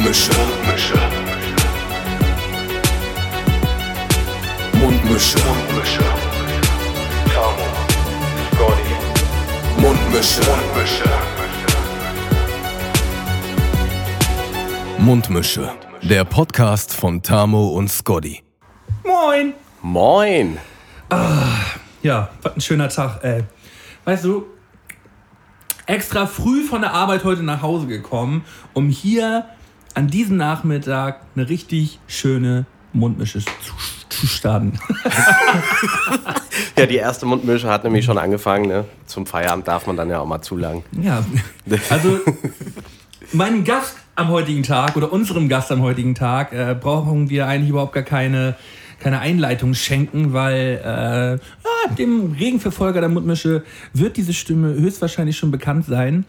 [0.00, 0.32] Mundmische.
[4.72, 5.38] Mundmische.
[5.44, 6.04] Mundmische.
[7.34, 7.66] Tamo.
[8.54, 8.94] Scotty.
[9.76, 10.40] Mundmische.
[10.40, 11.04] Mundmische.
[14.98, 15.70] Mundmische.
[16.00, 18.42] Der Podcast von Tamo und Scotty.
[19.04, 19.52] Moin!
[19.82, 20.58] Moin!
[22.02, 23.44] Ja, was ein schöner Tag, ey.
[24.06, 24.46] Weißt du,
[25.84, 29.44] extra früh von der Arbeit heute nach Hause gekommen, um hier
[29.94, 33.74] an diesem Nachmittag eine richtig schöne Mundmische zu,
[34.08, 34.78] zu starten.
[36.80, 38.66] Ja, die erste Mundmische hat nämlich schon angefangen.
[38.66, 38.86] Ne?
[39.04, 40.82] Zum Feierabend darf man dann ja auch mal zu lang.
[40.92, 41.22] Ja,
[41.90, 42.18] also
[43.32, 47.68] meinem Gast am heutigen Tag oder unserem Gast am heutigen Tag äh, brauchen wir eigentlich
[47.68, 48.56] überhaupt gar keine,
[49.00, 55.50] keine Einleitung schenken, weil äh, ja, dem Regenverfolger der Mundmische wird diese Stimme höchstwahrscheinlich schon
[55.50, 56.24] bekannt sein.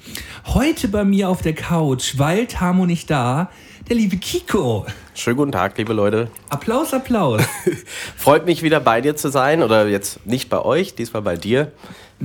[0.47, 3.51] Heute bei mir auf der Couch, weil Tamo nicht da,
[3.89, 4.85] der liebe Kiko.
[5.13, 6.29] Schönen guten Tag, liebe Leute.
[6.49, 7.43] Applaus, Applaus.
[8.15, 9.61] Freut mich wieder bei dir zu sein.
[9.61, 11.71] Oder jetzt nicht bei euch, diesmal bei dir.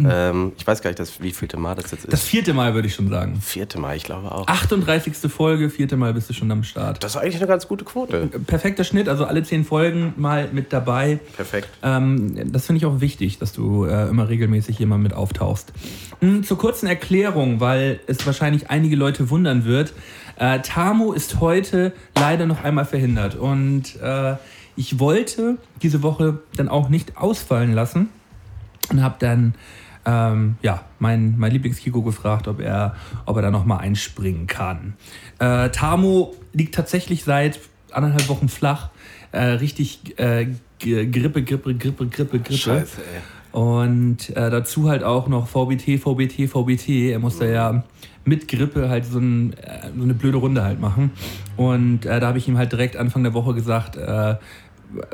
[0.05, 2.13] Ähm, ich weiß gar nicht, das, wie vielte Mal das jetzt ist.
[2.13, 3.41] Das vierte Mal würde ich schon sagen.
[3.41, 4.47] vierte Mal, ich glaube auch.
[4.47, 5.31] 38.
[5.31, 7.03] Folge, vierte Mal bist du schon am Start.
[7.03, 8.27] Das ist eigentlich eine ganz gute Quote.
[8.47, 11.21] Perfekter Schnitt, also alle zehn Folgen mal mit dabei.
[11.37, 11.69] Perfekt.
[11.83, 15.73] Ähm, das finde ich auch wichtig, dass du äh, immer regelmäßig mal mit auftauchst.
[16.21, 19.93] Hm, zur kurzen Erklärung, weil es wahrscheinlich einige Leute wundern wird.
[20.39, 24.35] Äh, Tamo ist heute leider noch einmal verhindert und äh,
[24.77, 28.11] ich wollte diese Woche dann auch nicht ausfallen lassen
[28.91, 29.55] und habe dann
[30.07, 32.95] ähm, ja, mein, mein Lieblingskiko gefragt, ob er,
[33.27, 34.95] ob er da nochmal einspringen kann.
[35.39, 37.59] Äh, Tamo liegt tatsächlich seit
[37.91, 38.91] anderthalb Wochen flach.
[39.33, 40.47] Äh, richtig äh,
[40.79, 42.55] Grippe, Grippe, Grippe, Grippe, Grippe.
[42.55, 43.21] Scheiße, ey.
[43.59, 47.11] Und äh, dazu halt auch noch VBT, VBT, VBT.
[47.13, 47.83] Er musste ja
[48.27, 51.13] mit Grippe halt so, ein, äh, so eine blöde Runde halt machen.
[51.57, 54.35] Und äh, da habe ich ihm halt direkt Anfang der Woche gesagt, äh,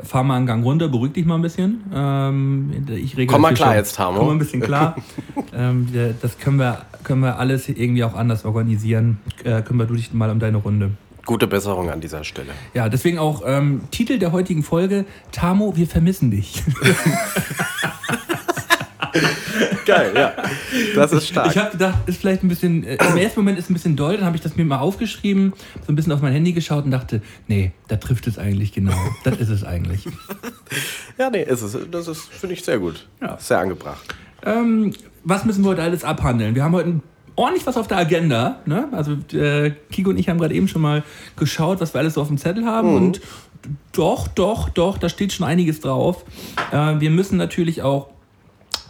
[0.03, 1.83] fahr mal einen Gang runter, beruhig dich mal ein bisschen.
[1.93, 3.77] Ähm, ich regel Komm mal klar schon.
[3.77, 4.17] jetzt, Tamo.
[4.17, 4.95] Komm mal ein bisschen klar.
[5.53, 5.87] ähm,
[6.21, 9.19] das können wir, können wir alles irgendwie auch anders organisieren.
[9.43, 10.91] Äh, kümmere du dich mal um deine Runde.
[11.25, 12.51] Gute Besserung an dieser Stelle.
[12.73, 16.61] Ja, deswegen auch ähm, Titel der heutigen Folge, Tamo, wir vermissen dich.
[19.85, 20.33] Geil, ja.
[20.95, 21.51] Das ist stark.
[21.51, 24.17] Ich habe gedacht, ist vielleicht ein bisschen, äh, im ersten Moment ist ein bisschen doll,
[24.17, 25.53] dann habe ich das mir mal aufgeschrieben,
[25.85, 28.97] so ein bisschen auf mein Handy geschaut und dachte, nee, da trifft es eigentlich genau.
[29.23, 30.07] Das ist es eigentlich.
[31.17, 31.77] ja, nee, ist es.
[31.91, 33.07] Das ist, finde ich, sehr gut.
[33.21, 33.37] Ja.
[33.39, 34.03] Sehr angebracht.
[34.45, 34.93] Ähm,
[35.23, 36.55] was müssen wir heute alles abhandeln?
[36.55, 36.99] Wir haben heute
[37.35, 38.61] ordentlich was auf der Agenda.
[38.65, 38.87] Ne?
[38.91, 41.03] Also äh, Kiko und ich haben gerade eben schon mal
[41.35, 43.21] geschaut, was wir alles so auf dem Zettel haben und
[43.93, 46.25] doch, doch, doch, da steht schon einiges drauf.
[46.71, 48.09] Äh, wir müssen natürlich auch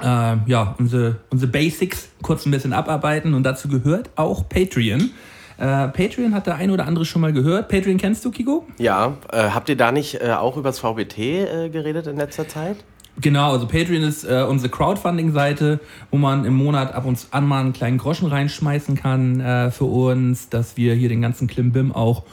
[0.03, 5.11] äh, ja, unsere, unsere Basics kurz ein bisschen abarbeiten und dazu gehört auch Patreon.
[5.57, 7.69] Äh, Patreon hat der ein oder andere schon mal gehört.
[7.69, 8.67] Patreon kennst du, Kiko?
[8.77, 12.47] Ja, äh, habt ihr da nicht äh, auch über das VBT äh, geredet in letzter
[12.47, 12.77] Zeit?
[13.21, 17.61] Genau, also Patreon ist äh, unsere Crowdfunding-Seite, wo man im Monat ab und an mal
[17.61, 22.23] einen kleinen Groschen reinschmeißen kann äh, für uns, dass wir hier den ganzen Klimbim auch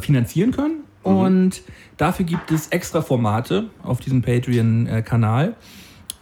[0.00, 0.84] finanzieren können.
[1.02, 1.62] Und
[1.96, 5.56] dafür gibt es extra Formate auf diesem Patreon-Kanal.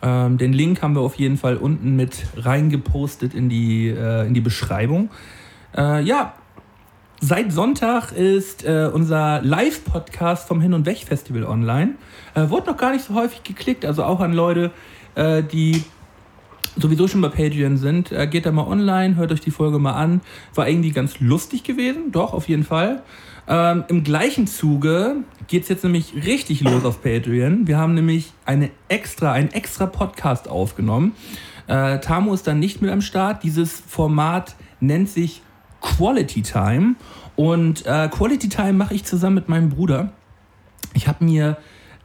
[0.02, 4.34] Ähm, den Link haben wir auf jeden Fall unten mit reingepostet in die, äh, in
[4.34, 5.10] die Beschreibung.
[5.76, 6.34] Äh, ja,
[7.22, 11.96] Seit Sonntag ist äh, unser Live-Podcast vom Hin- und Weg-Festival online.
[12.34, 14.70] Äh, wurde noch gar nicht so häufig geklickt, also auch an Leute,
[15.16, 15.84] äh, die
[16.76, 18.10] sowieso schon bei Patreon sind.
[18.10, 20.22] Äh, geht da mal online, hört euch die Folge mal an.
[20.54, 23.02] War irgendwie ganz lustig gewesen, doch, auf jeden Fall.
[23.50, 25.16] Ähm, Im gleichen Zuge
[25.48, 27.66] geht's jetzt nämlich richtig los auf Patreon.
[27.66, 31.16] Wir haben nämlich eine extra, einen extra Podcast aufgenommen.
[31.66, 33.42] Äh, Tamu ist dann nicht mit am Start.
[33.42, 35.42] Dieses Format nennt sich
[35.80, 36.94] Quality Time.
[37.34, 40.12] Und äh, Quality Time mache ich zusammen mit meinem Bruder.
[40.94, 41.56] Ich habe mir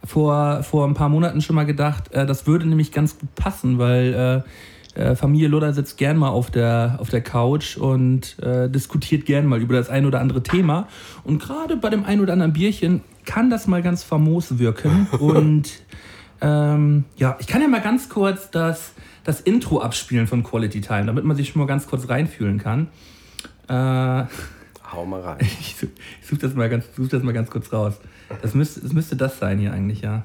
[0.04, 3.78] vor, vor ein paar Monaten schon mal gedacht, äh, das würde nämlich ganz gut passen,
[3.78, 4.50] weil äh,
[4.96, 9.46] äh, Familie Loder sitzt gern mal auf der, auf der Couch und äh, diskutiert gern
[9.46, 10.88] mal über das ein oder andere Thema.
[11.24, 15.06] Und gerade bei dem ein oder anderen Bierchen kann das mal ganz famos wirken.
[15.20, 15.70] Und
[16.40, 18.92] ähm, ja, ich kann ja mal ganz kurz das,
[19.24, 22.88] das Intro abspielen von Quality Time, damit man sich schon mal ganz kurz reinfühlen kann.
[23.68, 24.24] Äh,
[24.92, 25.38] Hau mal rein.
[25.40, 25.90] ich suche
[26.22, 27.94] such das, mal ganz- such das mal ganz kurz raus.
[28.42, 30.24] Das müsste, das müsste das sein hier eigentlich, ja.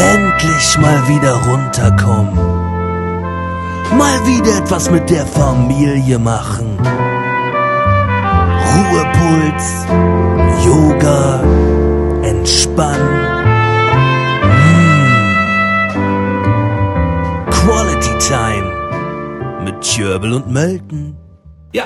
[0.00, 2.34] Endlich mal wieder runterkommen.
[3.98, 6.78] Mal wieder etwas mit der Familie machen.
[8.72, 9.84] Ruhepuls,
[10.64, 11.42] Yoga,
[12.22, 13.20] Entspannen.
[15.92, 17.50] Mm.
[17.50, 18.72] Quality Time
[19.64, 21.14] mit Tjöbel und Melton.
[21.72, 21.84] Ja,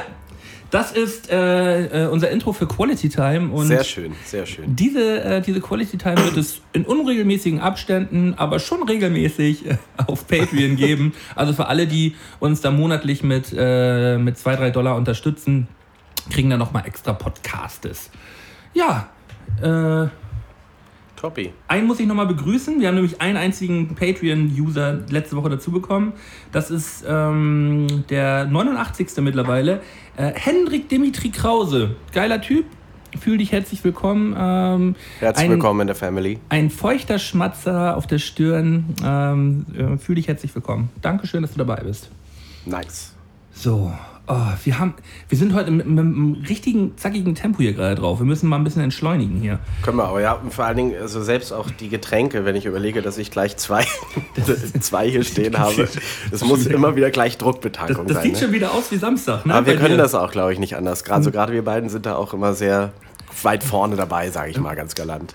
[0.74, 3.52] das ist äh, äh, unser Intro für Quality Time.
[3.52, 4.74] Und Sehr schön, sehr schön.
[4.74, 10.26] Diese, äh, diese Quality Time wird es in unregelmäßigen Abständen, aber schon regelmäßig äh, auf
[10.26, 11.12] Patreon geben.
[11.36, 15.68] Also für alle, die uns da monatlich mit, äh, mit 2, 3 Dollar unterstützen,
[16.30, 18.10] kriegen dann nochmal extra Podcastes.
[18.72, 19.10] Ja,
[19.62, 20.08] äh,
[21.24, 21.54] Toppi.
[21.68, 22.80] einen muss ich nochmal begrüßen.
[22.80, 26.12] Wir haben nämlich einen einzigen Patreon-User letzte Woche dazu bekommen.
[26.52, 29.08] Das ist ähm, der 89.
[29.22, 29.80] mittlerweile.
[30.18, 31.96] Äh, Hendrik Dimitri Krause.
[32.12, 32.66] Geiler Typ.
[33.18, 34.36] Fühl dich herzlich willkommen.
[34.38, 36.40] Ähm, Herzlich ein, willkommen in der Family.
[36.50, 38.94] Ein feuchter Schmatzer auf der Stirn.
[39.02, 40.90] Ähm, äh, fühl dich herzlich willkommen.
[41.00, 42.10] Dankeschön, dass du dabei bist.
[42.66, 43.14] Nice.
[43.54, 43.90] So,
[44.26, 44.94] oh, wir, haben,
[45.28, 48.18] wir sind heute mit, mit einem richtigen, zackigen Tempo hier gerade drauf.
[48.18, 49.58] Wir müssen mal ein bisschen entschleunigen hier.
[49.82, 50.32] Können wir aber, ja.
[50.32, 53.56] Und vor allen Dingen, also selbst auch die Getränke, wenn ich überlege, dass ich gleich
[53.56, 53.84] zwei,
[54.80, 55.88] zwei hier stehen habe.
[56.30, 58.24] Das muss immer wieder gleich Das, Druckbetankung das sein.
[58.24, 58.38] sieht ne?
[58.40, 59.54] schon wieder aus wie Samstag, ne?
[59.54, 60.02] Aber wir Bei können dir.
[60.02, 61.04] das auch, glaube ich, nicht anders.
[61.04, 62.92] Gerade so gerade wir beiden sind da auch immer sehr
[63.42, 65.34] weit vorne dabei, sage ich mal ganz galant.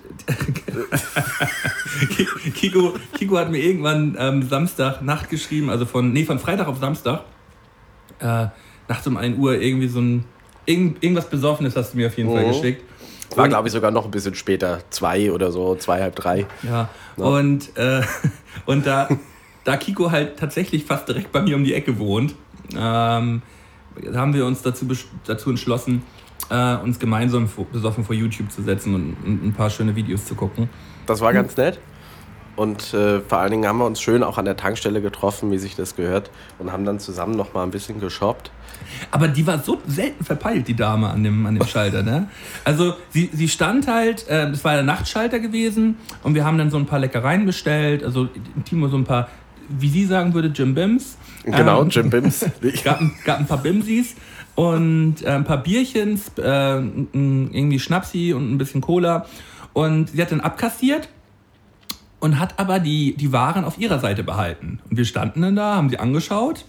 [2.54, 6.78] Kiko, Kiko hat mir irgendwann ähm, Samstag Nacht geschrieben, also von, nee, von Freitag auf
[6.78, 7.24] Samstag.
[8.20, 8.46] Äh,
[8.90, 10.24] nachts um 1 Uhr irgendwie so ein,
[10.66, 12.48] irgend, irgendwas Besoffenes hast du mir auf jeden Fall Mhm.
[12.48, 12.84] geschickt.
[13.36, 14.80] War, glaube ich, sogar noch ein bisschen später.
[14.90, 16.46] Zwei oder so, zwei, halb drei.
[16.64, 18.02] Ja, und, äh,
[18.66, 19.08] und da,
[19.62, 22.34] da Kiko halt tatsächlich fast direkt bei mir um die Ecke wohnt,
[22.76, 23.42] ähm,
[24.14, 24.84] haben wir uns dazu,
[25.24, 26.02] dazu entschlossen,
[26.50, 30.34] äh, uns gemeinsam besoffen vor YouTube zu setzen und, und ein paar schöne Videos zu
[30.34, 30.68] gucken.
[31.06, 31.78] Das war ganz nett.
[32.56, 35.58] Und äh, vor allen Dingen haben wir uns schön auch an der Tankstelle getroffen, wie
[35.58, 36.30] sich das gehört.
[36.58, 38.50] Und haben dann zusammen noch mal ein bisschen geshoppt.
[39.10, 42.28] Aber die war so selten verpeilt, die Dame an dem, an dem Schalter, ne?
[42.64, 46.70] Also sie, sie stand halt, äh, es war der Nachtschalter gewesen und wir haben dann
[46.70, 48.28] so ein paar Leckereien bestellt, also
[48.64, 49.28] Timo so ein paar,
[49.68, 51.16] wie sie sagen würde, Jim Bims.
[51.44, 52.44] Genau, Ähm, Jim Bims.
[52.84, 54.14] gab, gab ein paar Bimsis
[54.54, 59.26] und äh, ein paar Bierchens, äh, irgendwie Schnapsi und ein bisschen Cola.
[59.72, 61.08] Und sie hat dann abkassiert
[62.20, 64.78] und hat aber die, die Waren auf ihrer Seite behalten.
[64.90, 66.64] Und wir standen dann da, haben sie angeschaut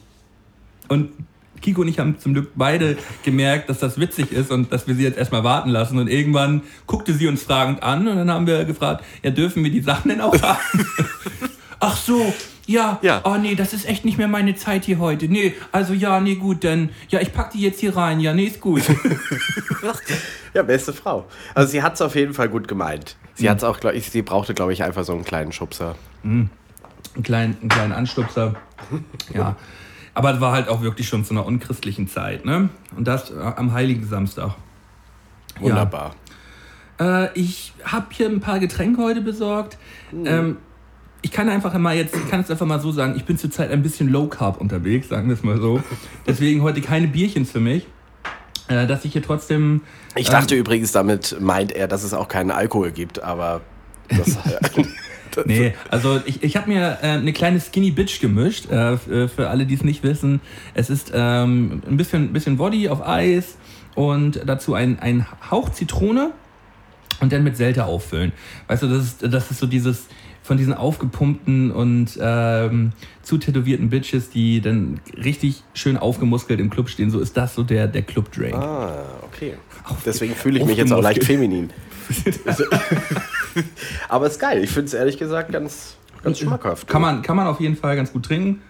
[0.88, 1.12] und
[1.62, 4.96] Kiko und ich haben zum Glück beide gemerkt, dass das witzig ist und dass wir
[4.96, 6.00] sie jetzt erstmal warten lassen.
[6.00, 9.70] Und irgendwann guckte sie uns fragend an und dann haben wir gefragt, ja, dürfen wir
[9.70, 10.60] die Sachen denn auch haben?
[11.80, 12.34] Ach so,
[12.66, 13.22] ja, Ja.
[13.26, 15.28] oh nee, das ist echt nicht mehr meine Zeit hier heute.
[15.28, 18.20] Nee, also ja, nee, gut, dann, ja, ich pack die jetzt hier rein.
[18.20, 18.82] Ja, nee, ist gut.
[20.54, 21.26] Ja, beste Frau.
[21.56, 23.16] Also sie hat es auf jeden Fall gut gemeint.
[23.42, 25.96] Sie hat's auch, glaub ich, sie brauchte, glaube ich, einfach so einen kleinen Schubser.
[27.16, 28.56] einen kleinen, einen kleinen Anstupser.
[29.34, 29.56] Ja.
[30.14, 32.70] Aber es war halt auch wirklich schon zu einer unchristlichen Zeit, ne?
[32.98, 34.56] Und das äh, am Heiligen Samstag.
[35.60, 36.16] Wunderbar.
[37.00, 39.78] Äh, ich habe hier ein paar Getränke heute besorgt.
[40.26, 40.58] Ähm,
[41.22, 43.72] ich kann einfach mal jetzt, ich kann es einfach mal so sagen, ich bin zurzeit
[43.72, 45.82] ein bisschen low carb unterwegs, sagen wir es mal so.
[46.28, 47.88] Deswegen heute keine Bierchens für mich.
[48.72, 49.82] Äh, dass ich hier trotzdem.
[50.16, 53.62] Ich dachte übrigens, damit meint er, dass es auch keinen Alkohol gibt, aber
[54.10, 54.38] das,
[55.46, 59.50] Nee, also ich, ich habe mir äh, eine kleine Skinny Bitch gemischt, äh, für, für
[59.50, 60.42] alle, die es nicht wissen.
[60.74, 63.58] Es ist ähm, ein bisschen, bisschen Body auf Eis
[63.96, 66.32] und dazu ein, ein Hauch Zitrone
[67.22, 68.34] und dann mit Selter auffüllen.
[68.68, 70.08] Weißt du, das ist, das ist so dieses
[70.44, 76.90] von diesen aufgepumpten und ähm, zu tätowierten Bitches, die dann richtig schön aufgemuskelt im Club
[76.90, 77.12] stehen.
[77.12, 78.56] So ist das so der, der Club-Drink.
[78.56, 79.54] Ah, okay.
[80.06, 81.70] Deswegen fühle ich mich jetzt auch leicht feminin.
[84.10, 84.64] Aber ist geil.
[84.64, 86.88] Ich finde es ehrlich gesagt ganz, ganz schmackhaft.
[86.88, 88.62] Kann man, kann man auf jeden Fall ganz gut trinken.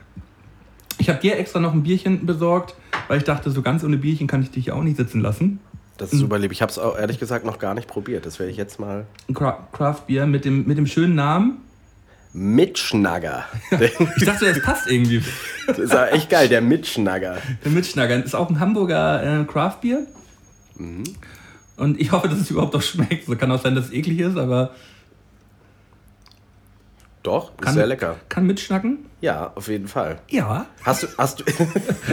[0.98, 2.76] Ich habe dir extra noch ein Bierchen besorgt,
[3.08, 5.60] weil ich dachte, so ganz ohne Bierchen kann ich dich ja auch nicht sitzen lassen.
[6.02, 6.52] Das ist super lieb.
[6.52, 8.26] Ich habe es auch ehrlich gesagt noch gar nicht probiert.
[8.26, 9.06] Das werde ich jetzt mal
[9.36, 11.60] Craft Beer mit dem, mit dem schönen Namen.
[12.34, 13.46] Mitschnagger.
[14.18, 15.22] Ich dachte, das passt irgendwie.
[15.68, 17.38] Das ist aber echt geil, der Mitschnagger.
[17.64, 20.08] Der Mitschnaggern ist auch ein Hamburger äh, Craft Beer.
[21.78, 23.28] Und ich hoffe, dass es überhaupt auch schmeckt.
[23.28, 24.72] So kann auch sein, dass es eklig ist, aber
[27.24, 28.16] Doch, ist kann, sehr lecker.
[28.30, 29.06] kann mitschnacken.
[29.22, 30.20] Ja, auf jeden Fall.
[30.30, 30.66] Ja.
[30.84, 31.44] Hast du, hast du,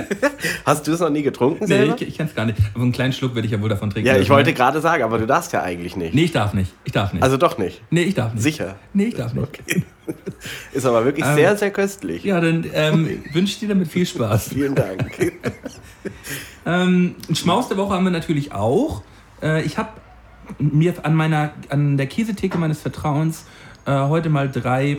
[0.67, 1.95] hast du es noch nie getrunken Nee, selber?
[1.97, 2.59] ich, ich kenne es gar nicht.
[2.75, 4.07] Aber einen kleinen Schluck werde ich ja wohl davon trinken.
[4.07, 4.55] ja, ich wollte ne?
[4.55, 6.15] gerade sagen, aber du darfst ja eigentlich nicht.
[6.15, 6.75] Nee, ich darf nicht.
[6.85, 7.23] Ich darf nicht.
[7.23, 7.81] Also doch nicht.
[7.91, 8.43] nee, ich darf nicht.
[8.43, 8.77] Sicher.
[8.93, 9.63] Nee, ich darf nicht.
[10.73, 12.25] Ist aber wirklich Ähm, sehr, sehr köstlich.
[12.25, 14.49] Ja, dann ähm, wünsche ich dir damit viel Spaß.
[14.53, 15.33] Vielen Dank.
[16.67, 19.03] Ähm, Schmaus der Woche haben wir natürlich auch.
[19.43, 19.89] Äh, ich habe
[20.59, 23.45] mir an meiner an der Käsetheke meines Vertrauens
[23.89, 24.99] äh, heute mal drei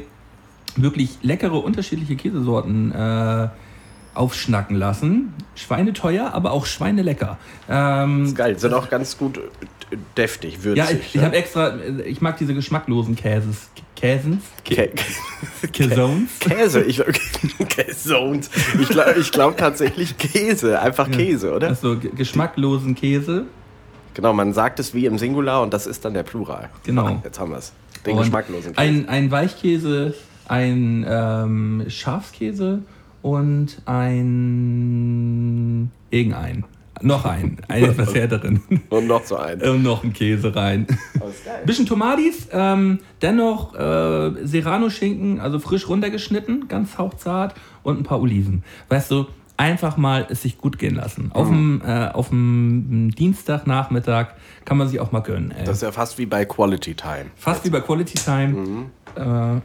[0.76, 3.48] wirklich leckere unterschiedliche Käsesorten äh,
[4.14, 5.34] aufschnacken lassen.
[5.56, 7.38] Schweineteuer, aber auch schweinelecker.
[7.70, 8.58] Ähm, Ist geil.
[8.60, 10.78] Sind auch ganz gut äh, deftig, würzig.
[10.84, 11.24] ja, ich, ich ne?
[11.26, 14.90] habe extra, äh, ich mag diese geschmacklosen Käses, Käsens, Kä
[15.72, 16.30] Käsons.
[16.40, 16.82] Käse.
[16.84, 17.02] Ich,
[17.70, 18.50] Käsons.
[18.80, 20.80] Ich glaube ich glaub tatsächlich Käse.
[20.80, 21.68] Einfach Käse, oder?
[21.68, 23.46] Also ge- geschmacklosen Käse.
[24.14, 26.70] Genau, man sagt es wie im Singular und das ist dann der Plural.
[26.84, 27.06] Genau.
[27.06, 27.74] Ah, Jetzt haben wir es.
[28.06, 28.78] Den Und geschmacklosen Käse.
[28.80, 30.14] Ein, ein Weichkäse,
[30.48, 32.82] ein ähm, Schafskäse
[33.22, 36.64] und ein irgendein.
[37.02, 37.58] Noch ein.
[37.68, 38.62] Ein etwas härteren.
[38.90, 39.62] und noch so ein.
[39.62, 40.86] und noch ein Käse rein.
[40.86, 40.98] Geil.
[41.66, 48.64] Bisschen Tomatis, ähm, dennoch äh, Serrano-Schinken, also frisch runtergeschnitten, ganz hauchzart und ein paar Oliven.
[48.90, 49.28] Weißt du,
[49.60, 51.32] einfach mal es sich gut gehen lassen.
[51.34, 54.28] Auf dem äh, auf dem Dienstagnachmittag
[54.64, 55.52] kann man sich auch mal gönnen.
[55.52, 55.66] Ey.
[55.66, 57.26] Das ist ja fast wie bei Quality Time.
[57.36, 58.48] Fast wie bei Quality Time.
[58.48, 58.86] Mhm.
[59.16, 59.60] Äh,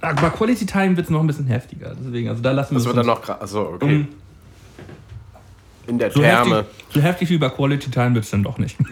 [0.00, 1.94] bei Quality Time wird es noch ein bisschen heftiger.
[2.04, 3.28] Deswegen, also da lassen wir Das wird dann noch.
[3.28, 3.98] Achso, okay.
[3.98, 4.08] Mhm.
[5.86, 6.56] In der so Therme.
[6.56, 8.76] heftig, so heftig wie bei Quality Time wird es dann doch nicht.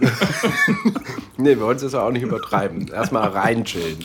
[1.38, 2.88] Nee, wir wollen es jetzt auch nicht übertreiben.
[2.88, 3.98] Erstmal reinchillen.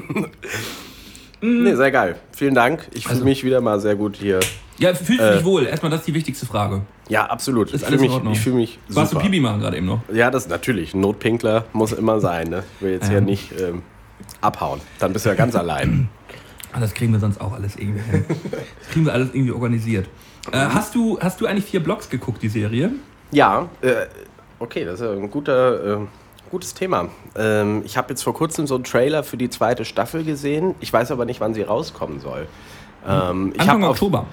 [1.42, 2.16] nee, sehr geil.
[2.32, 2.88] Vielen Dank.
[2.94, 4.40] Ich fühle Also- mich wieder mal sehr gut hier.
[4.80, 5.36] Ja, fühlst du Äh.
[5.36, 5.66] dich wohl?
[5.66, 6.82] Erstmal, das ist die wichtigste Frage.
[7.08, 7.68] Ja, absolut.
[7.72, 8.32] Ist ich alles fühle in mich, Ordnung?
[8.32, 9.26] ich fühl mich Warst du super.
[9.26, 10.00] Pipi machen gerade eben noch?
[10.12, 10.94] Ja, das ist natürlich.
[10.94, 12.48] Notpinkler muss immer sein.
[12.48, 12.64] Ne?
[12.76, 13.24] Ich will jetzt hier Ähm.
[13.24, 13.82] nicht ähm,
[14.40, 14.80] abhauen.
[14.98, 16.08] Dann bist du ja ganz allein.
[16.72, 18.24] Ah, das kriegen wir sonst auch alles irgendwie hin.
[18.28, 20.08] Das kriegen wir alles irgendwie organisiert.
[20.52, 22.92] Äh, hast, du, hast du eigentlich vier Blogs geguckt, die Serie?
[23.32, 24.06] Ja, äh,
[24.60, 26.06] okay, das ist ja ein guter, äh,
[26.50, 27.08] gutes Thema.
[27.36, 30.74] Ähm, ich habe jetzt vor kurzem so einen Trailer für die zweite Staffel gesehen.
[30.80, 32.46] Ich weiß aber nicht, wann sie rauskommen soll.
[33.06, 34.26] Ähm, ich Anfang hab auf- Oktober.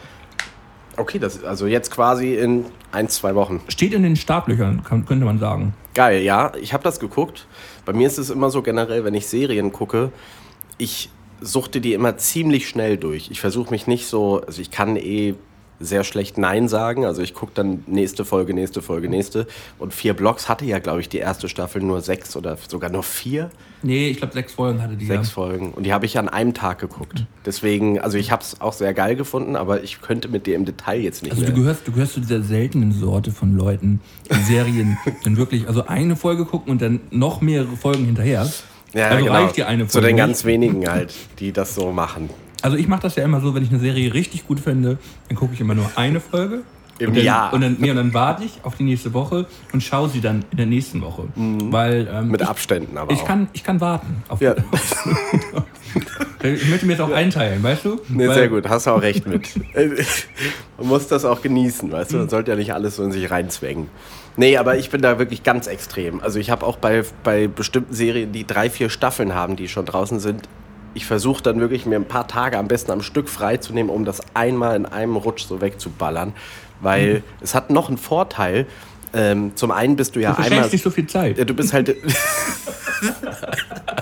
[0.98, 3.62] Okay, das ist also jetzt quasi in ein, zwei Wochen.
[3.68, 5.76] Steht in den Startlöchern, kann, könnte man sagen.
[5.94, 7.46] Geil, ja, ich habe das geguckt.
[7.86, 10.12] Bei mir ist es immer so generell, wenn ich Serien gucke,
[10.80, 13.30] ich suchte die immer ziemlich schnell durch.
[13.30, 15.36] Ich versuche mich nicht so, also ich kann eh
[15.80, 17.06] sehr schlecht Nein sagen.
[17.06, 19.48] Also ich gucke dann nächste Folge, nächste Folge, nächste.
[19.80, 23.04] Und vier Blocks hatte ja, glaube ich, die erste Staffel nur sechs oder sogar nur
[23.04, 23.50] vier,
[23.84, 25.06] Nee, ich glaube, sechs Folgen hatte die.
[25.06, 25.34] sechs ja.
[25.36, 25.72] Folgen.
[25.72, 27.26] Und die habe ich an einem Tag geguckt.
[27.46, 30.66] Deswegen, also ich habe es auch sehr geil gefunden, aber ich könnte mit dir im
[30.66, 31.62] Detail jetzt nicht Also du mehr.
[31.62, 36.16] gehörst, du gehörst zu dieser seltenen Sorte von Leuten, die Serien dann wirklich, also eine
[36.16, 38.52] Folge gucken und dann noch mehrere Folgen hinterher.
[38.96, 39.44] Ja, also genau.
[39.44, 40.26] reicht dir eine Zu Folge den nicht.
[40.26, 42.32] ganz wenigen halt, die das so machen.
[42.62, 44.98] Also ich mache das ja immer so, wenn ich eine Serie richtig gut finde,
[45.30, 46.62] dann gucke ich immer nur eine Folge.
[47.00, 47.54] Im und dann, Jahr.
[47.54, 50.44] Und dann, nee, und dann warte ich auf die nächste Woche und schaue sie dann
[50.50, 51.26] in der nächsten Woche.
[51.36, 52.32] Weil ähm, Mhm.
[52.32, 53.26] Mit Abständen aber ich, auch.
[53.26, 54.24] kann, ich kann warten.
[54.30, 54.56] Auf Ja.
[56.44, 58.00] Ich möchte mir jetzt auch einteilen, weißt du?
[58.10, 59.50] Nee, Weil- sehr gut, hast du auch recht mit.
[60.78, 62.18] Man muss das auch genießen, weißt du?
[62.18, 63.88] Man sollte ja nicht alles so in sich reinzwängen.
[64.36, 66.20] Nee, aber ich bin da wirklich ganz extrem.
[66.22, 69.86] Also ich habe auch bei, bei bestimmten Serien, die drei, vier Staffeln haben, die schon
[69.86, 70.48] draußen sind,
[70.98, 74.20] ich versuche dann wirklich mir ein paar Tage am besten am Stück freizunehmen, um das
[74.34, 76.34] einmal in einem Rutsch so wegzuballern.
[76.82, 78.66] Weil es hat noch einen Vorteil.
[79.14, 80.68] Ähm, zum einen bist du ja Du einmal...
[80.68, 81.38] nicht so viel Zeit.
[81.38, 81.96] Ja, du bist halt...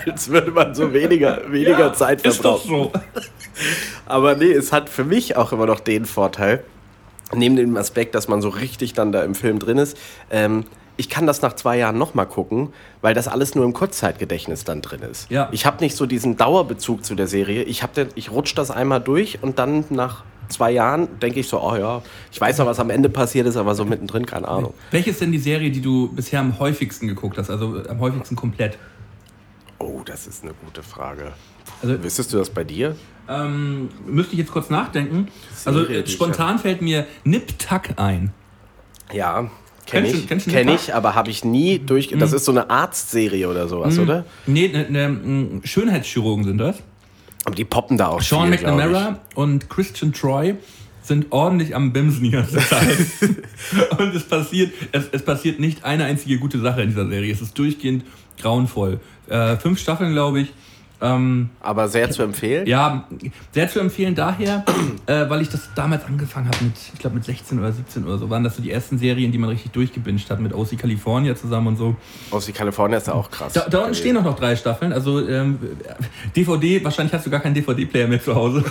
[0.06, 2.92] als würde man so weniger, weniger Zeit Ist doch verbrauchen.
[2.94, 3.62] so.
[4.06, 6.64] Aber nee, es hat für mich auch immer noch den Vorteil,
[7.34, 9.98] neben dem Aspekt, dass man so richtig dann da im Film drin ist,
[10.32, 10.64] ähm,
[10.98, 14.82] ich kann das nach zwei Jahren nochmal gucken, weil das alles nur im Kurzzeitgedächtnis dann
[14.82, 15.30] drin ist.
[15.30, 15.50] Ja.
[15.52, 17.64] Ich habe nicht so diesen Dauerbezug zu der Serie.
[17.64, 21.48] Ich, hab den, ich rutsch das einmal durch und dann nach zwei Jahren denke ich
[21.48, 24.48] so, oh ja, ich weiß noch, was am Ende passiert ist, aber so mittendrin, keine
[24.48, 24.74] Ahnung.
[24.92, 27.50] Welche ist denn die Serie, die du bisher am häufigsten geguckt hast?
[27.50, 28.78] Also am häufigsten komplett?
[29.80, 31.34] Oh, das ist eine gute Frage.
[31.82, 32.96] Also Wissest du das bei dir?
[33.28, 35.30] ähm, müsste ich jetzt kurz nachdenken.
[35.66, 38.32] Also Serie, äh, ich spontan fällt mir Nip Tuck ein.
[39.12, 39.50] Ja,
[39.86, 40.28] kenne ich.
[40.28, 42.10] kennst Kenn ich, aber habe ich nie durch.
[42.18, 44.26] Das ist so eine Arztserie oder sowas, oder?
[44.46, 46.78] Nee, ne, ne, m, Schönheitschirurgen sind das.
[47.46, 50.56] Aber die poppen da auch Sean viel, McNamara und Christian Troy
[51.04, 52.98] sind ordentlich am Bimsen die ganze Zeit.
[54.00, 57.32] und es passiert, es, es passiert nicht eine einzige gute Sache in dieser Serie.
[57.32, 58.04] Es ist durchgehend
[58.42, 59.00] grauenvoll.
[59.30, 60.54] Äh, fünf Staffeln, glaube ich.
[61.02, 61.50] Ähm.
[61.62, 62.68] Aber sehr zu empfehlen.
[62.68, 63.08] ja,
[63.52, 64.64] sehr zu empfehlen daher,
[65.06, 68.18] äh, weil ich das damals angefangen habe mit, ich glaube mit 16 oder 17 oder
[68.18, 71.36] so, waren das so die ersten Serien, die man richtig durchgebinged hat mit OC California
[71.36, 71.96] zusammen und so.
[72.46, 73.54] Die Kalifornien ist ja auch krass.
[73.54, 75.60] Da, da unten stehen auch noch drei Staffeln, also ähm,
[76.36, 78.64] DVD, wahrscheinlich hast du gar keinen DVD-Player mehr zu Hause.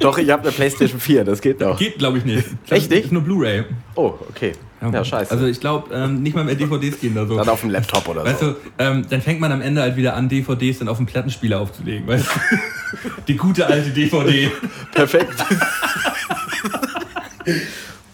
[0.00, 1.78] Doch, ich habe eine Playstation 4, das geht noch.
[1.78, 2.46] Geht, glaube ich, nicht.
[2.66, 3.04] Glaub, Echt nicht?
[3.06, 3.64] Ist nur Blu-ray.
[3.94, 4.52] Oh, okay.
[4.80, 5.30] Ja, scheiße.
[5.30, 7.36] Also ich glaube, ähm, nicht mal mehr DVDs gehen da so.
[7.36, 8.50] dann auf dem Laptop oder Weißt so.
[8.50, 11.60] du, ähm, dann fängt man am Ende halt wieder an, DVDs dann auf dem Plattenspieler
[11.60, 13.10] aufzulegen, weißt du?
[13.26, 14.50] Die gute alte DVD.
[14.92, 15.34] Perfekt.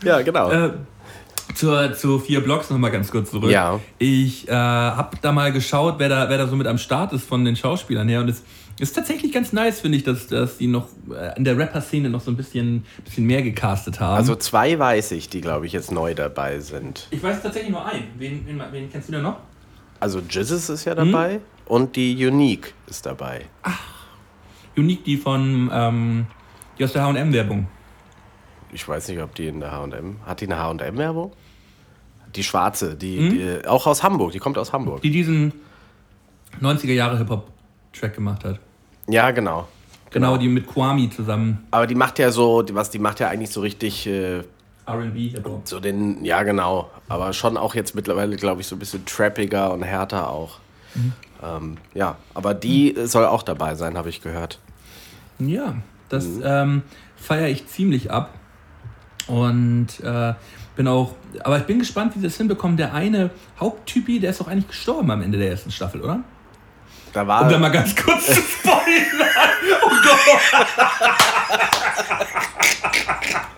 [0.04, 0.50] ja, genau.
[0.50, 0.71] Äh,
[1.54, 3.50] zur, zu vier Blocks nochmal ganz kurz zurück.
[3.50, 3.81] Ja.
[3.99, 7.26] Ich äh, habe da mal geschaut, wer da, wer da so mit am Start ist
[7.26, 8.21] von den Schauspielern her.
[8.21, 8.42] Und es
[8.82, 12.20] ist tatsächlich ganz nice, finde ich, dass, dass die noch äh, in der Rapper-Szene noch
[12.20, 14.16] so ein bisschen, bisschen mehr gecastet haben.
[14.16, 17.06] also zwei weiß ich, die, glaube ich, jetzt neu dabei sind.
[17.12, 18.08] ich weiß tatsächlich nur einen.
[18.18, 19.38] Wen, wen, wen kennst du denn noch?
[20.00, 23.42] Also Jizzes ist ja dabei und die Unique ist dabei.
[24.76, 26.26] Unique, die von, ähm,
[26.76, 27.68] die aus der H&M-Werbung.
[28.72, 30.16] Ich weiß nicht, ob die in der H&M...
[30.26, 31.32] Hat die eine H&M-Werbung?
[32.34, 35.02] Die schwarze, die, die auch aus Hamburg, die kommt aus Hamburg.
[35.02, 35.52] Die diesen
[36.60, 38.58] 90er Jahre Hip-Hop-Track gemacht hat.
[39.09, 39.68] Ja, genau.
[40.11, 43.28] Genau, die mit Kwame zusammen Aber die macht ja so, die- was die macht ja
[43.28, 44.42] eigentlich so richtig äh,
[44.87, 49.06] R&B so den, ja genau, aber schon auch jetzt mittlerweile, glaube ich, so ein bisschen
[49.06, 50.59] trappiger und härter auch.
[51.42, 54.59] Ähm, ja, aber die soll auch dabei sein, habe ich gehört.
[55.38, 55.76] Ja,
[56.11, 56.42] das Mhm.
[56.44, 56.82] ähm,
[57.16, 58.35] feiere ich ziemlich ab.
[59.28, 60.35] Und äh,
[60.76, 62.76] bin auch, aber ich bin gespannt, wie sie das hinbekommen.
[62.76, 63.30] Der eine
[63.61, 66.21] Haupttypi, der ist doch eigentlich gestorben am Ende der ersten Staffel, oder?
[67.12, 69.50] Da war Um da mal ganz kurz zu spoilern.
[69.83, 70.66] Oh Gott.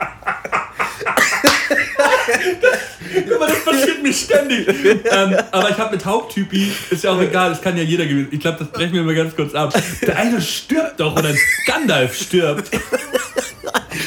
[3.46, 4.68] Mal, das passiert mir ständig.
[4.68, 8.28] ähm, aber ich habe mit Haupttypi, ist ja auch egal, das kann ja jeder gewesen.
[8.30, 9.74] Ich glaube, das brechen wir mal ganz kurz ab.
[10.02, 11.30] Der eine stirbt doch oder
[11.66, 12.70] Gandalf stirbt.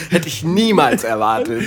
[0.09, 1.63] Hätte ich niemals erwartet.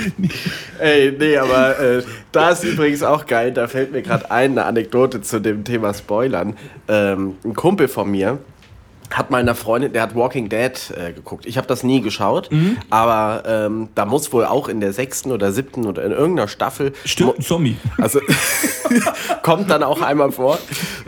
[0.79, 4.65] Ey, nee, aber äh, da ist übrigens auch geil, da fällt mir gerade ein, eine
[4.65, 6.57] Anekdote zu dem Thema Spoilern.
[6.89, 8.39] Ähm, ein Kumpel von mir
[9.11, 11.47] hat meiner Freundin, der hat Walking Dead äh, geguckt.
[11.47, 12.49] Ich habe das nie geschaut,
[12.90, 16.93] aber ähm, da muss wohl auch in der sechsten oder siebten oder in irgendeiner Staffel
[17.05, 17.76] Stirbt ein Zombie.
[17.99, 18.21] also
[19.43, 20.59] kommt dann auch einmal vor.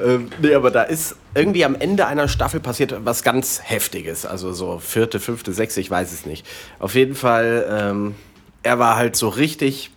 [0.04, 4.26] Ähm, nee, aber da ist irgendwie am Ende einer Staffel passiert was ganz Heftiges.
[4.26, 6.46] Also so vierte, fünfte, sechste, ich weiß es nicht.
[6.78, 8.14] Auf jeden Fall, ähm,
[8.62, 9.90] er war halt so richtig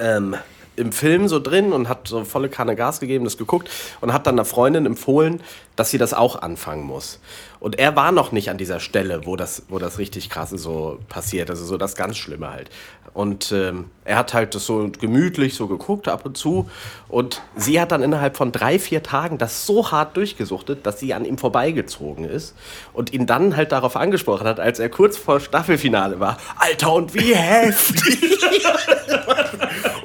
[0.00, 0.36] ähm,
[0.80, 3.70] im Film so drin und hat so volle Kanne Gas gegeben, das geguckt
[4.00, 5.40] und hat dann einer Freundin empfohlen,
[5.76, 7.20] dass sie das auch anfangen muss.
[7.60, 10.98] Und er war noch nicht an dieser Stelle, wo das, wo das richtig krasse so
[11.08, 12.70] passiert, also so das ganz Schlimme halt.
[13.12, 16.70] Und ähm, er hat halt das so gemütlich so geguckt ab und zu
[17.08, 21.12] und sie hat dann innerhalb von drei, vier Tagen das so hart durchgesuchtet, dass sie
[21.12, 22.54] an ihm vorbeigezogen ist
[22.92, 26.38] und ihn dann halt darauf angesprochen hat, als er kurz vor Staffelfinale war.
[26.56, 28.38] Alter, und wie heftig!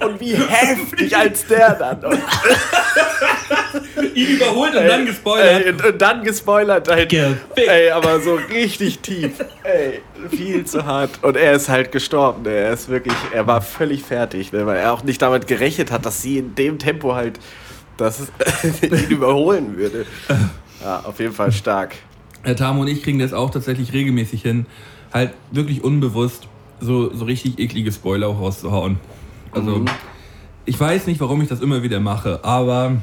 [0.06, 2.00] Und wie heftig als der dann.
[3.98, 5.66] Und, Ihn überholt und dann gespoilert.
[5.66, 6.88] Ey, und, und dann gespoilert.
[6.88, 7.58] Halt, Gefickt.
[7.58, 9.32] ey, aber so richtig tief.
[9.64, 11.12] Ey, viel zu hart.
[11.22, 12.44] Und er ist halt gestorben.
[12.44, 12.50] ne.
[12.52, 16.06] Er ist wirklich, er war völlig fertig, ne, weil er auch nicht damit gerechnet hat,
[16.06, 17.40] dass sie in dem Tempo halt
[17.98, 18.22] das
[18.82, 20.06] ihn überholen würde.
[20.82, 21.96] Ja, auf jeden Fall stark.
[22.44, 24.66] Herr Tamo und ich kriegen das auch tatsächlich regelmäßig hin,
[25.14, 26.48] halt wirklich unbewusst
[26.80, 28.98] so, so richtig eklige Spoiler auch rauszuhauen.
[29.56, 29.86] Also,
[30.66, 32.98] ich weiß nicht, warum ich das immer wieder mache, aber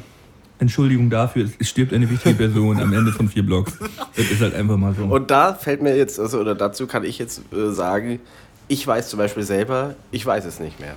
[0.58, 3.78] Entschuldigung dafür, es, stirbt eine wichtige Person am Ende von vier Blocks.
[4.16, 5.04] Das ist halt einfach mal so.
[5.04, 8.20] Und da fällt mir jetzt, also, oder dazu kann ich jetzt äh, sagen,
[8.68, 10.94] ich weiß zum Beispiel selber, ich weiß es nicht mehr.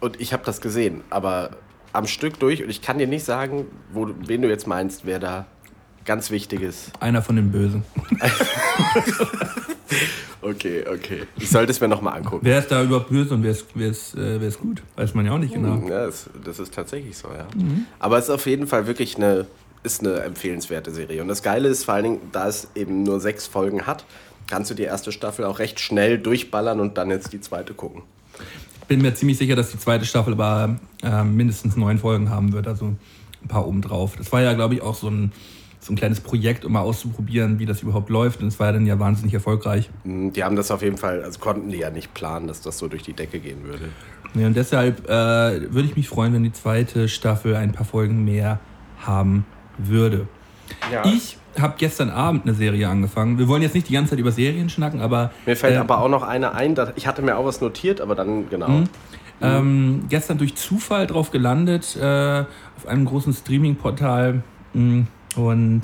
[0.00, 1.50] Und ich habe das gesehen, aber
[1.92, 5.18] am Stück durch und ich kann dir nicht sagen, wo, wen du jetzt meinst, wer
[5.18, 5.46] da
[6.04, 6.92] ganz wichtig ist.
[7.00, 7.84] Einer von den Bösen.
[10.42, 11.22] Okay, okay.
[11.38, 12.40] Ich sollte es mir nochmal angucken.
[12.44, 14.82] Wer ist da überhaupt böse und wer ist, wer ist, äh, wer ist gut?
[14.96, 15.86] Weiß man ja auch nicht genau.
[15.88, 17.46] Ja, das, das ist tatsächlich so, ja.
[17.98, 19.46] Aber es ist auf jeden Fall wirklich eine,
[19.82, 21.22] ist eine empfehlenswerte Serie.
[21.22, 24.04] Und das Geile ist vor allen Dingen, da es eben nur sechs Folgen hat,
[24.46, 28.02] kannst du die erste Staffel auch recht schnell durchballern und dann jetzt die zweite gucken.
[28.88, 32.68] bin mir ziemlich sicher, dass die zweite Staffel aber äh, mindestens neun Folgen haben wird,
[32.68, 34.16] also ein paar obendrauf.
[34.16, 35.32] Das war ja, glaube ich, auch so ein,
[35.86, 38.42] so ein kleines Projekt, um mal auszuprobieren, wie das überhaupt läuft.
[38.42, 39.88] Und es war ja dann ja wahnsinnig erfolgreich.
[40.02, 42.78] Mm, Die haben das auf jeden Fall, also konnten die ja nicht planen, dass das
[42.78, 43.84] so durch die Decke gehen würde.
[44.34, 45.08] Ja, und deshalb äh,
[45.72, 48.58] würde ich mich freuen, wenn die zweite Staffel ein paar Folgen mehr
[48.98, 49.46] haben
[49.78, 50.26] würde.
[50.92, 51.04] Ja.
[51.06, 53.38] Ich habe gestern Abend eine Serie angefangen.
[53.38, 56.00] Wir wollen jetzt nicht die ganze Zeit über Serien schnacken, aber Mir fällt äh, aber
[56.00, 58.82] auch noch eine ein, ich hatte mir auch was notiert, aber dann, genau.
[59.40, 62.40] ähm, gestern durch Zufall drauf gelandet äh,
[62.76, 64.42] auf einem großen Streaming-Portal
[64.74, 65.82] mh, und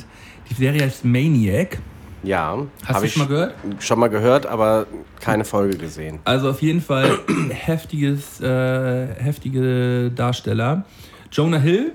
[0.51, 1.79] die Serie heißt Maniac.
[2.25, 3.55] Ja, Hast du ich schon mal gehört?
[3.81, 4.87] Schon mal gehört, aber
[5.21, 6.21] keine Folge gesehen.
[6.25, 7.19] Also auf jeden Fall
[7.51, 10.85] heftiges, äh, heftige Darsteller.
[11.33, 11.93] Jonah Hill,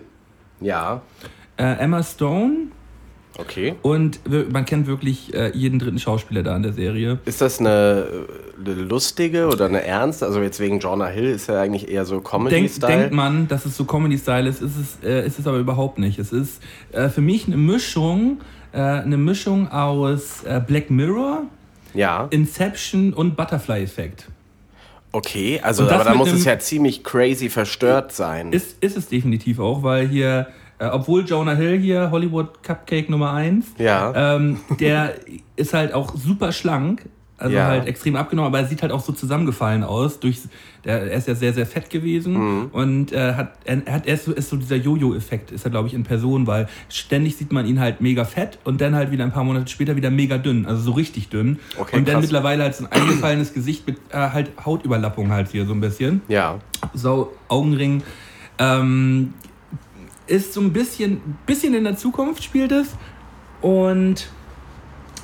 [0.60, 1.02] Ja,
[1.58, 2.68] äh, Emma Stone
[3.38, 3.76] okay.
[3.82, 4.20] und
[4.52, 7.20] man kennt wirklich äh, jeden dritten Schauspieler da in der Serie.
[7.26, 8.06] Ist das eine,
[8.60, 10.26] eine lustige oder eine ernste?
[10.26, 12.98] Also jetzt wegen Jonah Hill ist ja eigentlich eher so Denk, Comedy-Style.
[12.98, 16.20] denkt man, dass es so Comedy-Style ist, ist es, äh, ist es aber überhaupt nicht.
[16.20, 18.40] Es ist äh, für mich eine Mischung,
[18.74, 21.44] äh, eine Mischung aus äh, Black Mirror,
[21.94, 24.28] Ja, Inception und Butterfly-Effekt.
[25.12, 25.60] okay.
[25.64, 28.52] Also aber da muss es ja ziemlich crazy verstört sein.
[28.52, 30.48] Ist, ist es definitiv auch, weil hier,
[30.80, 34.36] äh, obwohl Jonah Hill hier Hollywood Cupcake Nummer 1, Ja.
[34.36, 35.14] ähm, der
[35.56, 37.06] ist halt auch super schlank,
[37.40, 37.68] Also Ja.
[37.68, 40.20] halt extrem abgenommen, aber er sieht halt auch so zusammengefallen aus.
[40.20, 40.40] Durch,
[40.84, 42.66] der, er ist ja sehr, sehr fett gewesen Mhm.
[42.72, 45.88] und äh, hat, er, hat, er ist, so, ist so dieser Jojo-Effekt, ist er, glaube
[45.88, 49.24] ich, in Person, weil ständig sieht man ihn halt mega fett und dann halt wieder
[49.24, 51.60] ein paar Monate später wieder mega dünn, also so richtig dünn.
[51.78, 52.24] Okay, und dann krass.
[52.24, 56.22] mittlerweile halt so ein eingefallenes Gesicht mit äh, halt Hautüberlappung halt hier so ein bisschen
[56.30, 56.58] Ja.
[56.96, 58.02] so Augenring.
[58.58, 59.34] Ähm,
[60.28, 62.90] ist so ein bisschen, bisschen in der Zukunft spielt es.
[63.62, 64.30] Und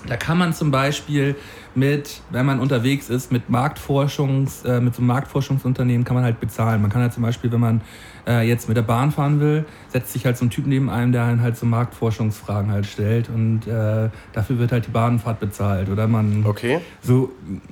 [0.07, 1.35] da kann man zum Beispiel
[1.75, 6.39] mit, wenn man unterwegs ist, mit Marktforschungs, äh, mit so einem Marktforschungsunternehmen kann man halt
[6.39, 6.81] bezahlen.
[6.81, 7.81] Man kann halt zum Beispiel, wenn man
[8.27, 11.11] äh, jetzt mit der Bahn fahren will, setzt sich halt so ein Typ neben einem,
[11.11, 15.89] der einen halt so Marktforschungsfragen halt stellt und äh, dafür wird halt die Bahnfahrt bezahlt.
[15.89, 16.79] Oder man Okay.
[17.01, 17.31] so,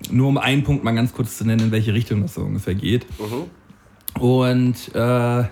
[0.10, 2.76] nur um einen Punkt mal ganz kurz zu nennen, in welche Richtung das so ungefähr
[2.76, 3.06] geht.
[4.20, 5.44] Und äh,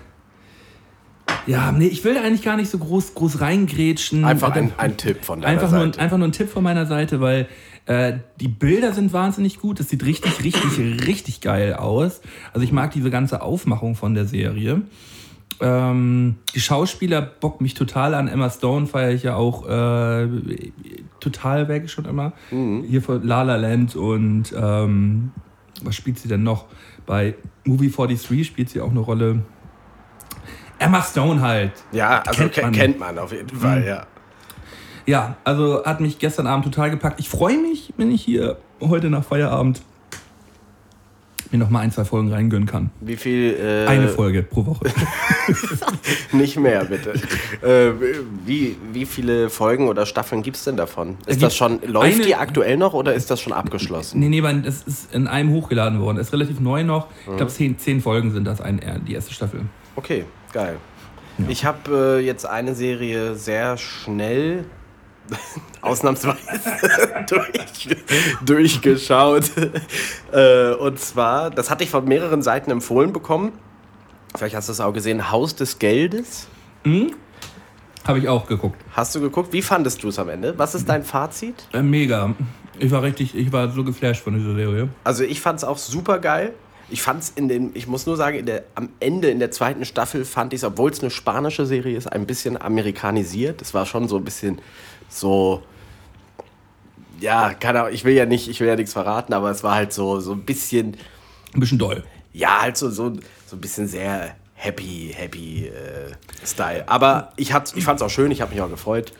[1.46, 4.24] ja, nee, ich will da eigentlich gar nicht so groß, groß reingrätschen.
[4.24, 6.00] Einfach Äh, ein, ein Tipp von deiner einfach, nur, Seite.
[6.00, 7.48] einfach nur ein Tipp von meiner Seite, weil
[7.86, 9.80] äh, die Bilder sind wahnsinnig gut.
[9.80, 12.20] Es sieht richtig, richtig, richtig geil aus.
[12.52, 14.82] Also ich mag diese ganze Aufmachung von der Serie.
[15.62, 18.28] Ähm, die Schauspieler bocken mich total an.
[18.28, 20.26] Emma Stone feiere ich ja auch äh,
[21.20, 22.32] total weg schon immer.
[22.88, 25.32] Hier von La La Land und ähm,
[25.82, 26.66] was spielt sie denn noch?
[27.06, 29.40] Bei Movie 43 spielt sie auch eine Rolle.
[30.80, 31.72] Emma Stone halt.
[31.92, 32.64] ja, also kennt man.
[32.64, 34.06] man, kennt man auf jeden Fall, ja.
[35.06, 37.20] Ja, also hat mich gestern Abend total gepackt.
[37.20, 39.82] Ich freue mich, wenn ich hier heute nach Feierabend
[41.50, 42.90] mir noch mal ein, zwei Folgen reingönnen kann.
[43.00, 43.54] Wie viel?
[43.58, 44.84] Äh, Eine Folge pro Woche.
[46.32, 47.12] Nicht mehr, bitte.
[47.62, 47.92] äh,
[48.46, 51.16] wie, wie viele Folgen oder Staffeln gibt es denn davon?
[51.26, 54.20] Ist das schon, läuft eine- die aktuell noch oder ist das schon abgeschlossen?
[54.20, 56.18] nee, nee, weil es ist in einem hochgeladen worden.
[56.18, 57.08] Ist relativ neu noch.
[57.28, 59.62] Ich glaube, zehn, zehn Folgen sind das, ein, äh, die erste Staffel.
[59.96, 60.78] Okay, geil.
[61.48, 64.64] Ich habe äh, jetzt eine Serie sehr schnell,
[65.80, 66.38] ausnahmsweise,
[67.28, 67.96] durch,
[68.44, 69.50] durchgeschaut.
[70.32, 73.52] äh, und zwar, das hatte ich von mehreren Seiten empfohlen bekommen.
[74.36, 76.46] Vielleicht hast du es auch gesehen, Haus des Geldes.
[78.06, 78.80] Habe ich auch geguckt.
[78.92, 79.52] Hast du geguckt?
[79.52, 80.56] Wie fandest du es am Ende?
[80.56, 81.68] Was ist dein Fazit?
[81.72, 82.34] Äh, mega.
[82.78, 84.88] Ich war richtig, ich war so geflasht von dieser Serie.
[85.04, 86.54] Also ich fand es auch super geil.
[86.90, 89.84] Ich fand es in den, ich muss nur sagen, der, am Ende in der zweiten
[89.84, 93.62] Staffel fand ich es, obwohl es eine spanische Serie ist, ein bisschen amerikanisiert.
[93.62, 94.60] Es war schon so ein bisschen
[95.08, 95.62] so,
[97.20, 99.74] ja, keine Ahnung, ich will ja nicht, ich will ja nichts verraten, aber es war
[99.74, 100.96] halt so, so ein bisschen,
[101.54, 102.02] Ein bisschen doll.
[102.32, 103.12] ja, halt so, so,
[103.46, 106.12] so ein bisschen sehr happy, happy äh,
[106.46, 106.88] Style.
[106.88, 109.12] Aber ich, hat's- ich fand es auch schön, ich habe mich auch gefreut,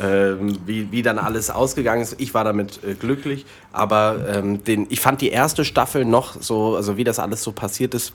[0.00, 2.16] ähm, wie, wie dann alles ausgegangen ist.
[2.18, 6.76] Ich war damit äh, glücklich, aber ähm, den, ich fand die erste Staffel noch so,
[6.76, 8.14] also wie das alles so passiert ist,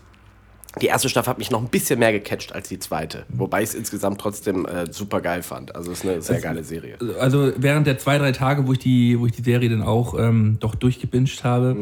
[0.82, 3.26] die erste Staffel hat mich noch ein bisschen mehr gecatcht als die zweite.
[3.30, 5.76] Wobei ich es insgesamt trotzdem äh, super geil fand.
[5.76, 6.98] Also es ist eine sehr geile Serie.
[7.20, 10.18] also während der zwei, drei Tage, wo ich die, wo ich die Serie dann auch
[10.20, 11.76] ähm, doch durchgebinged habe,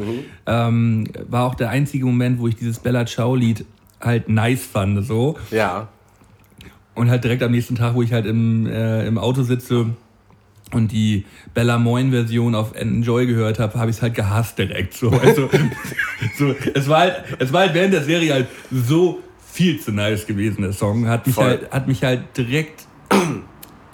[0.46, 3.66] ähm, war auch der einzige Moment, wo ich dieses Bella Ciao-Lied
[4.00, 5.06] halt nice fand.
[5.06, 5.36] So.
[5.50, 5.88] Ja.
[6.96, 9.86] Und halt direkt am nächsten Tag, wo ich halt im, äh, im Auto sitze
[10.72, 14.94] und die Bella Moin-Version auf Enjoy gehört habe, habe ich es halt gehasst direkt.
[14.94, 15.10] So.
[15.10, 15.48] Also,
[16.38, 19.20] so, es, war halt, es war halt während der Serie halt so
[19.52, 21.06] viel zu nice gewesen, der Song.
[21.06, 21.44] Hat mich, Voll.
[21.44, 22.86] halt, hat mich halt direkt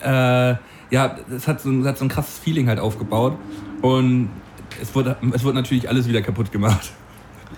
[0.02, 0.54] äh,
[0.90, 3.36] ja, es hat, so, ein- es hat so ein krasses Feeling halt aufgebaut.
[3.80, 4.28] Und
[4.80, 6.92] es wurde, es wurde natürlich alles wieder kaputt gemacht.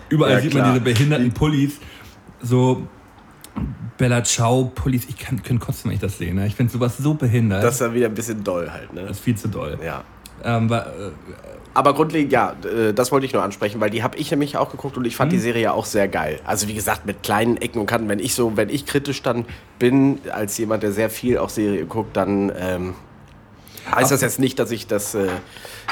[0.09, 1.79] Überall Ja, sieht man diese behinderten Pullis.
[2.41, 2.87] So
[3.97, 5.05] Bella Ciao Pullis.
[5.09, 6.35] Ich kann, kann kotzen, wenn ich das sehe.
[6.35, 6.47] Ne?
[6.47, 7.63] Ich finde sowas so behindert.
[7.63, 9.03] Das ist dann wieder ein bisschen doll halt, ne?
[9.03, 9.79] das ist viel zu doll.
[9.85, 10.05] Ja.
[10.43, 11.11] Ähm, war, äh,
[11.75, 14.71] Aber grundlegend, ja, äh, das wollte ich nur ansprechen, weil die habe ich nämlich auch
[14.71, 16.41] geguckt und ich fand die Serie auch sehr geil.
[16.45, 18.09] Also wie gesagt, mit kleinen Ecken und Kanten.
[18.09, 19.47] Wenn ich so, wenn ich kritisch dann
[19.79, 22.95] bin, als jemand, der sehr viel auch Serie guckt, dann ähm,
[23.95, 25.29] heißt das jetzt nicht, dass ich das, äh,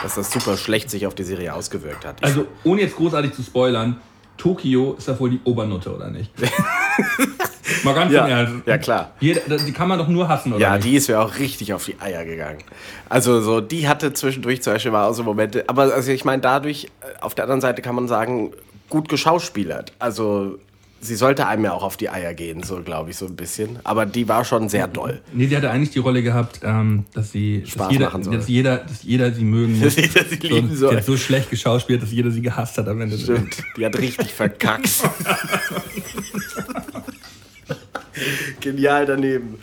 [0.02, 2.16] dass das super schlecht sich auf die Serie ausgewirkt hat.
[2.20, 4.00] Ich, also ohne jetzt großartig zu spoilern,
[4.42, 6.32] Tokio ist ja wohl die Obernutte, oder nicht?
[7.84, 8.66] Mal ganz ja, Ernst.
[8.66, 9.12] ja, klar.
[9.20, 10.84] Jeder, die kann man doch nur hassen, oder Ja, nicht?
[10.84, 12.58] die ist mir auch richtig auf die Eier gegangen.
[13.08, 15.64] Also so, die hatte zwischendurch zum Beispiel mal auch so Momente.
[15.68, 18.50] Aber also ich meine, dadurch, äh, auf der anderen Seite kann man sagen,
[18.88, 19.92] gut geschauspielert.
[20.00, 20.58] Also
[21.02, 23.80] sie sollte einem ja auch auf die Eier gehen, so glaube ich so ein bisschen.
[23.84, 25.20] Aber die war schon sehr doll.
[25.32, 28.36] Nee, sie hatte eigentlich die Rolle gehabt, ähm, dass sie Spaß dass jeder, machen soll.
[28.36, 29.96] dass jeder, dass jeder sie mögen muss.
[29.96, 30.90] Dass jeder sie lieben so, soll.
[30.90, 33.18] Sie hat so schlecht geschauspielt, dass jeder sie gehasst hat am Ende.
[33.18, 34.88] Stimmt, die hat richtig verkackt.
[38.60, 39.58] Genial daneben.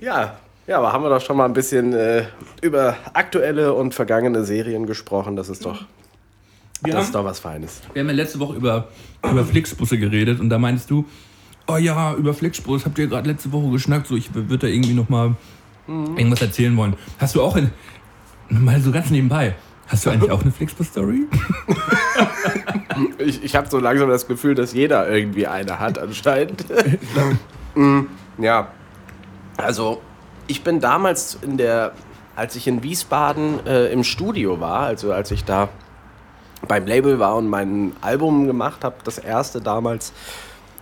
[0.00, 2.24] Ja, ja, aber haben wir doch schon mal ein bisschen äh,
[2.62, 5.36] über aktuelle und vergangene Serien gesprochen.
[5.36, 5.84] Das ist doch,
[6.82, 7.80] Wir, das ist haben, doch was Feines.
[7.92, 8.88] wir haben ja letzte Woche über,
[9.22, 11.04] über Flixbusse geredet und da meinst du,
[11.66, 14.94] oh ja, über Flixbus habt ihr gerade letzte Woche geschnackt, so ich würde da irgendwie
[14.94, 15.34] noch mal
[15.86, 16.16] Mhm.
[16.16, 16.94] irgendwas erzählen wollen.
[17.18, 17.70] Hast du auch in,
[18.48, 19.54] mal so ganz nebenbei,
[19.88, 21.24] Hast du eigentlich auch eine Flixbus-Story?
[23.18, 26.64] Ich, ich habe so langsam das Gefühl, dass jeder irgendwie eine hat anscheinend.
[27.76, 28.00] Mm,
[28.38, 28.66] ja,
[29.56, 30.00] also
[30.48, 31.92] ich bin damals in der,
[32.34, 35.68] als ich in Wiesbaden äh, im Studio war, also als ich da
[36.66, 40.12] beim Label war und mein Album gemacht habe, das erste damals,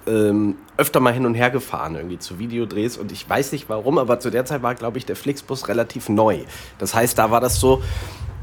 [0.07, 3.99] ähm, öfter mal hin und her gefahren irgendwie zu Videodrehs und ich weiß nicht warum,
[3.99, 6.41] aber zu der Zeit war, glaube ich, der Flixbus relativ neu.
[6.79, 7.83] Das heißt, da war das so,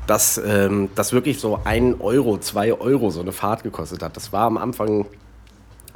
[0.07, 4.15] dass ähm, das wirklich so ein Euro, zwei Euro so eine Fahrt gekostet hat.
[4.15, 5.05] Das war am Anfang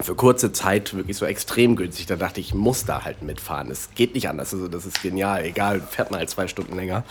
[0.01, 2.07] für kurze Zeit wirklich so extrem günstig.
[2.07, 3.69] Da dachte ich, ich muss da halt mitfahren.
[3.69, 4.53] Es geht nicht anders.
[4.53, 5.43] Also das ist genial.
[5.43, 7.03] Egal, fährt mal halt zwei Stunden länger.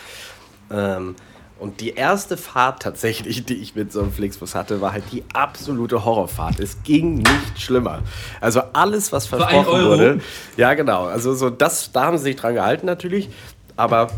[0.71, 1.15] Ähm,
[1.59, 5.25] und die erste Fahrt tatsächlich, die ich mit so einem Flixbus hatte, war halt die
[5.33, 6.61] absolute Horrorfahrt.
[6.61, 8.01] Es ging nicht schlimmer.
[8.41, 10.21] Also alles, was versprochen wurde.
[10.57, 11.07] Ja, genau.
[11.07, 13.29] Also so das, da haben sie sich dran gehalten natürlich.
[13.77, 14.09] Aber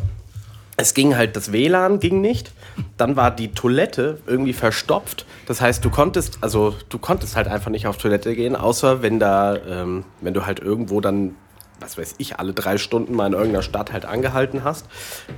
[0.77, 2.53] es ging halt, das WLAN ging nicht.
[2.97, 5.27] Dann war die Toilette irgendwie verstopft.
[5.47, 9.19] Das heißt, du konntest, also du konntest halt einfach nicht auf Toilette gehen, außer wenn
[9.19, 11.35] da, ähm, wenn du halt irgendwo dann,
[11.81, 14.87] was weiß ich, alle drei Stunden mal in irgendeiner Stadt halt angehalten hast.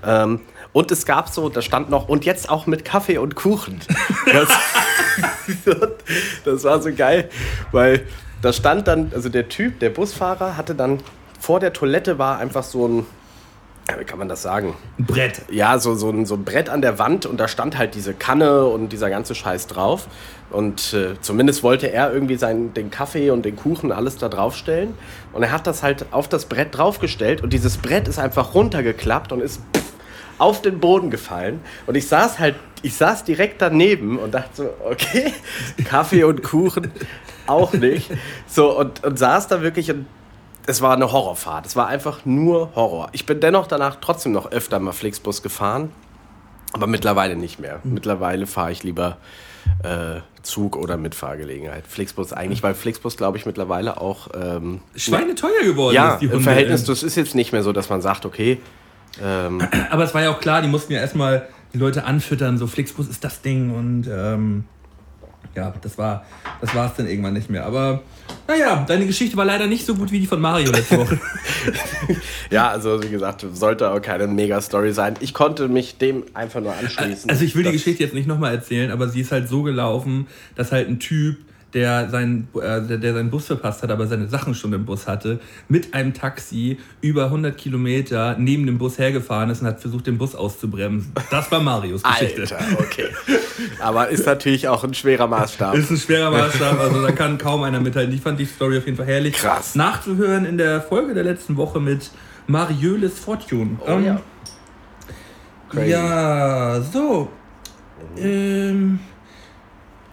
[0.05, 0.41] Ähm,
[0.73, 3.81] und es gab so, da stand noch, und jetzt auch mit Kaffee und Kuchen.
[4.33, 4.49] Das,
[6.45, 7.29] das war so geil,
[7.71, 8.07] weil
[8.41, 11.01] da stand dann, also der Typ, der Busfahrer, hatte dann
[11.39, 13.07] vor der Toilette war einfach so ein,
[13.99, 14.75] wie kann man das sagen?
[14.99, 15.43] Ein Brett.
[15.51, 18.15] Ja, so, so, ein, so ein Brett an der Wand und da stand halt diese
[18.15, 20.07] Kanne und dieser ganze Scheiß drauf.
[20.51, 24.95] Und äh, zumindest wollte er irgendwie seinen, den Kaffee und den Kuchen alles da draufstellen.
[25.33, 29.33] Und er hat das halt auf das Brett draufgestellt und dieses Brett ist einfach runtergeklappt
[29.33, 29.93] und ist pff,
[30.39, 31.61] auf den Boden gefallen.
[31.87, 35.33] Und ich saß halt, ich saß direkt daneben und dachte so, okay,
[35.85, 36.91] Kaffee und Kuchen
[37.47, 38.11] auch nicht.
[38.47, 40.07] So, und, und saß da wirklich und
[40.67, 41.67] es war eine Horrorfahrt.
[41.67, 43.09] Es war einfach nur Horror.
[43.13, 45.91] Ich bin dennoch danach trotzdem noch öfter mal Flixbus gefahren,
[46.73, 47.81] aber mittlerweile nicht mehr.
[47.83, 49.19] Mittlerweile fahre ich lieber
[49.83, 51.87] äh, Zug oder mit Fahrgelegenheit.
[51.87, 54.29] Flixbus eigentlich, weil Flixbus, glaube ich, mittlerweile auch.
[54.35, 56.41] Ähm, Schweine teuer geworden ja, ist die im.
[56.41, 58.61] Verhältnis, das ist jetzt nicht mehr so, dass man sagt, okay,
[59.21, 62.67] ähm, Aber es war ja auch klar, die mussten ja erstmal die Leute anfüttern, so
[62.67, 64.65] Flixbus ist das Ding und ähm,
[65.55, 66.25] ja, das war
[66.61, 67.67] das war es dann irgendwann nicht mehr.
[67.67, 68.03] Aber
[68.47, 71.21] naja, deine Geschichte war leider nicht so gut wie die von Mario letzte Woche.
[72.51, 75.15] ja, also wie gesagt, sollte auch keine Mega-Story sein.
[75.21, 77.29] Ich konnte mich dem einfach nur anschließen.
[77.29, 80.29] Also ich will die Geschichte jetzt nicht nochmal erzählen, aber sie ist halt so gelaufen,
[80.55, 81.39] dass halt ein Typ,
[81.75, 85.07] der seinen, äh, der, der seinen Bus verpasst hat, aber seine Sachen schon im Bus
[85.07, 90.07] hatte, mit einem Taxi über 100 Kilometer neben dem Bus hergefahren ist und hat versucht,
[90.07, 91.13] den Bus auszubremsen.
[91.31, 92.43] Das war Marios Geschichte.
[92.43, 93.07] Alter, okay.
[93.81, 95.75] Aber ist natürlich auch ein schwerer Maßstab.
[95.75, 98.15] Ist ein schwerer Maßstab, also da kann kaum einer mithalten.
[98.15, 99.35] Ich fand die Story auf jeden Fall herrlich.
[99.35, 99.75] Krass.
[99.75, 102.11] Nachzuhören in der Folge der letzten Woche mit
[102.47, 103.79] Marielis Fortune.
[103.87, 104.21] Oh ja.
[105.71, 105.91] Crazy.
[105.91, 107.31] Ja, so.
[108.19, 109.01] Ähm,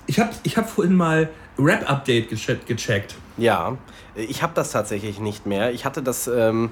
[0.07, 2.65] ich habe ich hab vorhin mal Rap-Update gecheckt.
[2.67, 3.15] gecheckt.
[3.37, 3.77] Ja,
[4.15, 5.71] ich habe das tatsächlich nicht mehr.
[5.71, 6.71] Ich hatte das, ähm,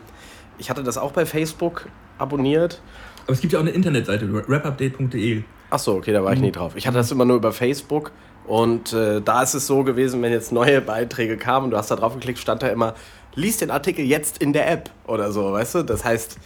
[0.57, 2.81] ich hatte das auch bei Facebook abonniert.
[3.25, 5.43] Aber es gibt ja auch eine Internetseite, rapupdate.de.
[5.69, 6.73] Ach so, okay, da war ich nie drauf.
[6.75, 8.11] Ich hatte das immer nur über Facebook
[8.45, 11.91] und äh, da ist es so gewesen, wenn jetzt neue Beiträge kamen und du hast
[11.91, 12.95] da drauf geklickt, stand da immer,
[13.35, 15.83] lies den Artikel jetzt in der App oder so, weißt du?
[15.83, 16.37] Das heißt,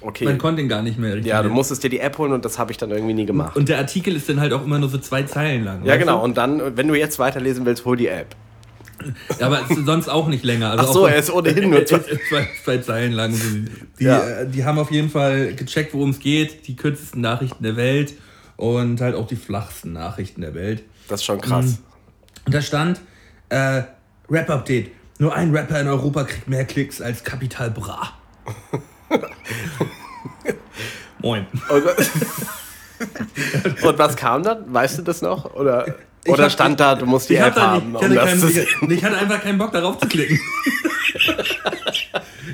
[0.00, 0.24] okay.
[0.24, 2.44] Man konnte ihn gar nicht mehr richtig ja, du musstest dir die App holen und
[2.44, 3.56] das habe ich dann irgendwie nie gemacht.
[3.56, 5.84] Und der Artikel ist dann halt auch immer nur so zwei Zeilen lang.
[5.84, 6.18] ja, genau.
[6.18, 6.24] du?
[6.24, 8.34] Und dann, wenn du jetzt weiterlesen willst, hol die App.
[9.38, 10.72] Ja, aber sonst auch nicht länger.
[10.72, 13.32] Also Ach so, er ist ohnehin nur zwei- zwei, zwei Zeilen lang.
[14.00, 14.18] Die, Ja.
[14.40, 16.66] äh, die haben auf jeden Fall gecheckt, worum es geht.
[16.66, 18.14] Die kürzesten Nachrichten der Welt
[18.56, 20.82] und halt auch die flachsten Nachrichten der Welt.
[21.08, 21.78] Das ist schon krass.
[22.44, 23.00] Und da stand,
[23.50, 23.82] äh,
[24.28, 24.90] Rap-Update.
[25.20, 28.10] Nur ein Rapper in Europa kriegt mehr Klicks als Capital Bra.
[31.20, 31.46] Moin.
[31.68, 31.84] Und,
[33.84, 34.72] und was kam dann?
[34.72, 35.54] Weißt du das noch?
[35.54, 35.94] Oder,
[36.26, 38.24] oder hab- stand da, du musst die ich App haben, nicht, ich, um hatte das
[38.24, 38.90] keinen, zu ich, sehen?
[38.90, 40.38] ich hatte einfach keinen Bock darauf zu klicken.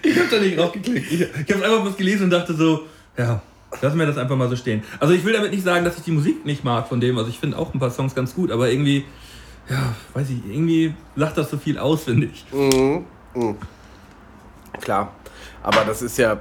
[0.03, 1.13] ich habe da nicht drauf geklickt.
[1.13, 2.87] Ich, ich habe einfach was gelesen und dachte so,
[3.17, 3.43] ja,
[3.83, 4.83] lassen wir das einfach mal so stehen.
[5.01, 7.19] Also ich will damit nicht sagen, dass ich die Musik nicht mag von dem.
[7.19, 9.05] Also ich finde auch ein paar Songs ganz gut, aber irgendwie,
[9.69, 12.45] ja, weiß ich, irgendwie sagt das so viel aus, finde ich.
[14.81, 15.13] Klar.
[15.65, 16.39] Aber das ist ja.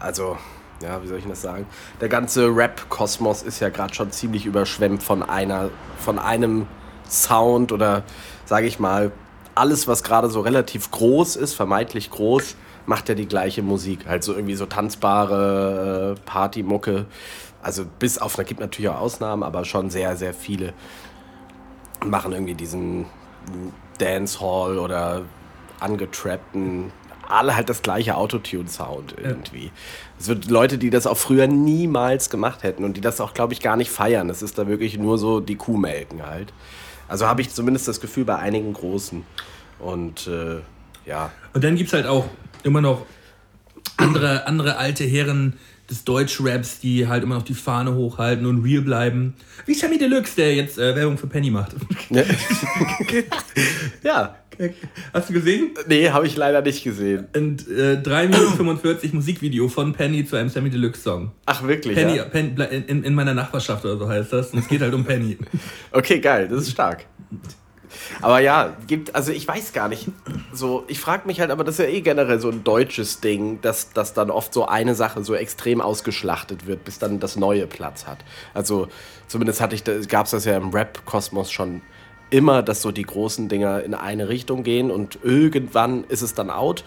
[0.00, 0.36] Also,
[0.82, 1.66] ja, wie soll ich das sagen?
[2.00, 6.66] Der ganze Rap-Kosmos ist ja gerade schon ziemlich überschwemmt von einer, von einem
[7.08, 8.02] Sound oder
[8.44, 9.12] sage ich mal,
[9.54, 14.06] alles, was gerade so relativ groß ist, vermeintlich groß, macht ja die gleiche Musik.
[14.06, 17.06] Halt so irgendwie so tanzbare äh, Partymucke.
[17.62, 20.72] Also bis auf, da gibt natürlich auch Ausnahmen, aber schon sehr, sehr viele
[22.04, 23.06] machen irgendwie diesen
[23.98, 25.22] Dancehall oder
[25.80, 26.92] angetrappten
[27.30, 29.70] alle halt das gleiche Autotune-Sound irgendwie.
[30.18, 33.52] Es wird Leute, die das auch früher niemals gemacht hätten und die das auch, glaube
[33.52, 34.28] ich, gar nicht feiern.
[34.28, 36.52] Das ist da wirklich nur so die Kuhmelken halt.
[37.08, 39.24] Also habe ich zumindest das Gefühl bei einigen Großen.
[39.78, 40.60] Und äh,
[41.06, 41.30] ja.
[41.52, 42.26] Und dann gibt es halt auch
[42.62, 43.06] immer noch
[43.96, 45.54] andere, andere alte Herren
[45.88, 49.34] des Deutschraps, die halt immer noch die Fahne hochhalten und real bleiben.
[49.66, 51.76] Wie Sammy Deluxe, der jetzt äh, Werbung für Penny macht.
[54.02, 54.36] ja.
[55.12, 55.70] Hast du gesehen?
[55.86, 57.26] Nee, habe ich leider nicht gesehen.
[57.34, 61.32] Und äh, 3 Minuten 45 Musikvideo von Penny zu einem Sammy Deluxe Song.
[61.46, 61.94] Ach, wirklich?
[61.94, 62.24] Penny, ja?
[62.24, 64.52] Pen, in, in meiner Nachbarschaft oder so heißt das.
[64.52, 65.38] Und es geht halt um Penny.
[65.92, 67.06] Okay, geil, das ist stark.
[68.20, 70.08] Aber ja, gibt, also ich weiß gar nicht.
[70.52, 73.60] So, ich frage mich halt, aber das ist ja eh generell so ein deutsches Ding,
[73.62, 77.66] dass, dass dann oft so eine Sache so extrem ausgeschlachtet wird, bis dann das Neue
[77.66, 78.18] Platz hat.
[78.54, 78.88] Also
[79.28, 81.82] zumindest hatte ich, gab es das ja im Rap-Kosmos schon
[82.30, 86.50] immer, dass so die großen Dinger in eine Richtung gehen und irgendwann ist es dann
[86.50, 86.84] out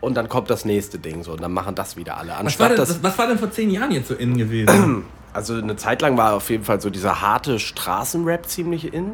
[0.00, 2.34] und dann kommt das nächste Ding so und dann machen das wieder alle.
[2.42, 5.04] Was war, denn, das, was war denn vor zehn Jahren jetzt so in gewesen?
[5.34, 9.12] Also eine Zeit lang war auf jeden Fall so dieser harte Straßenrap ziemlich in.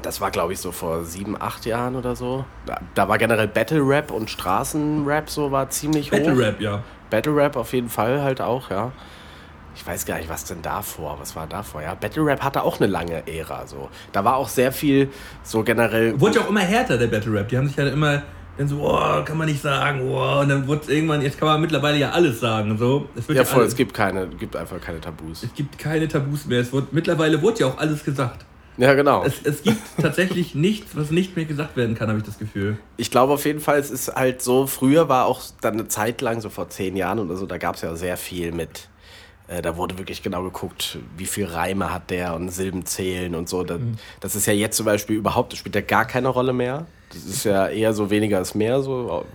[0.00, 2.46] Das war, glaube ich, so vor sieben, acht Jahren oder so.
[2.64, 6.38] Da, da war generell Battle Rap und Straßenrap so war ziemlich Battle hoch.
[6.38, 6.82] Battle Rap, ja.
[7.10, 8.92] Battle Rap auf jeden Fall halt auch, ja.
[9.74, 11.94] Ich weiß gar nicht, was denn davor, was war davor, ja.
[11.94, 13.88] Battle Rap hatte auch eine lange Ära, so.
[14.12, 15.08] Da war auch sehr viel
[15.42, 16.20] so generell...
[16.20, 17.48] Wurde ja auch immer härter, der Battle Rap.
[17.48, 18.22] Die haben sich halt immer
[18.60, 21.48] dann so, oh, kann man nicht sagen, oh, und dann wurde es irgendwann, jetzt kann
[21.48, 23.08] man mittlerweile ja alles sagen, so.
[23.16, 25.42] Es wird ja, ja voll, alles, es gibt keine, gibt einfach keine Tabus.
[25.42, 28.44] Es gibt keine Tabus mehr, es wird, mittlerweile wurde ja auch alles gesagt.
[28.76, 29.24] Ja, genau.
[29.24, 32.78] Es, es gibt tatsächlich nichts, was nicht mehr gesagt werden kann, habe ich das Gefühl.
[32.98, 36.20] Ich glaube auf jeden Fall, es ist halt so, früher war auch dann eine Zeit
[36.20, 38.89] lang, so vor zehn Jahren oder so, da gab es ja sehr viel mit,
[39.50, 43.48] äh, da wurde wirklich genau geguckt, wie viel Reime hat der und Silben zählen und
[43.48, 43.64] so.
[43.64, 43.96] Das, mhm.
[44.20, 46.86] das ist ja jetzt zum Beispiel überhaupt, das spielt ja gar keine Rolle mehr.
[47.12, 49.26] Das ist ja eher so weniger ist mehr so.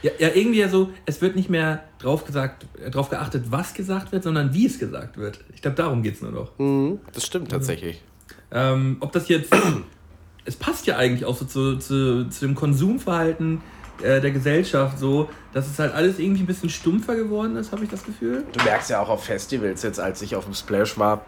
[0.00, 3.74] Ja, ja irgendwie ja so, es wird nicht mehr drauf gesagt, äh, drauf geachtet, was
[3.74, 5.44] gesagt wird, sondern wie es gesagt wird.
[5.54, 6.58] Ich glaube, darum geht es nur noch.
[6.58, 8.02] Mhm, das stimmt tatsächlich.
[8.50, 9.54] Ähm, ob das jetzt.
[10.46, 13.60] es passt ja eigentlich auch so zu, zu, zu dem Konsumverhalten
[14.02, 17.84] äh, der Gesellschaft so, dass es halt alles irgendwie ein bisschen stumpfer geworden ist, habe
[17.84, 18.44] ich das Gefühl.
[18.52, 21.22] Du merkst ja auch auf Festivals jetzt, als ich auf dem Splash war,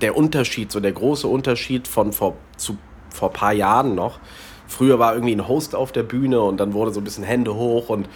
[0.00, 2.78] der Unterschied, so der große Unterschied von vor, zu,
[3.10, 4.18] vor ein paar Jahren noch.
[4.66, 7.54] Früher war irgendwie ein Host auf der Bühne und dann wurde so ein bisschen Hände
[7.54, 8.08] hoch und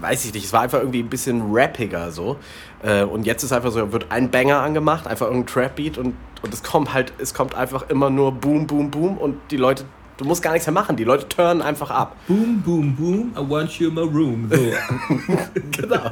[0.00, 2.36] weiß ich nicht, es war einfach irgendwie ein bisschen rappiger so.
[2.82, 6.54] Äh, und jetzt ist einfach so, wird ein Banger angemacht, einfach irgendein Trap-Beat und, und
[6.54, 9.84] es kommt halt, es kommt einfach immer nur Boom, Boom, Boom und die Leute,
[10.20, 12.16] du musst gar nichts mehr machen, die Leute turnen einfach ab.
[12.28, 14.50] Boom, boom, boom, I want you in my room.
[14.50, 14.56] So.
[15.82, 16.10] genau.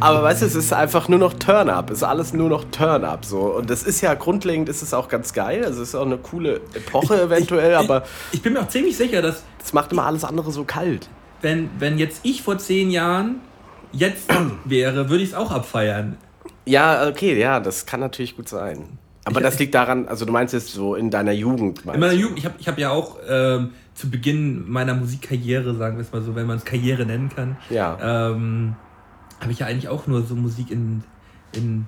[0.00, 3.24] Aber weißt du, es ist einfach nur noch Turn-Up, es ist alles nur noch Turn-Up
[3.24, 3.56] so.
[3.56, 6.18] Und das ist ja grundlegend, ist es auch ganz geil, also es ist auch eine
[6.18, 8.02] coole Epoche eventuell, ich, aber...
[8.30, 9.42] Ich, ich bin mir auch ziemlich sicher, dass...
[9.58, 11.08] Das macht immer alles andere so kalt
[11.46, 13.40] wenn, wenn jetzt ich vor zehn Jahren
[13.92, 14.28] jetzt
[14.64, 16.16] wäre, würde ich es auch abfeiern.
[16.64, 18.98] Ja, okay, ja, das kann natürlich gut sein.
[19.26, 21.84] Aber ich, das liegt daran, also du meinst jetzt so in deiner Jugend.
[21.84, 25.96] In meiner Jugend, ich habe ich hab ja auch ähm, zu Beginn meiner Musikkarriere, sagen
[25.96, 28.30] wir es mal so, wenn man es Karriere nennen kann, ja.
[28.30, 28.76] ähm,
[29.40, 31.02] habe ich ja eigentlich auch nur so Musik in,
[31.52, 31.86] in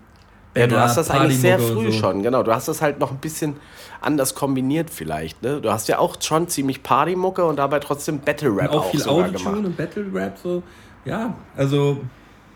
[0.56, 1.98] ja, du hast das eigentlich sehr früh so.
[1.98, 2.42] schon, genau.
[2.42, 3.54] Du hast das halt noch ein bisschen
[4.00, 5.40] anders kombiniert vielleicht.
[5.42, 5.60] Ne?
[5.60, 8.90] Du hast ja auch schon ziemlich Partymucke und dabei trotzdem Battle Rap und auch, auch
[8.90, 10.64] viel Autotune und Battle Rap so.
[11.04, 12.00] Ja, also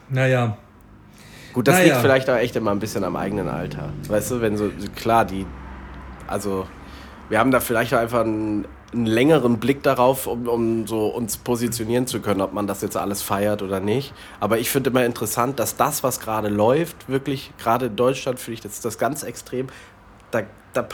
[0.09, 0.57] naja.
[1.53, 1.87] Gut, das naja.
[1.87, 3.91] liegt vielleicht auch echt immer ein bisschen am eigenen Alter.
[4.09, 5.47] Weißt du, wenn so klar die,
[6.27, 6.67] also
[7.29, 11.37] wir haben da vielleicht auch einfach ein einen längeren Blick darauf, um, um so uns
[11.39, 14.13] positionieren zu können, ob man das jetzt alles feiert oder nicht.
[14.41, 18.55] Aber ich finde immer interessant, dass das, was gerade läuft, wirklich, gerade in Deutschland finde
[18.55, 19.69] ich das, das ganz extrem,
[20.31, 20.87] da, da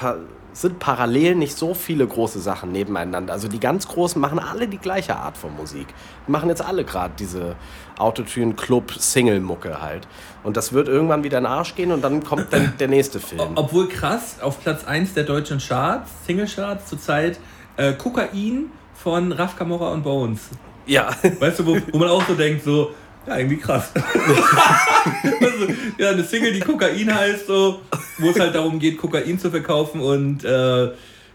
[0.52, 3.32] sind parallel nicht so viele große Sachen nebeneinander.
[3.32, 5.86] Also die ganz Großen machen alle die gleiche Art von Musik.
[6.26, 7.54] Die machen jetzt alle gerade diese
[7.98, 10.08] Autotune-Club-Single-Mucke halt.
[10.42, 13.20] Und das wird irgendwann wieder in den Arsch gehen und dann kommt dann der nächste
[13.20, 13.40] Film.
[13.54, 17.38] Obwohl krass, auf Platz 1 der deutschen Charts, Single-Charts zurzeit,
[17.76, 20.48] äh, Kokain von Raf Camora und Bones.
[20.86, 21.10] Ja.
[21.38, 22.92] Weißt du, wo, wo man auch so denkt, so,
[23.26, 23.92] ja, irgendwie krass.
[23.94, 25.66] also,
[25.98, 27.80] ja, eine Single, die Kokain heißt, so,
[28.18, 30.90] wo es halt darum geht, Kokain zu verkaufen und äh,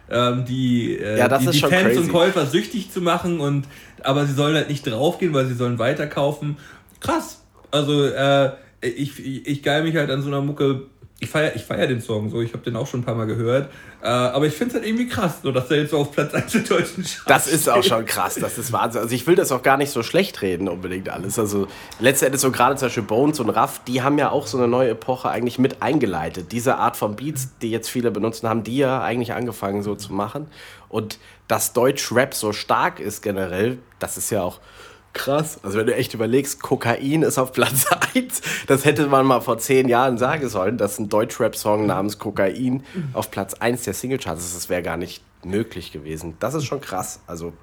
[0.10, 2.00] ähm, die, äh, ja, die, die Fans crazy.
[2.00, 3.66] und Käufer süchtig zu machen und
[4.04, 6.58] aber sie sollen halt nicht draufgehen, weil sie sollen weiterkaufen.
[7.00, 7.42] Krass.
[7.72, 8.52] Also äh,
[8.84, 10.88] ich, ich, ich geil mich halt an so einer Mucke
[11.24, 13.26] ich feiere ich feier den Song so, ich habe den auch schon ein paar Mal
[13.26, 13.72] gehört.
[14.02, 16.34] Äh, aber ich finde es halt irgendwie krass, so, dass der jetzt so auf Platz
[16.34, 19.02] 1 der deutschen Charts Das ist auch schon krass, das ist Wahnsinn.
[19.02, 21.40] Also ich will das auch gar nicht so schlecht reden unbedingt alles.
[21.40, 21.68] Also
[22.00, 24.90] letztendlich so gerade zum Beispiel Bones und Raff, die haben ja auch so eine neue
[24.92, 26.52] Epoche eigentlich mit eingeleitet.
[26.52, 30.14] Diese Art von Beats, die jetzt viele benutzen, haben die ja eigentlich angefangen so zu
[30.14, 30.48] machen.
[30.90, 34.60] Und dass Deutsch-Rap so stark ist generell, das ist ja auch
[35.14, 35.60] krass.
[35.64, 37.86] Also wenn du echt überlegst, Kokain ist auf Platz
[38.16, 38.42] 1.
[38.68, 42.84] Das hätte man mal vor zehn Jahren sagen sollen, dass ein Deutsch-Rap-Song namens Kokain
[43.14, 44.56] auf Platz 1 der Singlecharts ist.
[44.56, 46.36] Das wäre gar nicht möglich gewesen.
[46.40, 47.20] Das ist schon krass.
[47.28, 47.54] Also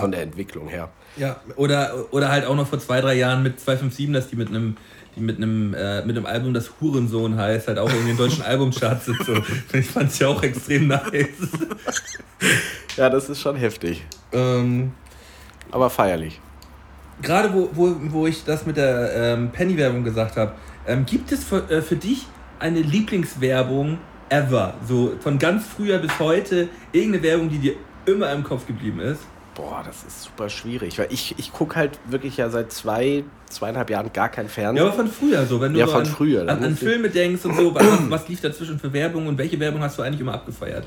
[0.00, 0.90] von der Entwicklung her.
[1.16, 4.48] Ja, oder, oder halt auch noch vor zwei, drei Jahren mit 257, dass die mit
[4.48, 4.76] einem
[5.16, 8.42] die mit einem, äh, mit einem Album, das Hurensohn heißt, halt auch in den deutschen
[8.42, 9.16] Albumcharts sind.
[9.24, 9.34] So.
[9.72, 11.28] Ich fand es ja auch extrem nice.
[12.96, 14.04] Ja, das ist schon heftig.
[14.32, 14.92] ähm,
[15.70, 16.40] Aber feierlich.
[17.22, 20.52] Gerade wo, wo, wo ich das mit der ähm, Penny-Werbung gesagt habe,
[20.86, 22.26] ähm, gibt es für, äh, für dich
[22.60, 23.98] eine Lieblingswerbung
[24.28, 24.74] ever?
[24.86, 27.72] So von ganz früher bis heute, irgendeine Werbung, die dir
[28.06, 29.20] immer im Kopf geblieben ist?
[29.54, 33.90] Boah, das ist super schwierig, weil ich, ich gucke halt wirklich ja seit zwei, zweieinhalb
[33.90, 34.86] Jahren gar kein Ja, Fernsehen.
[34.86, 37.44] aber von früher so, wenn du Ja, so von an, früher, an, an Filme denkst
[37.44, 40.34] und so, was, was lief dazwischen für Werbung und welche Werbung hast du eigentlich immer
[40.34, 40.86] abgefeiert?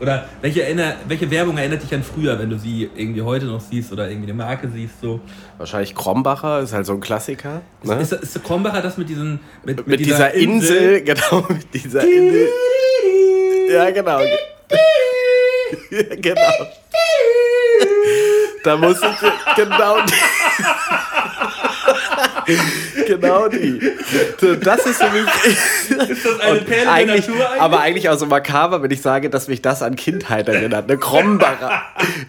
[0.00, 3.60] Oder welche, erinner, welche Werbung erinnert dich an früher, wenn du sie irgendwie heute noch
[3.60, 5.00] siehst oder irgendwie eine Marke siehst?
[5.00, 5.20] So?
[5.58, 7.60] Wahrscheinlich Krombacher ist halt so ein Klassiker.
[7.82, 8.00] Ne?
[8.00, 12.48] Ist, ist Krombacher das mit diesen mit, mit, dieser, Insel, genau, mit dieser Insel.
[13.70, 14.20] Ja, genau.
[15.90, 16.40] Ja, genau.
[18.62, 19.96] Da muss ich genau.
[23.06, 23.80] genau die.
[24.40, 25.26] So, Das ist für mich.
[26.10, 27.60] Ist das eine Perle der eigentlich, Natur eigentlich?
[27.60, 30.88] aber eigentlich auch so makaber, wenn ich sage, dass mich das an Kindheit erinnert.
[30.88, 31.82] Eine Krombacher.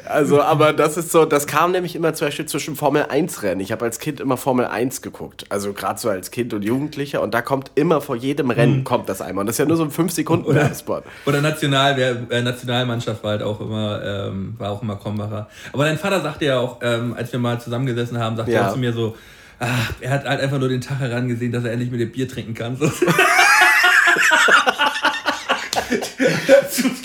[0.06, 3.62] Also, aber das ist so, das kam nämlich immer zum Beispiel zwischen Formel 1 Rennen.
[3.62, 5.46] Ich habe als Kind immer Formel 1 geguckt.
[5.50, 7.22] Also gerade so als Kind und Jugendlicher.
[7.22, 9.42] Und da kommt immer vor jedem Rennen kommt das einmal.
[9.44, 11.04] Und das ist ja nur so ein 5 Sekunden Oder- Werbespot.
[11.26, 12.00] Oder National,
[12.30, 15.48] äh, Nationalmannschaft war halt auch immer, ähm, war auch immer Krombacher.
[15.74, 18.68] Aber dein Vater sagte ja auch, ähm, als wir mal zusammengesessen haben, sagte Ja.
[18.68, 19.16] er zu mir so,
[19.62, 22.28] ach, er hat halt einfach nur den Tag herangesehen, dass er endlich mit dem Bier
[22.28, 22.76] trinken kann.
[22.76, 22.92] So.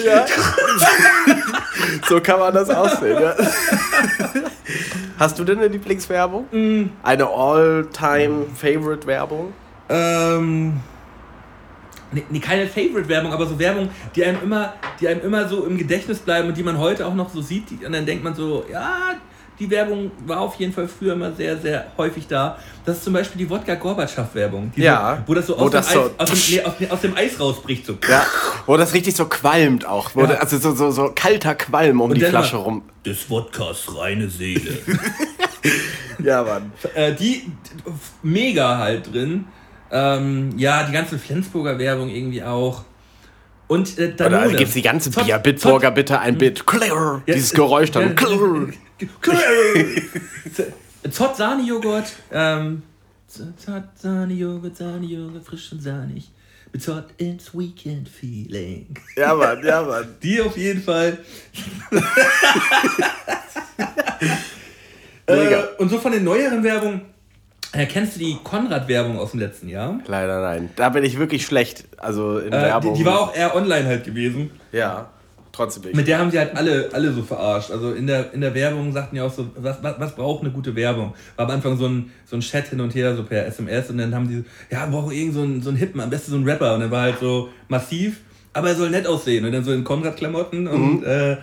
[0.04, 0.26] Ja.
[2.09, 3.20] so kann man das aussehen.
[3.20, 3.34] Ja.
[5.18, 6.46] Hast du denn eine Lieblingswerbung?
[6.52, 6.90] Mm.
[7.02, 9.52] Eine All-Time-Favorite-Werbung?
[9.88, 10.80] Ähm.
[12.12, 15.76] Nee, nee, keine Favorite-Werbung, aber so Werbung, die einem immer, die einem immer so im
[15.76, 18.34] Gedächtnis bleiben und die man heute auch noch so sieht, die, und dann denkt man
[18.34, 19.16] so, ja,
[19.59, 22.59] die Werbung war auf jeden Fall früher immer sehr, sehr häufig da.
[22.84, 24.72] Das ist zum Beispiel die Wodka-Gorbatschow-Werbung.
[24.76, 25.22] Ja.
[25.26, 27.00] Wo das so, Wo aus, das dem, so- Eis, aus, dem, nee, aus, nee, aus
[27.00, 27.86] dem Eis rausbricht.
[27.86, 27.96] So.
[28.09, 28.24] Ja,
[28.66, 30.14] wo das richtig so qualmt auch.
[30.14, 30.26] Ja.
[30.26, 32.82] da- Also so, so, so kalter Qualm um Und die Flasche rum.
[33.04, 34.78] Des Wodkas reine Seele.
[36.22, 36.72] Ja, Mann.
[36.94, 37.50] äh, die
[38.22, 39.44] mega halt drin.
[39.90, 42.84] Ähm, ja, die ganze Flensburger Werbung irgendwie auch.
[43.68, 44.56] Und äh, Oder Danone.
[44.56, 46.66] gibt es die ganze Zott- Bier, Bitburger bitte ein Bit.
[46.66, 47.22] Clear.
[47.26, 48.14] Ja, Dieses äh, Geräusch ja, dann.
[48.14, 48.68] Clear.
[51.10, 52.12] Zott Sahnejoghurt.
[52.32, 52.82] Ähm,
[53.28, 56.30] Zott Sahnejoghurt, Sahnejoghurt, frisch und sahnig.
[56.72, 58.86] Mit Zott ins Weekend Feeling.
[59.16, 60.14] Ja, Mann, ja, Mann.
[60.22, 61.18] Die auf jeden Fall.
[65.28, 65.60] Mega.
[65.60, 67.00] Äh, und so von den neueren Werbungen.
[67.77, 69.99] Äh, kennst du die Konrad-Werbung aus dem letzten Jahr?
[70.07, 70.70] Leider nein.
[70.77, 71.85] Da bin ich wirklich schlecht.
[71.99, 72.95] Also in Äh, die, Werbung.
[72.95, 74.51] die war auch eher online halt gewesen.
[74.72, 75.09] Ja,
[75.53, 75.97] trotzdem bin ich.
[75.97, 77.70] Mit der haben sie halt alle, alle so verarscht.
[77.70, 80.51] Also in der, in der Werbung sagten die auch so, was, was, was braucht eine
[80.53, 81.14] gute Werbung?
[81.37, 83.99] War am Anfang so ein, so ein Chat hin und her, so per SMS und
[83.99, 86.37] dann haben die, ja, wir brauchen irgend so einen, so einen Hippen, am besten so
[86.39, 86.74] einen Rapper.
[86.74, 88.20] Und dann war halt so massiv,
[88.55, 89.45] aber er soll nett aussehen.
[89.45, 91.37] Und dann so in Konrad-Klamotten und äh,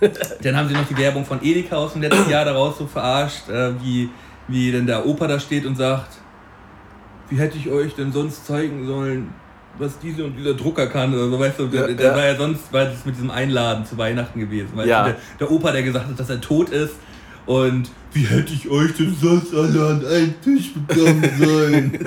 [0.42, 3.48] dann haben sie noch die Werbung von Edeka aus dem letzten Jahr daraus so verarscht,
[3.48, 4.10] äh, wie,
[4.48, 6.08] wie denn der Opa da steht und sagt,
[7.30, 9.28] wie hätte ich euch denn sonst zeigen sollen,
[9.78, 12.16] was diese und dieser Drucker kann oder so, weißt du, der, der ja.
[12.16, 15.04] war ja sonst, war das mit diesem Einladen zu Weihnachten gewesen, weißt Ja.
[15.04, 16.94] du, der, der Opa, der gesagt hat, dass er tot ist
[17.46, 21.98] und wie hätte ich euch denn sonst alle an einen Tisch bekommen sollen?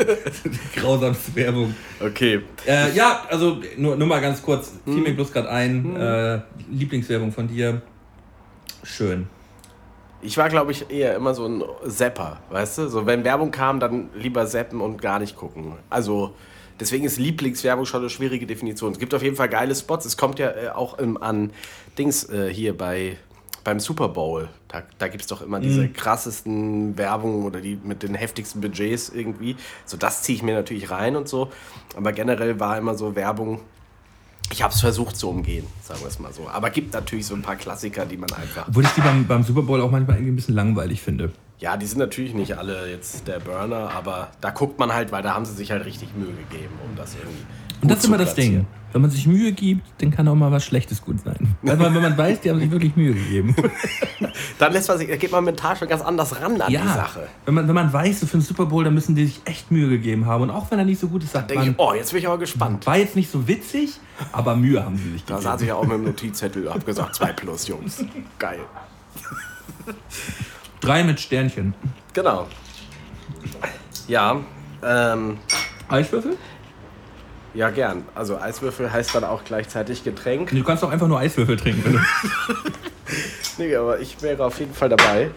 [0.75, 1.75] Grausamste Werbung.
[1.99, 2.41] Okay.
[2.65, 4.93] Äh, ja, also nur, nur mal ganz kurz, Hm.
[4.93, 6.39] fiel mir bloß gerade ein, äh,
[6.71, 7.81] Lieblingswerbung von dir.
[8.83, 9.27] Schön.
[10.22, 12.88] Ich war, glaube ich, eher immer so ein Zapper, weißt du?
[12.89, 15.74] So, wenn Werbung kam, dann lieber zappen und gar nicht gucken.
[15.89, 16.34] Also,
[16.80, 18.91] deswegen ist Lieblingswerbung schon eine schwierige Definition.
[18.93, 20.05] Es gibt auf jeden Fall geile Spots.
[20.05, 21.51] Es kommt ja äh, auch im, an
[21.97, 23.18] Dings äh, hier bei
[23.68, 24.47] beim Super Bowl.
[24.70, 29.09] Da, da gibt es doch immer diese krassesten Werbungen oder die mit den heftigsten Budgets
[29.09, 29.57] irgendwie.
[29.84, 31.49] So, das ziehe ich mir natürlich rein und so.
[31.93, 33.59] Aber generell war immer so Werbung.
[34.51, 36.47] Ich habe es versucht zu umgehen, sagen wir es mal so.
[36.47, 38.67] Aber gibt natürlich so ein paar Klassiker, die man einfach.
[38.67, 41.31] Obwohl ich die beim, beim Super Bowl auch manchmal irgendwie ein bisschen langweilig finde.
[41.59, 45.23] Ja, die sind natürlich nicht alle jetzt der Burner, aber da guckt man halt, weil
[45.23, 47.45] da haben sie sich halt richtig Mühe gegeben, um das irgendwie.
[47.82, 48.34] Und das ist immer das.
[48.36, 48.65] Ding.
[48.93, 51.55] Wenn man sich Mühe gibt, dann kann auch mal was Schlechtes gut sein.
[51.67, 53.53] Also wenn man weiß, die haben sich wirklich Mühe gegeben.
[54.59, 57.28] Dann lässt man sich, da geht man mental schon ganz anders ran an die Sache.
[57.45, 59.71] Wenn man, wenn man weiß, so für den Super Bowl, dann müssen die sich echt
[59.71, 60.43] Mühe gegeben haben.
[60.43, 62.19] Und auch wenn er nicht so gut ist, sagt Denke ich, man, oh, jetzt bin
[62.21, 62.88] ich aber gespannt.
[62.88, 63.99] war jetzt nicht so witzig,
[64.32, 65.51] aber Mühe haben sie sich Da gegeben.
[65.51, 68.03] saß ich ja auch mit dem Notizzettel, hab gesagt, 2 plus, Jungs.
[68.39, 68.59] Geil.
[70.80, 71.73] Drei mit Sternchen.
[72.13, 72.47] Genau.
[74.07, 74.38] Ja,
[74.84, 75.38] ähm,
[75.89, 76.38] Eiswürfel?
[77.53, 78.05] Ja, gern.
[78.15, 80.51] Also Eiswürfel heißt dann auch gleichzeitig Getränk.
[80.51, 81.83] Du kannst auch einfach nur Eiswürfel trinken.
[81.83, 81.99] Wenn du
[83.57, 85.31] Nee, aber ich wäre auf jeden Fall dabei.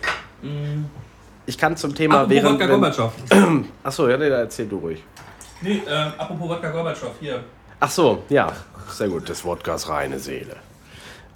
[1.47, 2.61] Ich kann zum Thema apropos während.
[2.61, 3.13] Wodka Gorbatschow.
[3.83, 5.03] Achso, ja, nee, da erzähl du ruhig.
[5.63, 7.45] Nee, ähm, apropos Wodka Gorbatschow, hier.
[7.81, 8.53] Ach so, ja,
[8.91, 9.29] sehr gut.
[9.29, 10.57] Das Wodkas reine Seele.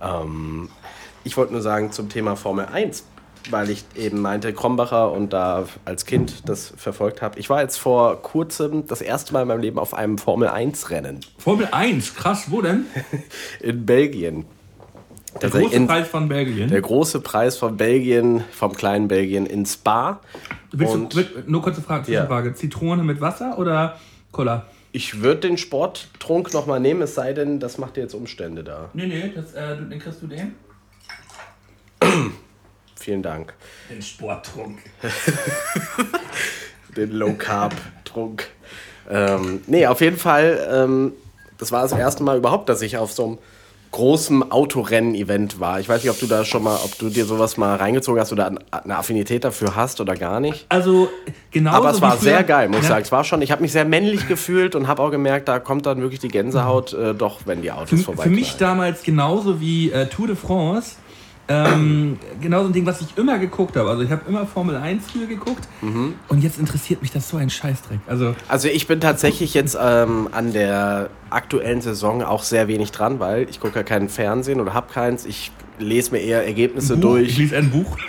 [0.01, 0.69] Ähm,
[1.25, 3.05] ich wollte nur sagen zum Thema Formel 1,
[3.51, 7.39] weil ich eben meinte, Krombacher und da als Kind das verfolgt habe.
[7.39, 10.91] Ich war jetzt vor kurzem das erste Mal in meinem Leben auf einem Formel 1
[10.91, 12.87] Rennen Formel 1, krass, wo denn?
[13.61, 14.45] in Belgien.
[15.35, 16.69] Der Tatsächlich große in, Preis von Belgien.
[16.71, 20.21] der große Preis von Belgien, vom kleinen Belgien in Spa.
[20.71, 22.21] Willst und- du, nur kurze Frage, Ja.
[22.21, 22.55] Zwischenfrage.
[22.55, 23.99] Zitrone mit Wasser oder
[24.31, 24.67] Cola?
[24.93, 28.91] Ich würde den Sporttrunk nochmal nehmen, es sei denn, das macht dir jetzt Umstände da.
[28.95, 30.55] Nee, nee, das, äh, den kriegst du den?
[33.05, 33.53] Vielen Dank.
[33.91, 34.79] Den Sporttrunk.
[36.97, 37.75] den Low Carb
[38.07, 38.47] Trunk.
[39.11, 41.13] Ähm, nee, auf jeden Fall, ähm,
[41.59, 43.39] das war das erste Mal überhaupt, dass ich auf so einem
[43.91, 45.81] großen Autorennen-Event war.
[45.81, 48.33] Ich weiß nicht, ob du da schon mal, ob du dir sowas mal reingezogen hast
[48.33, 50.65] oder eine Affinität dafür hast oder gar nicht.
[50.71, 51.11] Also,
[51.51, 52.89] genau Aber es war sehr geil, muss ich Ja.
[52.89, 53.03] sagen.
[53.03, 55.85] Es war schon, ich habe mich sehr männlich gefühlt und habe auch gemerkt, da kommt
[55.87, 59.61] dann wirklich die Gänsehaut, äh, doch, wenn die Autos Für, vorbei für mich damals genauso
[59.61, 60.97] wie äh, Tour de France.
[61.47, 63.91] Ähm, genau so ein Ding, was ich immer geguckt habe.
[63.91, 66.15] Also ich habe immer Formel 1 früher geguckt Mhm.
[66.29, 67.99] und jetzt interessiert mich das so ein Scheißdreck.
[68.07, 73.21] Also Also ich bin tatsächlich jetzt ähm, an der aktuellen Saison auch sehr wenig dran,
[73.21, 75.27] weil ich gucke ja keinen Fernsehen oder habe keins.
[75.27, 77.29] Ich lese mir eher Ergebnisse Buch, durch.
[77.31, 77.97] ich lese ein Buch.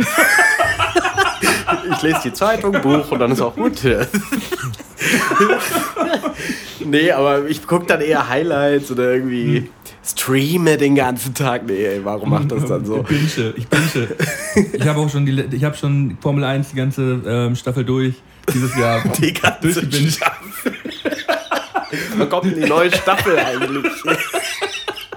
[1.92, 3.84] Ich lese die Zeitung, Buch und dann ist auch gut.
[6.86, 9.70] nee, aber ich gucke dann eher Highlights oder irgendwie
[10.06, 11.66] streame den ganzen Tag.
[11.66, 13.06] Nee, ey, warum macht das dann so?
[13.10, 14.08] Ich binge, ich binge.
[14.74, 18.16] Ich habe auch schon die, ich habe schon Formel 1 die ganze ähm, Staffel durch
[18.54, 19.04] dieses Jahr.
[19.20, 20.14] Die ganze durchgebinged.
[20.14, 20.74] Staffel.
[22.18, 23.92] Wann kommt denn die neue Staffel eigentlich?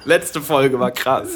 [0.04, 1.30] Letzte Folge war krass.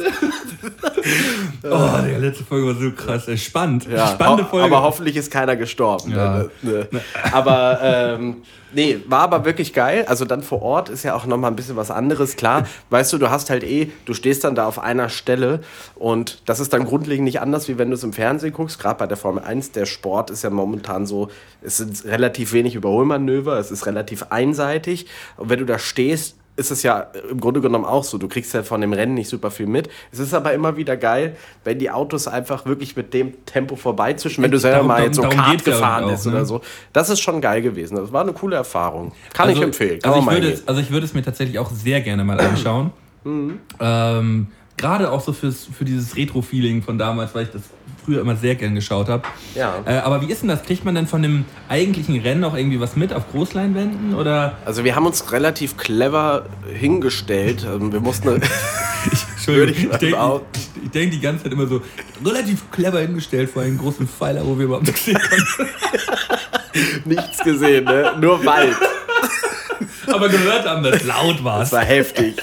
[1.65, 3.29] Oh, die letzte Folge war so krass.
[3.29, 3.37] ey.
[3.39, 3.87] Spannend.
[3.89, 4.65] Ja, Spannende Folge.
[4.67, 6.11] Aber hoffentlich ist keiner gestorben.
[6.11, 6.45] Ja.
[6.63, 7.01] Ne, ne.
[7.33, 8.43] Aber ähm,
[8.73, 10.05] nee, war aber wirklich geil.
[10.09, 12.37] Also dann vor Ort ist ja auch nochmal ein bisschen was anderes.
[12.37, 15.61] Klar, weißt du, du hast halt eh, du stehst dann da auf einer Stelle
[15.95, 18.79] und das ist dann grundlegend nicht anders, wie wenn du es im Fernsehen guckst.
[18.81, 21.29] Gerade bei der Formel 1, der Sport ist ja momentan so,
[21.63, 25.07] es sind relativ wenig Überholmanöver, es ist relativ einseitig.
[25.37, 28.19] Und wenn du da stehst, ist es ja im Grunde genommen auch so.
[28.19, 29.89] Du kriegst ja von dem Rennen nicht super viel mit.
[30.13, 34.45] Es ist aber immer wieder geil, wenn die Autos einfach wirklich mit dem Tempo vorbeizischen,
[34.45, 36.33] wenn du selber Darum- mal jetzt so Kart gefahren bist ne?
[36.33, 36.61] oder so.
[36.93, 37.97] Das ist schon geil gewesen.
[37.97, 39.13] Das war eine coole Erfahrung.
[39.33, 40.01] Kann ich empfehlen.
[40.01, 42.39] Kann also, ich würde es, also ich würde es mir tatsächlich auch sehr gerne mal
[42.39, 42.93] anschauen.
[43.25, 43.59] Mhm.
[43.81, 47.63] ähm, Gerade auch so fürs, für dieses Retro-Feeling von damals, weil ich das
[48.05, 49.25] früher immer sehr gern geschaut habe.
[49.55, 49.77] Ja.
[49.85, 50.63] Äh, aber wie ist denn das?
[50.63, 54.15] Kriegt man denn von dem eigentlichen Rennen auch irgendwie was mit auf Großleinwänden?
[54.15, 57.67] Oder Also wir haben uns relativ clever hingestellt.
[57.69, 58.41] Ähm, Wir mussten...
[59.37, 60.41] Entschuldigung, ich ich denke
[60.85, 61.83] ich denk die ganze Zeit immer so
[62.25, 65.73] relativ clever hingestellt vor einem großen Pfeiler, wo wir überhaupt nichts sehen konnten.
[67.09, 68.13] nichts gesehen, ne?
[68.21, 68.77] Nur Wald.
[70.13, 71.61] Aber gehört haben, dass es laut war.
[71.61, 72.37] Das war heftig.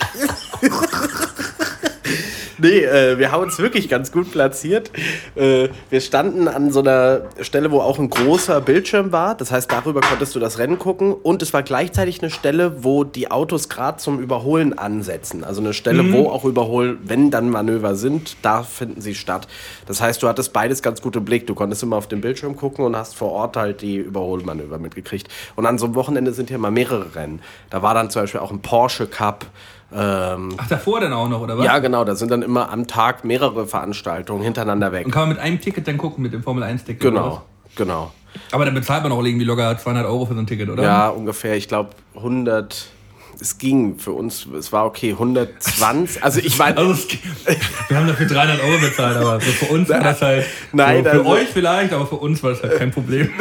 [2.61, 4.91] Nee, äh, wir haben uns wirklich ganz gut platziert.
[5.35, 9.35] Äh, wir standen an so einer Stelle, wo auch ein großer Bildschirm war.
[9.35, 11.13] Das heißt, darüber konntest du das Rennen gucken.
[11.13, 15.43] Und es war gleichzeitig eine Stelle, wo die Autos gerade zum Überholen ansetzen.
[15.43, 19.47] Also eine Stelle, wo auch Überhol, wenn dann Manöver sind, da finden sie statt.
[19.85, 21.47] Das heißt, du hattest beides ganz gut im Blick.
[21.47, 25.27] Du konntest immer auf den Bildschirm gucken und hast vor Ort halt die Überholmanöver mitgekriegt.
[25.55, 27.41] Und an so einem Wochenende sind hier mal mehrere Rennen.
[27.69, 29.45] Da war dann zum Beispiel auch ein Porsche Cup.
[29.91, 31.65] Ähm, Ach, davor dann auch noch, oder was?
[31.65, 35.05] ja, genau, da sind dann immer am Tag mehrere Veranstaltungen hintereinander weg.
[35.05, 37.03] Und kann man mit einem Ticket dann gucken, mit dem Formel-1-Ticket?
[37.05, 37.41] oder Genau,
[37.75, 38.11] genau.
[38.51, 40.83] Aber dann bezahlt man auch irgendwie locker 200 Euro für so ein Ticket, oder?
[40.83, 42.85] Ja, ungefähr, ich glaube 100,
[43.41, 46.93] es ging für uns, es war okay, 120, also ich meine, Also
[47.87, 50.45] wir haben dafür 300 Euro bezahlt, aber für uns war das halt.
[50.71, 53.29] Nein, so, für also- euch vielleicht, aber für uns war das halt kein Problem.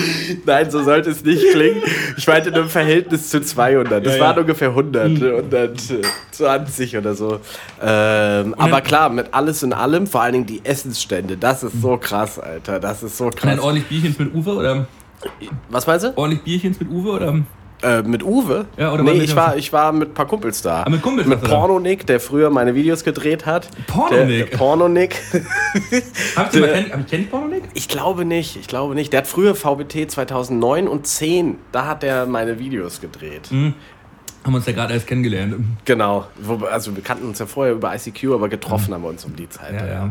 [0.46, 1.82] Nein, so sollte es nicht klingen.
[2.16, 4.04] Ich meinte nur im Verhältnis zu 200.
[4.04, 4.40] Das Ja, waren ja.
[4.42, 7.40] ungefähr 100, 120 oder so.
[7.82, 11.96] Ähm, aber klar, mit alles in allem, vor allen Dingen die Essensstände, das ist so
[11.96, 12.80] krass, Alter.
[12.80, 13.58] Das ist so krass.
[13.58, 14.86] ordentlich Bierchens mit Uwe oder
[15.70, 16.12] Was meinst du?
[16.16, 17.34] ordentlich Bierchens mit Uwe oder
[17.82, 18.66] Äh, mit Uwe?
[18.78, 20.82] Ja, oder nee, mit- ich war, ich war mit ein paar Kumpels da.
[20.84, 21.42] Ah, mit Kumpels Mit?
[21.42, 23.68] Porno-Nick, der früher meine Videos gedreht hat.
[23.86, 24.56] Porno-Nick?
[24.56, 25.16] Porno-Nick.
[26.36, 27.64] Habt ihr mal kennt, kennt Porno Nick?
[27.74, 29.12] Ich glaube nicht, ich glaube nicht.
[29.12, 33.50] Der hat früher VBT 2009 und 10, da hat er meine Videos gedreht.
[33.50, 33.74] Haben
[34.44, 35.56] wir uns ja gerade erst kennengelernt.
[35.84, 36.26] Genau.
[36.70, 39.48] Also wir kannten uns ja vorher über ICQ, aber getroffen haben wir uns um die
[39.48, 39.74] Zeit.
[39.74, 40.10] Ja, ja.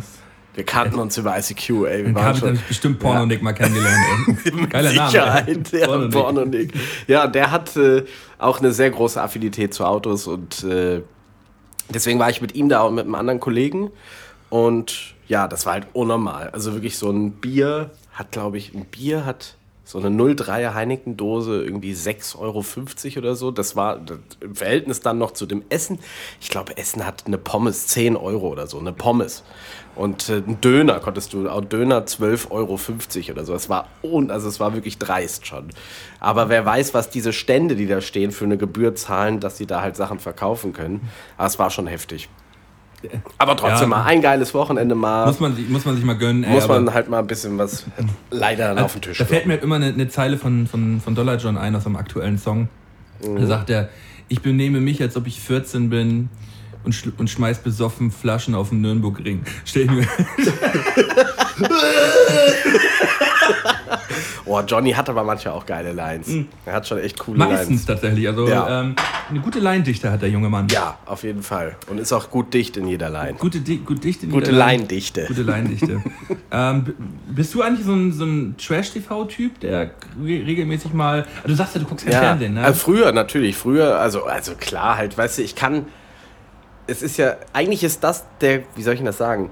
[0.55, 2.05] Wir kannten uns über ICQ, ey.
[2.05, 4.39] Wir waren schon bestimmt Porno Nick mal kennengelernt.
[4.45, 4.65] Ey.
[4.69, 5.09] Geiler Name.
[5.09, 5.79] Sicherheit, ey.
[5.81, 6.73] ja, Porno Porno, Nick.
[7.07, 8.05] Ja, der hat äh,
[8.37, 11.01] auch eine sehr große Affinität zu Autos und äh,
[11.89, 13.91] deswegen war ich mit ihm da und mit einem anderen Kollegen
[14.49, 16.49] und ja, das war halt unnormal.
[16.51, 21.63] Also wirklich so ein Bier hat, glaube ich, ein Bier hat so eine 03er Heineken-Dose
[21.63, 22.63] irgendwie 6,50 Euro
[23.19, 23.51] oder so.
[23.51, 24.01] Das war
[24.41, 25.99] im Verhältnis dann noch zu dem Essen.
[26.41, 29.43] Ich glaube, Essen hat eine Pommes 10 Euro oder so, eine Pommes.
[29.95, 32.79] Und äh, ein Döner konntest du, auch Döner 12,50 Euro
[33.31, 33.53] oder so.
[33.53, 35.69] Das war, un, also es war wirklich dreist schon.
[36.19, 39.65] Aber wer weiß, was diese Stände, die da stehen, für eine Gebühr zahlen, dass sie
[39.65, 41.07] da halt Sachen verkaufen können.
[41.37, 42.27] Aber es war schon heftig.
[43.37, 43.97] Aber trotzdem Ja.
[43.97, 45.27] mal ein geiles Wochenende mal.
[45.27, 46.43] Muss man, sich- muss man sich mal gönnen.
[46.43, 47.85] Ey, muss man halt mal ein bisschen was
[48.31, 51.13] leider dann auf den Tisch Da fällt mir immer eine, eine Zeile von, von, von
[51.15, 52.67] Dollar John ein aus einem aktuellen Song.
[53.25, 53.37] Mhm.
[53.39, 53.89] Da sagt er,
[54.27, 56.29] ich benehme mich, als ob ich 14 bin
[56.85, 59.43] und, schl- und schmeiß besoffen Flaschen auf den Nürnbergring.
[59.65, 60.07] Stell ich mir.
[64.47, 66.29] Oh, Johnny hat aber manchmal auch geile Lines.
[66.67, 67.85] Er hat schon echt coole Meistens Lines.
[67.85, 68.27] tatsächlich.
[68.27, 68.81] Also Ja.
[68.81, 68.95] ähm,
[69.29, 70.67] eine gute Leindichte hat der junge Mann.
[70.69, 71.75] Ja, auf jeden Fall.
[71.89, 73.33] Und ist auch gut dicht in jeder Line.
[73.39, 74.27] Gute, Di gut dichte.
[74.27, 74.77] Gute Niederlage.
[74.77, 75.25] Leindichte.
[75.27, 76.03] Gute Leindichte.
[76.51, 76.93] ähm,
[77.27, 79.79] bist du eigentlich so ein, so ein Trash-TV-Typ, der
[80.23, 81.25] re regelmäßig mal.
[81.37, 82.63] Also du sagst ja, du guckst kein Ja, Fernsehen, ne?
[82.63, 85.87] also früher natürlich, früher, also, also klar halt, weißt du, ich kann,
[86.87, 89.49] es ist ja, eigentlich ist das der, wie soll ich denn das sagen,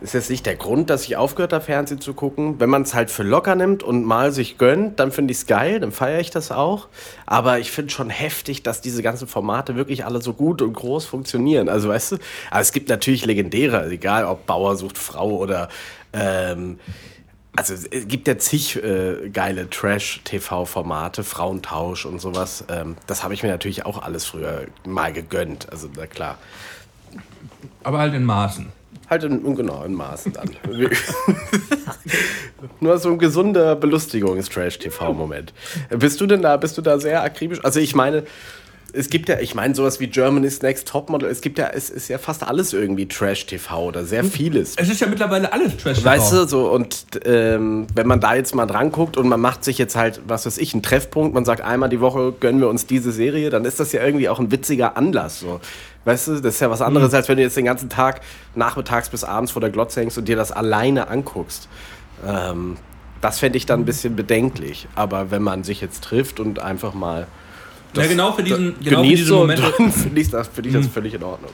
[0.00, 2.58] ist jetzt nicht der Grund, dass ich aufgehört habe, Fernsehen zu gucken.
[2.58, 5.46] Wenn man es halt für locker nimmt und mal sich gönnt, dann finde ich es
[5.46, 6.88] geil, dann feiere ich das auch.
[7.26, 11.04] Aber ich finde schon heftig, dass diese ganzen Formate wirklich alle so gut und groß
[11.04, 11.68] funktionieren.
[11.68, 12.16] Also weißt du,
[12.50, 15.68] aber es gibt natürlich legendäre, egal ob Bauer sucht Frau oder
[16.12, 16.78] ähm,
[17.56, 22.64] also es gibt ja zig äh, geile Trash-TV-Formate, Frauentausch und sowas.
[22.68, 25.70] Ähm, das habe ich mir natürlich auch alles früher mal gegönnt.
[25.70, 26.38] Also na klar.
[27.82, 28.66] Aber halt in Maßen.
[29.08, 30.50] Halt in, genau, in Maßen dann.
[32.80, 35.52] Nur so ein gesunder Belustigungs-Trash-TV-Moment.
[35.90, 37.64] Bist du denn da, bist du da sehr akribisch?
[37.64, 38.24] Also ich meine,
[38.92, 42.08] es gibt ja, ich meine, sowas wie Germany's Next Topmodel, es gibt ja, es ist
[42.08, 44.74] ja fast alles irgendwie Trash-TV oder sehr vieles.
[44.76, 46.08] Es ist ja mittlerweile alles Trash-TV.
[46.08, 49.64] Weißt du, so und ähm, wenn man da jetzt mal dran guckt und man macht
[49.64, 52.68] sich jetzt halt, was weiß ich, einen Treffpunkt, man sagt einmal die Woche gönnen wir
[52.68, 55.40] uns diese Serie, dann ist das ja irgendwie auch ein witziger Anlass.
[55.40, 55.60] So.
[56.04, 58.20] Weißt du, das ist ja was anderes, als wenn du jetzt den ganzen Tag
[58.54, 61.68] nachmittags bis abends vor der Glotze hängst und dir das alleine anguckst.
[62.26, 62.76] Ähm,
[63.20, 64.88] das fände ich dann ein bisschen bedenklich.
[64.94, 67.26] Aber wenn man sich jetzt trifft und einfach mal
[67.96, 69.62] ja, genau für diesen, das genau für genießt diese Momente.
[69.90, 71.50] finde ich das, find ich das völlig in Ordnung.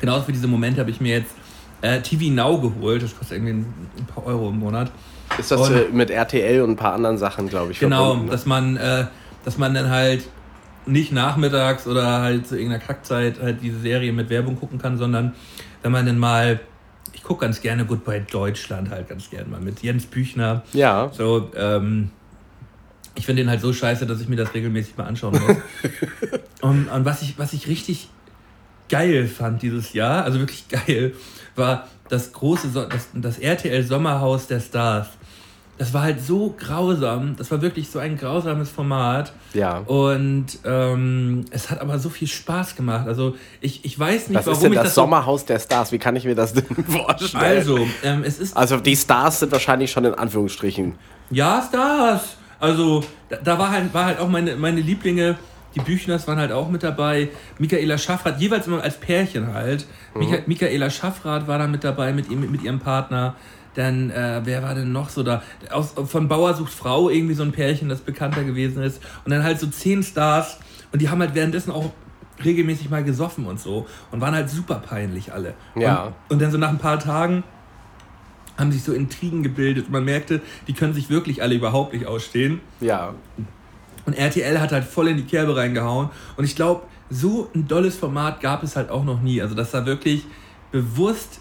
[0.00, 1.34] Genau für diese Momente habe ich mir jetzt
[1.82, 3.02] äh, TV Now geholt.
[3.02, 3.66] Das kostet irgendwie
[3.98, 4.90] ein, paar Euro im Monat.
[5.38, 8.26] Ist das Und- äh, mit RTL und ein paar anderen Sachen, glaube ich, Genau, verbunden,
[8.26, 8.30] ne?
[8.32, 9.06] dass man, äh,
[9.44, 10.24] dass man dann halt
[10.86, 15.34] nicht nachmittags oder halt zu irgendeiner Kackzeit halt diese Serie mit Werbung gucken kann, sondern
[15.82, 16.60] wenn man dann mal,
[17.12, 20.62] ich gucke ganz gerne Goodbye Deutschland halt ganz gerne mal mit Jens Büchner.
[20.72, 21.10] Ja.
[21.12, 22.10] So, ähm,
[23.14, 25.56] ich finde den halt so scheiße, dass ich mir das regelmäßig mal anschauen muss.
[26.60, 28.08] und, und was ich, was ich richtig
[28.88, 31.14] geil fand dieses Jahr, also wirklich geil,
[31.56, 35.08] war das große, so das, das RTL Sommerhaus der Stars.
[35.76, 39.32] Das war halt so grausam, das war wirklich so ein grausames Format.
[39.54, 39.78] Ja.
[39.78, 43.08] Und ähm, es hat aber so viel Spaß gemacht.
[43.08, 45.58] Also ich, ich weiß nicht, Was warum ist denn ich das, das so- Sommerhaus der
[45.58, 45.90] Stars?
[45.90, 47.42] Wie kann ich mir das denn vorstellen?
[47.42, 50.94] Also, ähm, es ist Also die Stars sind wahrscheinlich schon in Anführungsstrichen.
[51.30, 52.36] Ja, Stars.
[52.64, 55.36] Also, da, da war, halt, war halt auch meine, meine Lieblinge,
[55.74, 57.28] die Büchners waren halt auch mit dabei.
[57.58, 59.86] Michaela Schaffrath, jeweils immer als Pärchen halt.
[60.14, 63.34] Micha Michaela Schaffrath war da mit dabei mit, ihm, mit ihrem Partner.
[63.74, 65.42] Dann, äh, wer war denn noch so da?
[65.70, 69.02] Aus, von Bauer sucht Frau, irgendwie so ein Pärchen, das bekannter gewesen ist.
[69.24, 70.58] Und dann halt so zehn Stars.
[70.92, 71.90] Und die haben halt währenddessen auch
[72.44, 73.86] regelmäßig mal gesoffen und so.
[74.12, 75.54] Und waren halt super peinlich alle.
[75.74, 76.04] Ja.
[76.04, 77.42] Und, und dann so nach ein paar Tagen
[78.56, 82.60] haben sich so Intrigen gebildet man merkte, die können sich wirklich alle überhaupt nicht ausstehen.
[82.80, 83.14] Ja.
[84.06, 86.10] Und RTL hat halt voll in die Kerbe reingehauen.
[86.36, 89.40] Und ich glaube, so ein dolles Format gab es halt auch noch nie.
[89.40, 90.24] Also, dass da wirklich
[90.70, 91.40] bewusst,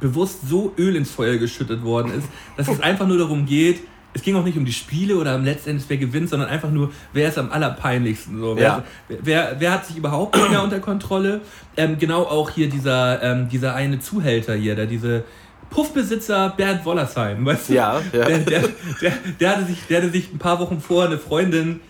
[0.00, 3.80] bewusst so Öl ins Feuer geschüttet worden ist, dass es einfach nur darum geht,
[4.14, 6.92] es ging auch nicht um die Spiele oder am letztendlich wer gewinnt, sondern einfach nur,
[7.12, 8.38] wer ist am allerpeinlichsten.
[8.38, 8.56] So.
[8.58, 8.84] Ja.
[9.08, 11.40] Wer, wer, wer hat sich überhaupt nicht mehr unter Kontrolle?
[11.76, 15.24] Ähm, genau auch hier dieser, ähm, dieser eine Zuhälter hier, der diese
[15.72, 17.74] Puffbesitzer Bernd Wollersheim, weißt du?
[17.74, 18.24] Ja, ja.
[18.24, 18.62] Der, der,
[19.00, 21.80] der, der, hatte sich, der hatte sich ein paar Wochen vorher eine Freundin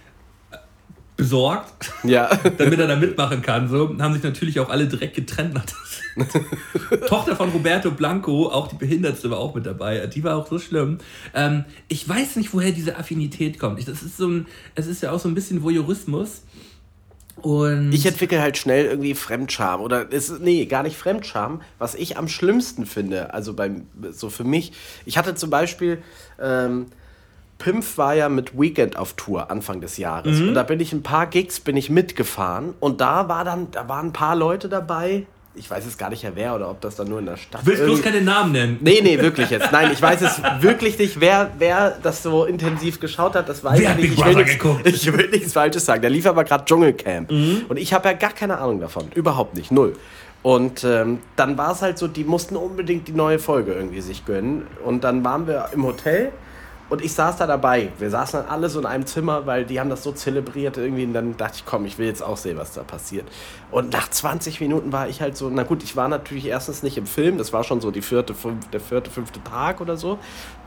[0.50, 0.56] äh,
[1.16, 2.30] besorgt, Ja.
[2.58, 3.68] damit er da mitmachen kann.
[3.68, 5.54] So haben sich natürlich auch alle direkt getrennt.
[5.54, 10.06] Nach der Tochter von Roberto Blanco, auch die Behindertste war auch mit dabei.
[10.06, 10.98] Die war auch so schlimm.
[11.34, 13.78] Ähm, ich weiß nicht, woher diese Affinität kommt.
[13.78, 16.42] Ich, das ist so ein, es ist ja auch so ein bisschen Voyeurismus.
[17.42, 21.60] Und Ich entwickle halt schnell irgendwie Fremdscham oder es ist, nee, gar nicht Fremdscham.
[21.78, 24.72] Was ich am schlimmsten finde, also beim so für mich,
[25.04, 26.02] ich hatte zum Beispiel
[26.40, 26.86] ähm,
[27.58, 31.02] Pimpf war ja mit Weekend auf Tour Anfang des Jahres und da bin ich ein
[31.02, 35.26] paar Gigs bin ich mitgefahren und da war dann da waren ein paar Leute dabei.
[35.54, 37.66] Ich weiß jetzt gar nicht wer oder ob das dann nur in der Stadt du
[37.66, 38.78] willst bloß keine Namen nennen.
[38.80, 39.70] Nee, nee, wirklich jetzt.
[39.70, 43.50] Nein, ich weiß es wirklich nicht, wer, wer das so intensiv geschaut hat.
[43.50, 44.10] Das weiß Wer ich hat nicht.
[44.10, 44.86] Big Ich will, nichts, geguckt?
[44.86, 46.00] ich will nichts Falsches sagen.
[46.00, 47.30] Der lief aber gerade Dschungelcamp.
[47.30, 47.66] Mhm.
[47.68, 49.10] Und ich habe ja gar keine Ahnung davon.
[49.14, 49.70] Überhaupt nicht.
[49.70, 49.94] Null.
[50.42, 54.24] Und ähm, dann war es halt so, die mussten unbedingt die neue Folge irgendwie sich
[54.24, 54.66] gönnen.
[54.84, 56.32] Und dann waren wir im Hotel
[56.92, 57.88] und ich saß da dabei.
[57.98, 61.04] Wir saßen dann alle so in einem Zimmer, weil die haben das so zelebriert irgendwie.
[61.04, 63.26] Und dann dachte ich, komm, ich will jetzt auch sehen, was da passiert.
[63.70, 66.98] Und nach 20 Minuten war ich halt so, na gut, ich war natürlich erstens nicht
[66.98, 67.38] im Film.
[67.38, 70.18] Das war schon so die vierte, fünf, der vierte, fünfte Tag oder so.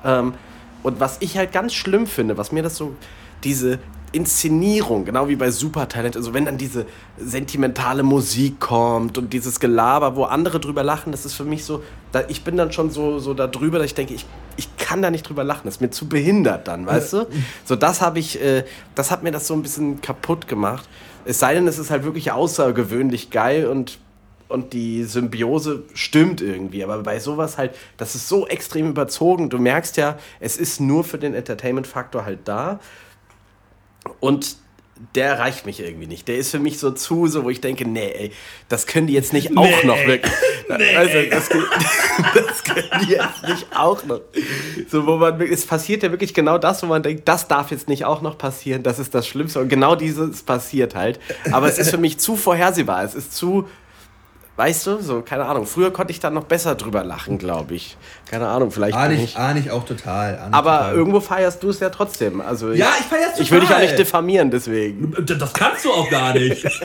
[0.03, 0.33] Ähm,
[0.81, 2.95] und was ich halt ganz schlimm finde, was mir das so,
[3.43, 3.77] diese
[4.15, 6.85] Inszenierung, genau wie bei Supertalent, also wenn dann diese
[7.17, 11.83] sentimentale Musik kommt und dieses Gelaber, wo andere drüber lachen, das ist für mich so,
[12.13, 15.01] da, ich bin dann schon so, so da drüber, dass ich denke, ich, ich kann
[15.01, 17.27] da nicht drüber lachen, das ist mir zu behindert dann, weißt du?
[17.65, 18.63] So, das habe ich, äh,
[18.95, 20.87] das hat mir das so ein bisschen kaputt gemacht.
[21.25, 23.99] Es sei denn, es ist halt wirklich außergewöhnlich geil und
[24.47, 26.83] und die Symbiose stimmt irgendwie.
[26.83, 29.49] Aber bei sowas halt, das ist so extrem überzogen.
[29.49, 32.79] Du merkst ja, es ist nur für den Entertainment-Faktor halt da.
[34.19, 34.57] Und
[35.13, 36.27] der erreicht mich irgendwie nicht.
[36.29, 38.31] Der ist für mich so zu, so wo ich denke, nee, ey,
[38.69, 40.07] das können die jetzt nicht auch Nee, noch ey.
[40.07, 40.33] wirklich.
[40.67, 41.65] Also, das, können-
[42.33, 44.21] das können die jetzt nicht auch noch.
[44.89, 47.87] So, wo man, es passiert ja wirklich genau das, wo man denkt, das darf jetzt
[47.87, 49.59] nicht auch noch passieren, das ist das Schlimmste.
[49.59, 51.19] Und genau dieses passiert halt.
[51.51, 53.03] Aber es ist für mich zu vorhersehbar.
[53.03, 53.69] Es ist zu,
[54.57, 55.65] weißt du, so, keine Ahnung.
[55.65, 57.97] Früher konnte ich da noch besser drüber lachen, glaube ich.
[58.29, 58.95] Keine Ahnung, vielleicht.
[58.95, 60.39] Ah, Ahne ich, ahne ich auch total.
[60.51, 60.95] aber total.
[60.95, 62.41] irgendwo feierst du es ja trotzdem.
[62.41, 63.85] Also Ja, ich feier's Ich will dich auch total.
[63.87, 65.13] nicht diffamieren, deswegen.
[65.25, 66.65] Das kannst du auch gar nicht.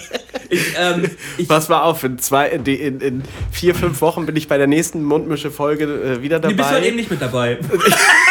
[0.53, 1.09] Ich, ähm,
[1.39, 4.59] ich, Pass mal auf, in, zwei, in, in, in vier, fünf Wochen bin ich bei
[4.59, 6.51] der nächsten Mundmische-Folge äh, wieder dabei.
[6.55, 7.59] du bist halt eben nicht mit dabei.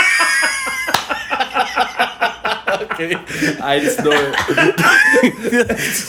[3.00, 3.18] Okay,
[3.62, 4.12] 1-0.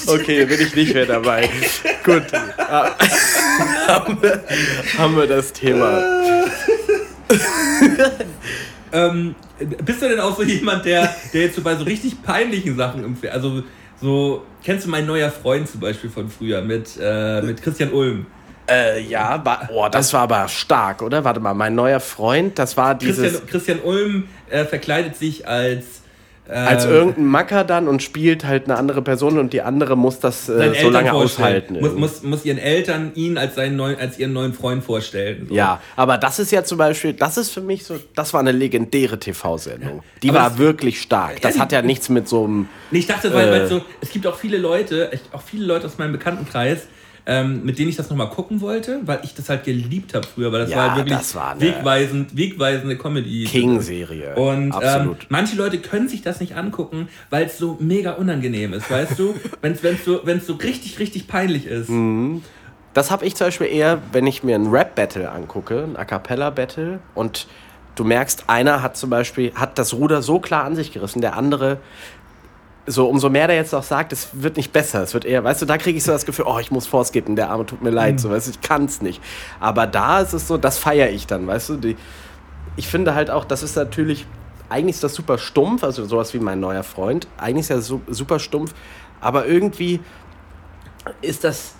[0.08, 1.48] okay, bin ich nicht mehr dabei.
[2.04, 2.24] Gut.
[2.32, 2.96] Ja.
[3.86, 4.42] haben, wir,
[4.98, 6.02] haben wir das Thema.
[8.92, 9.36] Ähm,
[9.84, 13.04] bist du denn auch so jemand, der, der jetzt so bei so richtig peinlichen Sachen
[13.04, 13.62] im Fer- also
[14.00, 18.26] so, kennst du mein neuer Freund zum Beispiel von früher mit, äh, mit Christian Ulm?
[18.68, 19.40] Äh, ja,
[19.72, 21.22] oh, das war aber stark, oder?
[21.22, 23.22] Warte mal, mein neuer Freund, das war dieses...
[23.22, 25.99] Christian, Christian Ulm äh, verkleidet sich als
[26.52, 30.48] als irgendein Macker dann und spielt halt eine andere Person und die andere muss das
[30.48, 31.78] äh, so lange aushalten.
[31.80, 35.46] Muss, muss, muss ihren Eltern ihn als, seinen neuen, als ihren neuen Freund vorstellen.
[35.48, 35.54] So.
[35.54, 38.52] Ja, aber das ist ja zum Beispiel, das ist für mich so, das war eine
[38.52, 40.02] legendäre TV-Sendung.
[40.22, 41.40] Die Aber war das- wirklich stark.
[41.40, 42.68] Das Ja, hat ja nichts mit so einem.
[42.90, 43.52] Nee, ich dachte, weil, Äh.
[43.52, 46.86] weil so, es gibt auch viele Leute, auch viele Leute aus meinem Bekanntenkreis,
[47.26, 50.52] ähm, mit denen ich das nochmal gucken wollte, weil ich das halt geliebt habe früher,
[50.52, 53.44] weil das Ja, war halt wirklich das war wegweisend, wegweisende Comedy.
[53.44, 54.34] King-Serie.
[54.36, 54.74] Und.
[54.80, 59.18] Ähm, manche Leute können sich das nicht angucken, weil es so mega unangenehm ist, weißt
[59.18, 59.34] du?
[59.60, 61.88] Wenn es so, wenn's so richtig, richtig peinlich ist.
[61.88, 62.42] Mhm.
[62.92, 66.98] Das habe ich zum Beispiel eher, wenn ich mir ein Rap-Battle angucke, ein A Cappella-Battle,
[67.14, 67.46] und
[67.94, 71.36] du merkst, einer hat zum Beispiel, hat das Ruder so klar an sich gerissen, der
[71.36, 71.78] andere,
[72.86, 75.62] so umso mehr der jetzt auch sagt, es wird nicht besser, es wird eher, weißt
[75.62, 77.90] du, da kriege ich so das Gefühl, oh, ich muss vorskippen, der Arme tut mir
[77.90, 79.22] leid, so, weißt du, ich kann es nicht.
[79.60, 81.96] Aber da ist es so, das feiere ich dann, weißt du, die,
[82.76, 84.26] ich finde halt auch, das ist natürlich,
[84.68, 88.38] eigentlich ist das super stumpf, also sowas wie mein neuer Freund, eigentlich ist su super
[88.38, 88.74] stumpf,
[89.20, 90.00] aber irgendwie
[91.20, 91.74] ist das,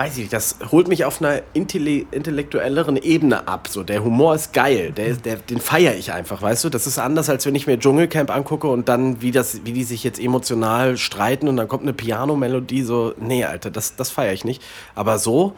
[0.00, 3.68] weiß ich nicht, das holt mich auf einer intelle intellektuelleren Ebene ab.
[3.68, 6.70] So, der Humor ist geil, der, ist- der, den feiere ich einfach, weißt du?
[6.70, 9.84] Das ist anders, als wenn ich mir Dschungelcamp angucke und dann, wie, das, wie die
[9.84, 14.32] sich jetzt emotional streiten und dann kommt eine Pianomelodie, so, nee, Alter, das, das feiere
[14.32, 14.62] ich nicht.
[14.94, 15.52] Aber so,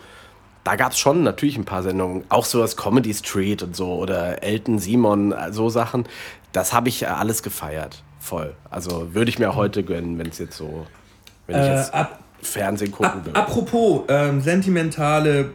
[0.64, 4.42] da gab es schon natürlich ein paar Sendungen, auch sowas Comedy Street und so oder
[4.42, 6.04] Elton Simon, äh, so Sachen,
[6.50, 8.54] das habe ich äh, alles gefeiert, voll.
[8.70, 10.84] Also würde ich mir heute gönnen, wenn es jetzt so,
[11.46, 13.32] wenn ich Äh, jetzt ab, Fernsehen gucken will.
[13.34, 15.52] apropos ähm, sentimentale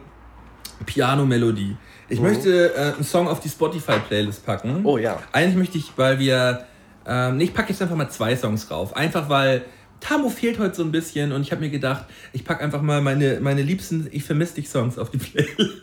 [0.86, 1.76] Piano-Melodie.
[2.08, 4.80] Ich möchte äh, einen Song auf die Spotify-Playlist packen.
[4.84, 5.20] Oh ja.
[5.32, 6.64] Eigentlich möchte ich, weil wir.
[7.06, 8.96] Ähm, nee, ich packe jetzt einfach mal zwei Songs rauf.
[8.96, 9.64] Einfach weil.
[10.00, 13.00] Tamo fehlt heute so ein bisschen und ich habe mir gedacht, ich packe einfach mal
[13.00, 15.58] meine, meine liebsten Ich vermisse dich Songs auf die Playlist.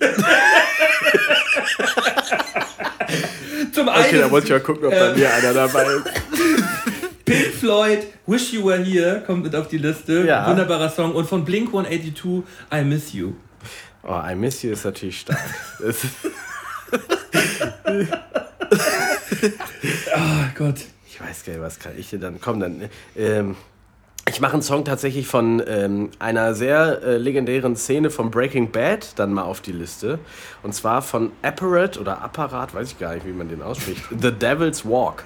[3.73, 6.05] Zum einen Okay, da muss ich mal gucken, ob bei ähm, mir einer dabei ist.
[7.25, 10.25] Pink Floyd, Wish You Were Here kommt mit auf die Liste.
[10.25, 10.47] Ja.
[10.47, 11.13] Wunderbarer Song.
[11.13, 13.33] Und von Blink 182, I Miss You.
[14.03, 15.39] Oh, I Miss You ist natürlich stark.
[20.15, 20.75] Oh Gott.
[21.07, 22.39] ich weiß gar nicht, was kann ich dir dann...
[22.39, 22.89] Komm, dann...
[23.15, 23.55] Ähm,
[24.27, 29.19] ich mache einen Song tatsächlich von ähm, einer sehr äh, legendären Szene von Breaking Bad
[29.19, 30.19] dann mal auf die Liste.
[30.63, 34.03] Und zwar von Apparat oder Apparat, weiß ich gar nicht, wie man den ausspricht.
[34.09, 35.23] The Devil's Walk.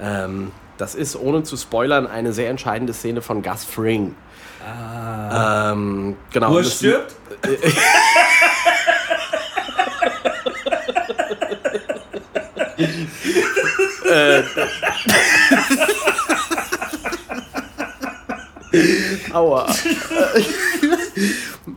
[0.00, 4.14] Ähm, das ist, ohne zu spoilern, eine sehr entscheidende Szene von Gus Fring.
[4.64, 6.52] Ähm, genau.
[6.52, 7.16] Wo er stirbt?
[19.32, 19.66] Aua.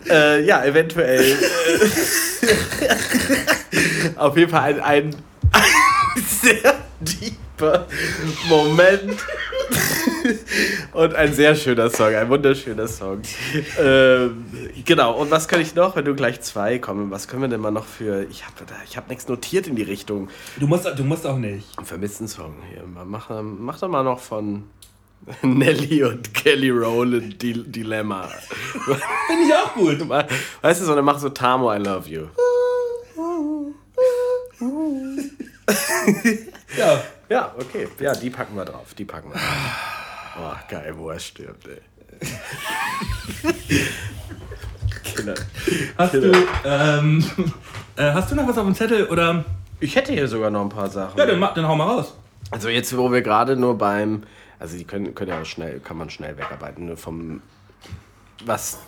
[0.09, 1.37] äh, ja, eventuell.
[4.15, 5.15] Auf jeden Fall ein,
[5.51, 5.63] ein,
[6.41, 6.75] sehr
[7.61, 7.85] deeper
[8.49, 9.17] Moment.
[10.93, 13.21] Und ein sehr schöner Song, ein wunderschöner Song.
[13.79, 14.45] Ähm,
[14.85, 17.61] genau, und was kann ich noch, wenn du gleich zwei kommen, was können wir denn
[17.61, 18.25] mal noch für.
[18.29, 18.55] Ich habe
[18.85, 20.29] ich hab nichts notiert in die Richtung.
[20.57, 21.77] Du musst, du musst auch nicht.
[21.77, 22.83] Einen vermissten Song hier.
[23.05, 24.63] Mach, mach doch mal noch von
[25.41, 28.27] Nelly und Kelly Rowland Di Dilemma.
[29.27, 30.09] Finde ich auch gut.
[30.61, 32.27] Weißt du, so, dann mach so Tamo, I love you.
[36.77, 37.01] Ja.
[37.31, 37.87] Ja, okay.
[38.01, 38.93] Ja, die packen wir drauf.
[38.93, 40.37] Die packen wir drauf.
[40.37, 41.81] Oh, geil, wo er stirbt, ey.
[45.15, 45.35] Kinder.
[45.97, 46.33] Hast du,
[46.65, 47.23] ähm,
[47.95, 49.45] äh, hast du noch was auf dem Zettel oder?
[49.79, 51.17] Ich hätte hier sogar noch ein paar Sachen.
[51.17, 52.13] Ja, dann, mach- dann hau mal raus.
[52.51, 54.23] Also jetzt, wo wir gerade nur beim,
[54.59, 57.41] also die können, können ja auch schnell, kann man schnell wegarbeiten, nur vom,
[58.45, 58.79] was,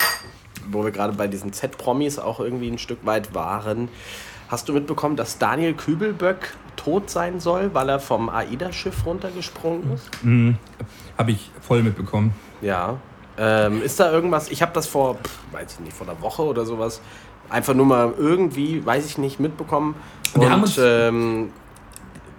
[0.70, 3.88] wo wir gerade bei diesen Z-Promis auch irgendwie ein Stück weit waren.
[4.54, 10.12] Hast du mitbekommen, dass Daniel Kübelböck tot sein soll, weil er vom AIDA-Schiff runtergesprungen ist?
[11.18, 12.36] Habe ich voll mitbekommen.
[12.62, 12.98] Ja.
[13.36, 15.18] Ähm, ist da irgendwas, ich habe das vor,
[15.54, 17.02] weiß ich nicht, vor einer Woche oder sowas,
[17.50, 19.96] einfach nur mal irgendwie, weiß ich nicht, mitbekommen.
[20.36, 21.50] Wir Und, haben uns- ähm,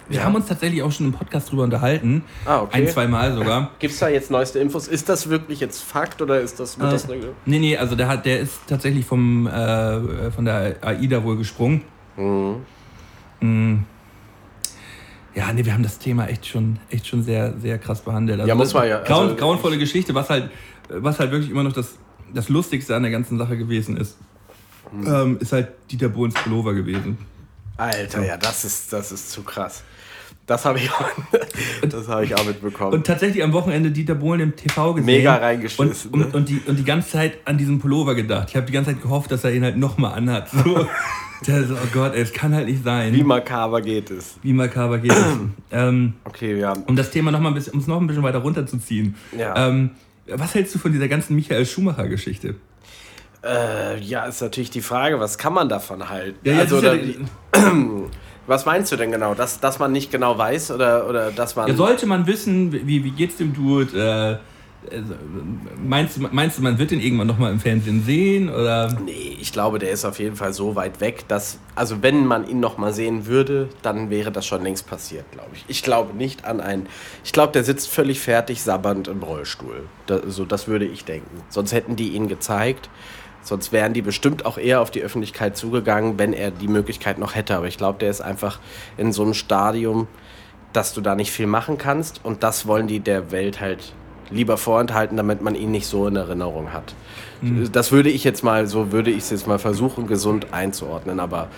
[0.07, 0.23] Wir Ja.
[0.23, 2.23] haben uns tatsächlich auch schon im Podcast drüber unterhalten.
[2.45, 2.83] Ah, okay.
[2.83, 3.71] Ein, zwei Mal sogar.
[3.79, 4.87] Gibt es da jetzt neueste Infos?
[4.87, 8.07] Ist das wirklich jetzt Fakt oder ist das, wird das Äh, nee, nee, also der,
[8.07, 11.81] hat, der ist tatsächlich vom, äh, von der AIDA wohl gesprungen.
[12.17, 12.65] Mhm.
[13.41, 13.83] Mm.
[15.35, 18.39] Ja, nee, wir haben das Thema echt schon, echt schon sehr, sehr krass behandelt.
[18.39, 20.49] Also Ja, muss man ja, also- Grauen, grauenvolle Geschichte, was halt,
[20.89, 21.95] was halt wirklich immer noch das,
[22.33, 24.17] das Lustigste an der ganzen Sache gewesen ist.
[24.93, 25.07] Mhm.
[25.07, 27.17] Ähm, ist halt Dieter Bohlens Pullover gewesen.
[27.75, 29.83] Alter, ja, das ist, das ist zu krass.
[30.47, 31.09] Das habe ich, auch-
[31.89, 32.93] das hab ich auch mitbekommen.
[32.93, 35.05] Und tatsächlich am Wochenende Dieter Bohlen im TV gesehen.
[35.05, 36.25] Mega reingeschissen, Und, ne?
[36.27, 38.49] und, und, die, und die ganze Zeit an diesen Pullover gedacht.
[38.49, 40.49] Ich habe die ganze Zeit gehofft, dass er ihn halt nochmal anhat.
[40.49, 40.87] So.
[41.47, 43.13] Der so, oh Gott, ey, es kann halt nicht sein.
[43.13, 44.35] Wie makaber geht es?
[44.41, 45.25] Wie makaber geht es.
[45.71, 46.73] ähm, Okay, ja.
[46.87, 49.15] um das Thema noch mal ein bisschen, um es noch ein bisschen weiter runterzuziehen.
[49.37, 49.67] Ja.
[49.67, 49.91] Ähm,
[50.27, 52.55] was hältst du von dieser ganzen Michael Schumacher-Geschichte?
[53.43, 56.37] Äh, ja, ist natürlich die Frage, was kann man davon halten?
[56.43, 56.93] Ja, also, ja
[58.47, 59.33] was meinst du denn genau?
[59.33, 61.67] Dass, dass man nicht genau weiß oder, oder dass man.
[61.67, 63.97] Ja, sollte man wissen, wie, wie geht's dem Dude?
[63.97, 64.37] Äh,
[64.91, 65.01] äh,
[65.83, 68.49] meinst, du, meinst du, man wird den irgendwann noch mal im Fernsehen sehen?
[68.49, 68.95] Oder?
[69.03, 72.47] Nee, ich glaube, der ist auf jeden Fall so weit weg, dass, also wenn man
[72.47, 75.65] ihn noch mal sehen würde, dann wäre das schon längst passiert, glaube ich.
[75.67, 76.87] Ich glaube nicht an einen,
[77.23, 79.83] ich glaube, der sitzt völlig fertig sabbernd im Rollstuhl.
[80.05, 81.41] Da, so, das würde ich denken.
[81.49, 82.89] Sonst hätten die ihn gezeigt.
[83.45, 87.35] Sonst wären die bestimmt auch eher auf die Öffentlichkeit zugegangen, wenn er die Möglichkeit noch
[87.35, 87.55] hätte.
[87.55, 88.59] Aber ich glaube, der ist einfach
[88.97, 90.07] in so einem Stadium,
[90.73, 92.19] dass du da nicht viel machen kannst.
[92.25, 93.93] Und das wollen die der Welt halt
[94.31, 96.95] lieber vorenthalten, damit man ihn nicht so in Erinnerung hat.
[97.71, 101.19] Das würde ich jetzt mal, so würde ich es jetzt mal versuchen, gesund einzuordnen.
[101.19, 101.49] Aber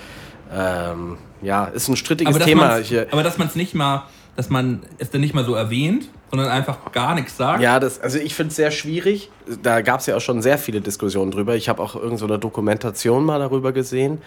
[0.54, 2.82] ähm, ja, ist ein strittiges Aber Thema.
[3.12, 4.04] aber dass man es nicht mal,
[4.38, 7.60] dass man es dann nicht mal so erwähnt, sondern einfach gar nichts sagt.
[7.60, 9.32] Ja, das, also ich finde es sehr schwierig.
[9.64, 11.56] Da gab es ja auch schon sehr viele Diskussionen drüber.
[11.56, 14.20] Ich habe auch irgendeine so eine Dokumentation mal darüber gesehen,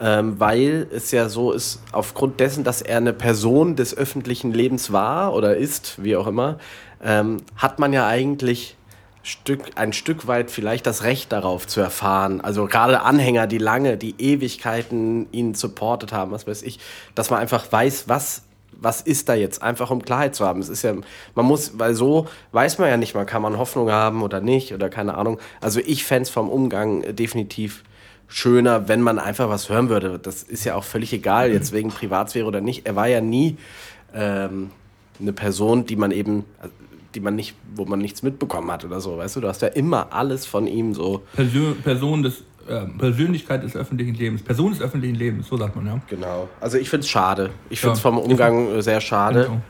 [0.00, 4.90] ähm, weil es ja so ist, aufgrund dessen, dass er eine Person des öffentlichen Lebens
[4.90, 6.56] war oder ist, wie auch immer,
[7.04, 8.74] ähm, hat man ja eigentlich
[9.22, 12.40] Stück, ein Stück weit vielleicht das Recht darauf zu erfahren.
[12.40, 16.80] Also gerade Anhänger, die lange, die Ewigkeiten ihn supportet haben, was weiß ich,
[17.14, 18.47] dass man einfach weiß, was
[18.80, 20.60] was ist da jetzt, einfach um Klarheit zu haben.
[20.60, 20.94] Es ist ja,
[21.34, 24.72] man muss, weil so weiß man ja nicht mal, kann man Hoffnung haben oder nicht
[24.72, 25.38] oder keine Ahnung.
[25.60, 27.82] Also ich fände es vom Umgang äh, definitiv
[28.28, 30.18] schöner, wenn man einfach was hören würde.
[30.18, 32.86] Das ist ja auch völlig egal, jetzt wegen Privatsphäre oder nicht.
[32.86, 33.56] Er war ja nie
[34.14, 34.70] ähm,
[35.18, 36.44] eine Person, die man eben,
[37.14, 39.40] die man nicht, wo man nichts mitbekommen hat oder so, weißt du?
[39.40, 41.22] Du hast ja immer alles von ihm so.
[41.34, 44.42] Persön Person des, äh, Persönlichkeit des öffentlichen Lebens.
[44.42, 46.00] Person des öffentlichen Lebens, so sagt man, ja.
[46.08, 46.48] Genau.
[46.60, 47.50] Also ich finde es schade.
[47.70, 48.02] Ich finde es Ja.
[48.10, 49.44] vom Umgang äh, sehr schade.
[49.44, 49.60] Genau.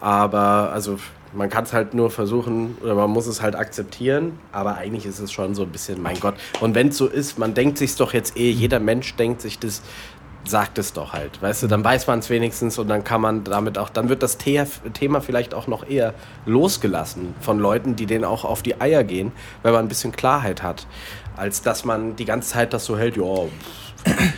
[0.00, 0.98] Aber also
[1.34, 4.32] man kann es halt nur versuchen oder man muss es halt akzeptieren.
[4.52, 6.34] Aber eigentlich ist es schon so ein bisschen, mein Gott.
[6.60, 9.58] Und wenn es so ist, man denkt sich doch jetzt eh, jeder Mensch denkt sich
[9.58, 9.82] das,
[10.48, 11.40] sagt es doch halt.
[11.42, 14.22] Weißt du, dann weiß man es wenigstens und dann kann man damit auch, dann wird
[14.22, 18.80] das The Thema vielleicht auch noch eher losgelassen von Leuten, die denen auch auf die
[18.80, 19.32] Eier gehen,
[19.62, 20.86] weil man ein bisschen Klarheit hat.
[21.36, 23.22] Als dass man die ganze Zeit das so hält, ja,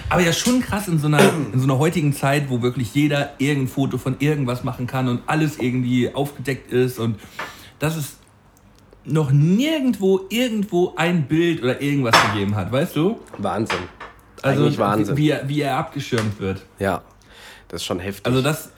[0.08, 1.20] Aber ja schon krass in so, einer,
[1.52, 5.22] in so einer heutigen Zeit, wo wirklich jeder irgendein Foto von irgendwas machen kann und
[5.26, 7.20] alles irgendwie aufgedeckt ist und
[7.78, 8.16] dass es
[9.04, 13.18] noch nirgendwo irgendwo ein Bild oder irgendwas gegeben hat, weißt du?
[13.38, 13.78] Wahnsinn.
[14.42, 15.16] Also Eigentlich Wahnsinn.
[15.16, 16.62] Wie, er, wie er abgeschirmt wird.
[16.78, 17.02] Ja,
[17.68, 18.26] das ist schon heftig.
[18.26, 18.70] Also das...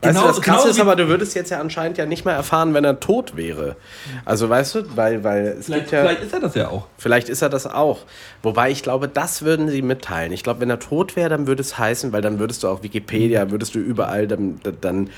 [0.00, 2.34] weißt du, das Krasse genau ist aber, du würdest jetzt ja anscheinend ja nicht mehr
[2.34, 3.76] erfahren, wenn er tot wäre.
[4.24, 6.86] Also weißt du, weil, weil es Vielleicht, gibt ja, vielleicht ist er das ja auch.
[6.98, 8.00] vielleicht ist er das auch.
[8.42, 10.32] Wobei ich glaube, das würden sie mitteilen.
[10.32, 12.82] Ich glaube, wenn er tot wäre, dann würde es heißen, weil dann würdest du auf
[12.82, 15.10] Wikipedia, würdest du überall dann, dann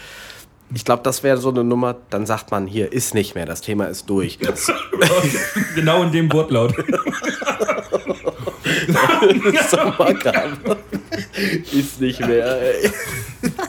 [0.74, 3.60] ich glaube, das wäre so eine Nummer, dann sagt man, hier ist nicht mehr, das
[3.60, 4.38] Thema ist durch.
[5.74, 6.74] genau in dem Wortlaut.
[9.68, 10.76] Sommergabe.
[11.72, 12.60] ist nicht mehr.
[12.60, 12.90] Ey.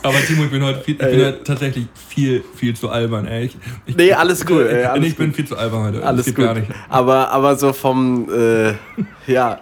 [0.02, 3.46] Aber Timo, ich bin heute, viel, ich bin heute tatsächlich viel, viel zu albern, ey.
[3.46, 3.56] Ich,
[3.86, 4.66] ich, Nee, alles cool.
[4.66, 6.04] Ey, ich, alles ich bin viel zu albern heute.
[6.04, 6.36] Alles gut.
[6.36, 6.68] gar nicht.
[6.88, 8.74] Aber, aber so vom, äh,
[9.26, 9.60] ja,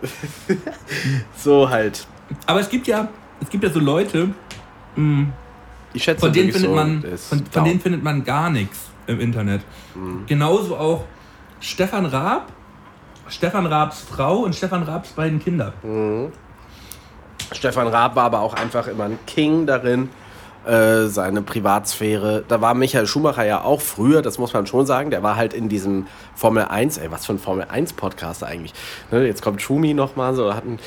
[1.36, 2.06] so halt.
[2.46, 3.08] Aber es gibt ja,
[3.40, 4.28] es gibt ja so Leute,
[5.92, 9.20] Ich schätze von denen findet so, man, von, von denen findet man gar nichts im
[9.20, 9.62] Internet.
[10.26, 11.04] Genauso auch
[11.60, 12.52] Stefan Raab,
[13.28, 15.72] Stefan Raabs Frau und Stefan Raabs beiden Kinder.
[17.52, 20.08] Stefan Raab war aber auch einfach immer ein King darin,
[20.66, 22.44] äh, seine Privatsphäre.
[22.48, 25.10] Da war Michael Schumacher ja auch früher, das muss man schon sagen.
[25.10, 28.72] Der war halt in diesem Formel 1, ey, was für ein Formel 1 Podcast eigentlich.
[29.10, 30.78] Ne, jetzt kommt Schumi nochmal so, hatten.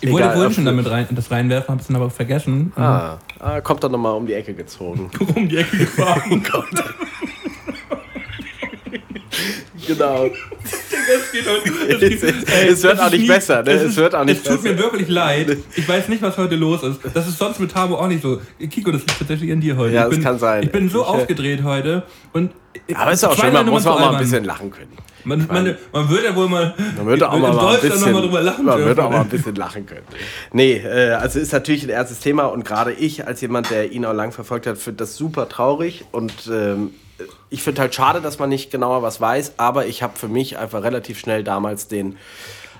[0.00, 2.72] Ich wollte vorhin schon damit rein, das reinwerfen, habe es dann aber vergessen.
[2.76, 5.10] Ah, ah, kommt dann nochmal um die Ecke gezogen.
[5.34, 6.42] Um die Ecke gefahren.
[9.86, 10.30] genau.
[11.08, 13.70] Das geht auch Es, es, es wird auch nicht besser, ne?
[13.70, 14.74] Es wird auch nicht Es tut besser.
[14.74, 15.56] mir wirklich leid.
[15.74, 17.00] Ich weiß nicht, was heute los ist.
[17.14, 18.42] Das ist sonst mit Tabo auch nicht so.
[18.58, 19.94] Kiko, das liegt tatsächlich an dir heute.
[19.94, 20.64] Ja, das bin, kann sein.
[20.64, 22.02] Ich bin so Ich, äh, aufgedreht heute.
[22.34, 22.50] Und
[22.94, 24.92] Aber ist auch schön, man muss auch mal ein bisschen lachen können.
[25.24, 26.74] Man, man, man würde ja wohl mal.
[26.96, 28.88] Man würde auch mal, mal ein Deutschland bisschen, mal drüber lachen man dürfen.
[28.88, 30.04] würde auch mal ein bisschen lachen können.
[30.52, 34.04] Nee, äh, also ist natürlich ein ernstes Thema und gerade ich als jemand, der ihn
[34.04, 36.90] auch lang verfolgt hat, finde das super traurig und ähm,
[37.50, 40.58] ich finde halt schade, dass man nicht genauer was weiß, aber ich habe für mich
[40.58, 42.16] einfach relativ schnell damals den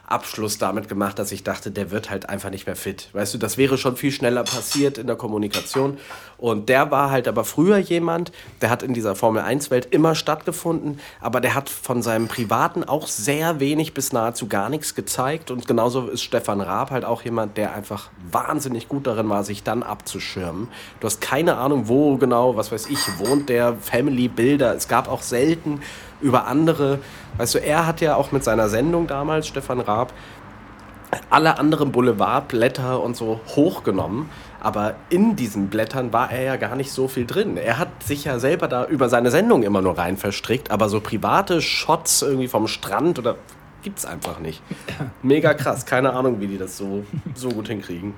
[0.09, 3.09] Abschluss damit gemacht, dass ich dachte, der wird halt einfach nicht mehr fit.
[3.13, 5.99] Weißt du, das wäre schon viel schneller passiert in der Kommunikation.
[6.39, 8.31] Und der war halt aber früher jemand,
[8.61, 13.09] der hat in dieser Formel 1-Welt immer stattgefunden, aber der hat von seinem Privaten auch
[13.09, 15.51] sehr wenig bis nahezu gar nichts gezeigt.
[15.51, 19.65] Und genauso ist Stefan Raab halt auch jemand, der einfach wahnsinnig gut darin war, sich
[19.65, 20.69] dann abzuschirmen.
[21.01, 24.77] Du hast keine Ahnung, wo genau, was weiß ich, wohnt der, Family-Bilder.
[24.77, 25.81] Es gab auch selten
[26.21, 27.01] über andere.
[27.37, 30.13] Weißt du, er hat ja auch mit seiner Sendung damals, Stefan Raab,
[31.31, 34.29] alle anderen Boulevardblätter und so hochgenommen.
[34.61, 37.57] Aber in diesen Blättern war er ja gar nicht so viel drin.
[37.57, 41.01] Er hat sich ja selber da über seine Sendung immer nur rein verstrickt, aber so
[41.01, 43.37] private Shots irgendwie vom Strand oder
[43.83, 44.61] gibt's einfach nicht.
[45.23, 45.87] Mega krass.
[45.87, 47.05] Keine Ahnung, wie die das so,
[47.35, 48.15] so gut hinkriegen.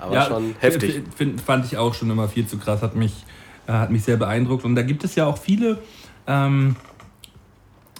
[0.00, 1.02] Aber schon heftig.
[1.14, 3.24] Find, fand ich auch schon immer viel zu krass, hat mich,
[3.68, 4.64] äh, hat mich sehr beeindruckt.
[4.64, 5.78] Und da gibt es ja auch viele,
[6.26, 6.74] ähm,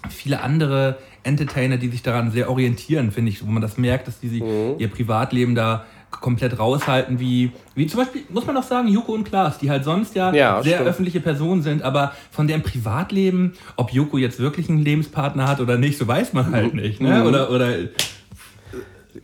[0.08, 4.18] viele andere Entertainer, die sich daran sehr orientieren, finde ich, wo man das merkt, dass
[4.20, 4.74] die sich Mhm.
[4.78, 9.24] ihr Privatleben da komplett raushalten, wie, wie zum Beispiel, muss man auch sagen, Joko und
[9.24, 10.88] Klaas, die halt sonst ja, Ja, sehr stimmt.
[10.90, 15.78] öffentliche Personen sind, aber von deren Privatleben, ob Joko jetzt wirklich einen Lebenspartner hat oder
[15.78, 16.54] nicht, so weiß man Mhm.
[16.54, 17.00] halt nicht.
[17.00, 17.24] Ne?
[17.24, 17.68] Oder, oder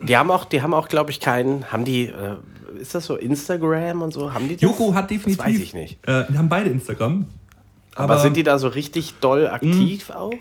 [0.01, 1.71] Die haben auch, die haben auch, glaube ich, keinen.
[1.73, 2.37] Haben die, äh,
[2.81, 4.33] ist das so Instagram und so?
[4.35, 4.63] Haben die das?
[4.63, 5.39] Joko hat definitiv.
[5.39, 5.99] Das weiß ich nicht.
[6.09, 7.27] Äh, die haben beide Instagram.
[7.95, 10.15] Aber, sind die da so richtig doll aktiv Mhm.
[10.15, 10.33] auch?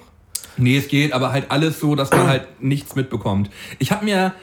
[0.57, 3.49] Nee, es geht, aber halt alles so, dass man halt nichts mitbekommt.
[3.77, 4.33] Ich habe mir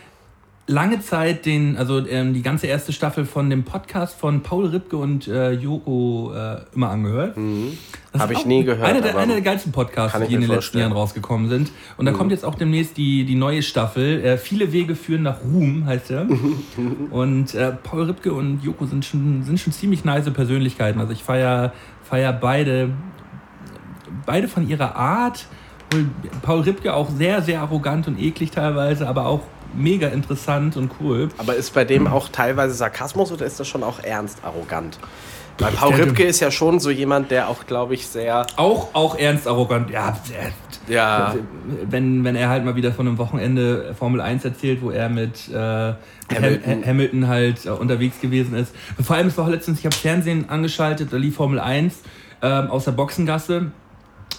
[0.66, 4.96] lange Zeit den, also ähm, die ganze erste Staffel von dem Podcast von Paul Ripke
[4.96, 7.36] und äh, Joko äh, immer angehört.
[7.36, 7.76] Mhm.
[8.16, 10.52] Hab ist ich nie gehört, Einer der, einer der geilsten Podcasts, die in den letzten
[10.52, 10.84] vorstellen.
[10.84, 10.90] Mhm.
[10.90, 11.72] Jahren rausgekommen sind.
[11.96, 14.24] Und da kommt jetzt auch demnächst die, die neue Staffel.
[14.24, 16.28] Äh, Viele Wege führen nach Ruhm, heißt er.
[17.10, 21.00] und äh, Paul Ripke und Joko sind schon, sind schon ziemlich nice Persönlichkeiten.
[21.00, 21.72] Also ich feier,
[22.04, 22.90] feier beide,
[24.26, 25.46] beide von ihrer Art.
[26.42, 29.42] Paul Ripke auch sehr, sehr arrogant und eklig teilweise, aber auch
[29.74, 31.28] mega interessant und cool.
[31.38, 34.98] Aber ist bei dem auch teilweise Sarkasmus oder ist das schon auch ernst arrogant?
[35.58, 38.46] Weil Paul Ripke ist ja schon so jemand, der auch, glaube ich, sehr.
[38.56, 39.90] Auch, auch ernst arrogant.
[39.90, 40.16] Ja,
[40.88, 41.34] Ja.
[41.88, 45.48] wenn, wenn er halt mal wieder von einem Wochenende Formel 1 erzählt, wo er mit
[45.50, 45.54] äh,
[46.34, 46.86] Hamilton.
[46.86, 47.28] Hamilton.
[47.28, 48.74] Halt äh, unterwegs gewesen ist.
[49.00, 51.96] Vor allem, es war letztens, ich habe Fernsehen angeschaltet, da lief Formel 1
[52.40, 53.70] ähm, aus der Boxengasse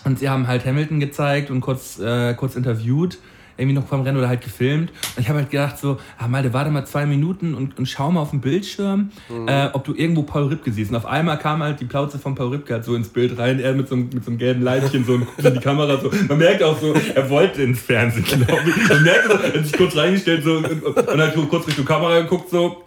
[0.04, 3.20] und sie haben halt Hamilton gezeigt und kurz, äh, kurz interviewt.
[3.58, 4.92] Irgendwie noch vom Rennen oder halt gefilmt.
[5.16, 8.12] Und ich habe halt gedacht so, ah, Malte, warte mal zwei Minuten und, und schau
[8.12, 9.12] mal auf den Bildschirm,
[9.48, 10.90] äh, ob du irgendwo Paul Ripke siehst.
[10.92, 13.60] Und auf einmal kam halt die Plauze von Paul Ripke halt so ins Bild rein,
[13.60, 16.00] er mit so, einem- mit so einem gelben Leibchen so und guckt in die Kamera
[16.02, 16.10] so.
[16.28, 18.90] Man merkt auch so, er wollte ins Fernsehen, glaube ich.
[18.90, 21.68] Man merkt so, er hat sich kurz reingestellt so und, und, und hat so kurz
[21.68, 22.82] Richtung Kamera geguckt so.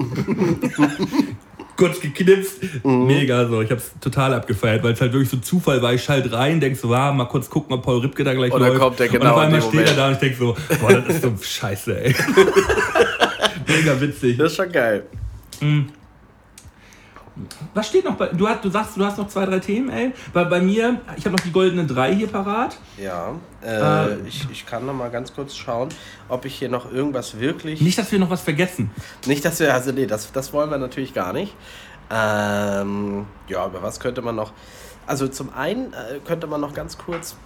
[1.76, 2.84] Kurz geknipst.
[2.84, 3.60] Mega so.
[3.62, 5.92] Ich hab's total abgefeiert, weil es halt wirklich so Zufall war.
[5.94, 8.60] Ich schalt rein, denk so, ah, mal kurz gucken, ob Paul Ripke da gleich Und
[8.60, 8.78] läuft.
[8.78, 10.92] kommt der und genau auf in einmal steht er da und ich denk so, boah,
[10.92, 12.14] das ist so scheiße, ey.
[13.68, 14.36] Mega witzig.
[14.38, 15.02] Das ist schon geil.
[17.74, 20.12] Was steht noch bei, du, hast, du sagst, du hast noch zwei, drei Themen, ey.
[20.32, 22.76] Weil bei mir, ich habe noch die goldene drei hier parat.
[22.96, 23.34] Ja.
[23.62, 25.90] Äh, Äh, ich, ich kann noch mal ganz kurz schauen,
[26.28, 27.80] ob ich hier noch irgendwas wirklich.
[27.80, 28.90] Nicht, dass wir noch was vergessen.
[29.26, 31.54] Nicht, dass wir, also nee, das, das wollen wir natürlich gar nicht.
[32.10, 34.52] Ähm, ja, über was könnte man noch?
[35.06, 37.36] Also zum einen äh, könnte man noch ganz kurz,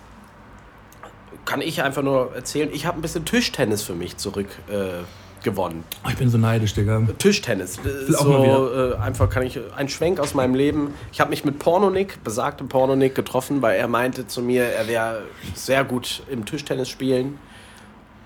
[1.45, 5.03] kann ich einfach nur erzählen, ich habe ein bisschen Tischtennis für mich zurück äh,
[5.43, 5.84] gewonnen.
[6.05, 7.07] Oh, ich bin so neidisch, Digga.
[7.18, 7.78] Tischtennis.
[8.09, 10.95] So äh, einfach kann ich ein Schwenk aus meinem Leben.
[11.12, 15.22] Ich habe mich mit Pornonik, besagtem Pornonik, getroffen, weil er meinte zu mir, er wäre
[15.55, 17.38] sehr gut im Tischtennis spielen.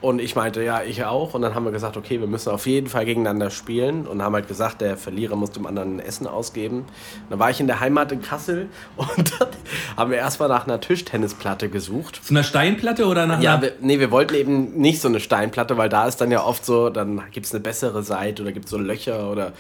[0.04, 1.32] Und ich meinte, ja, ich auch.
[1.32, 4.06] Und dann haben wir gesagt, okay, wir müssen auf jeden Fall gegeneinander spielen.
[4.06, 6.84] Und haben halt gesagt, der Verlierer muss dem anderen ein Essen ausgeben.
[7.30, 9.48] dann war ich in der Heimat in Kassel und dann
[9.96, 12.20] haben wir erstmal nach einer Tischtennisplatte gesucht.
[12.22, 13.62] Zu einer Steinplatte oder nach Ja, einer...
[13.62, 16.66] wir, nee, wir wollten eben nicht so eine Steinplatte, weil da ist dann ja oft
[16.66, 19.54] so, dann gibt es eine bessere Seite oder gibt es so Löcher oder.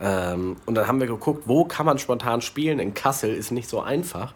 [0.00, 2.78] Ähm, und dann haben wir geguckt, wo kann man spontan spielen.
[2.78, 4.32] In Kassel ist nicht so einfach.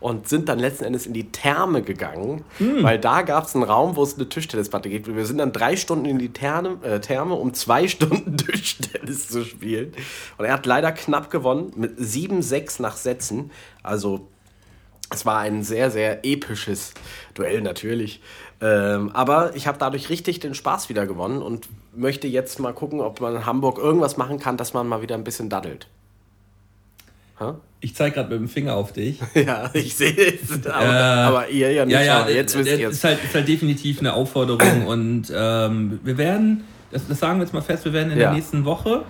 [0.00, 2.42] Und sind dann letzten Endes in die Therme gegangen,
[2.82, 5.14] weil da gab es einen Raum, wo es eine Tischtennisplatte gibt.
[5.14, 9.44] Wir sind dann drei Stunden in die Therme, äh, Therme um zwei Stunden Tischtennis zu
[9.44, 9.92] spielen.
[10.38, 13.50] Und er hat leider knapp gewonnen mit 7-6 nach Sätzen.
[13.82, 14.26] Also
[15.10, 16.94] es war ein sehr, sehr episches
[17.34, 18.22] Duell natürlich.
[18.60, 23.00] Ähm, aber ich habe dadurch richtig den Spaß wieder gewonnen und möchte jetzt mal gucken,
[23.00, 25.88] ob man in Hamburg irgendwas machen kann, dass man mal wieder ein bisschen daddelt.
[27.38, 27.52] Hä?
[27.82, 29.18] Ich zeig gerade mit dem Finger auf dich.
[29.34, 30.66] Ja, ich sehe es.
[30.66, 31.94] Aber, Äh, aber ihr ja nicht.
[31.94, 33.04] Ja, ja, jetzt wisst ihr ist es.
[33.04, 37.54] halt, ist halt definitiv eine Aufforderung und ähm, wir werden, das, das sagen wir jetzt
[37.54, 38.24] mal fest, wir werden in Ja.
[38.26, 39.04] der nächsten Woche,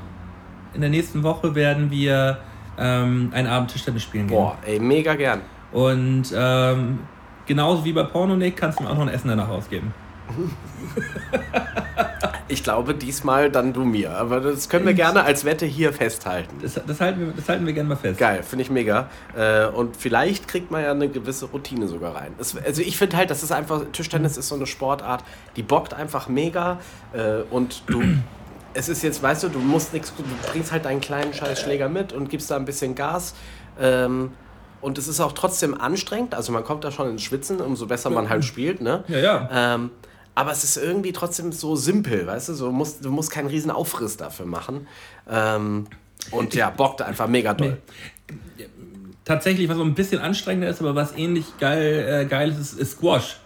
[0.74, 2.38] in der nächsten Woche werden wir
[2.78, 4.36] ähm, einen Abend Tischtennis spielen gehen.
[4.36, 5.40] Boah, ey, mega gern.
[5.72, 7.00] Und ähm,
[7.46, 9.92] genauso wie bei Pornonik kannst du mir auch noch ein Essen danach ausgeben.
[12.50, 14.10] Ich glaube, diesmal dann du mir.
[14.16, 16.56] Aber das können wir gerne als Wette hier festhalten.
[16.60, 18.18] Das, das, halten, wir, das halten wir gerne mal fest.
[18.18, 19.08] Geil, finde ich mega.
[19.36, 22.32] Äh, und vielleicht kriegt man ja eine gewisse Routine sogar rein.
[22.40, 25.22] Es, also ich finde halt, das ist einfach, Tischtennis ist so eine Sportart,
[25.54, 26.80] die bockt einfach mega.
[27.12, 28.02] Äh, und du,
[28.74, 32.12] es ist jetzt, weißt du, du musst nichts, du bringst halt deinen kleinen Scheißschläger mit
[32.12, 33.34] und gibst da ein bisschen Gas.
[33.80, 34.32] Ähm,
[34.80, 38.10] und es ist auch trotzdem anstrengend, also man kommt da schon ins Schwitzen, umso besser
[38.10, 39.04] man halt spielt, ne?
[39.08, 39.48] Ja, ja.
[39.52, 39.90] Ähm,
[40.40, 42.54] aber es ist irgendwie trotzdem so simpel, weißt du?
[42.54, 44.86] So, du, musst, du musst keinen riesen Aufriss dafür machen.
[45.30, 45.86] Ähm,
[46.30, 47.76] und ja, bockt einfach mega doll.
[49.26, 52.92] Tatsächlich, was so ein bisschen anstrengender ist, aber was ähnlich geil, äh, geil ist, ist,
[52.92, 53.36] Squash.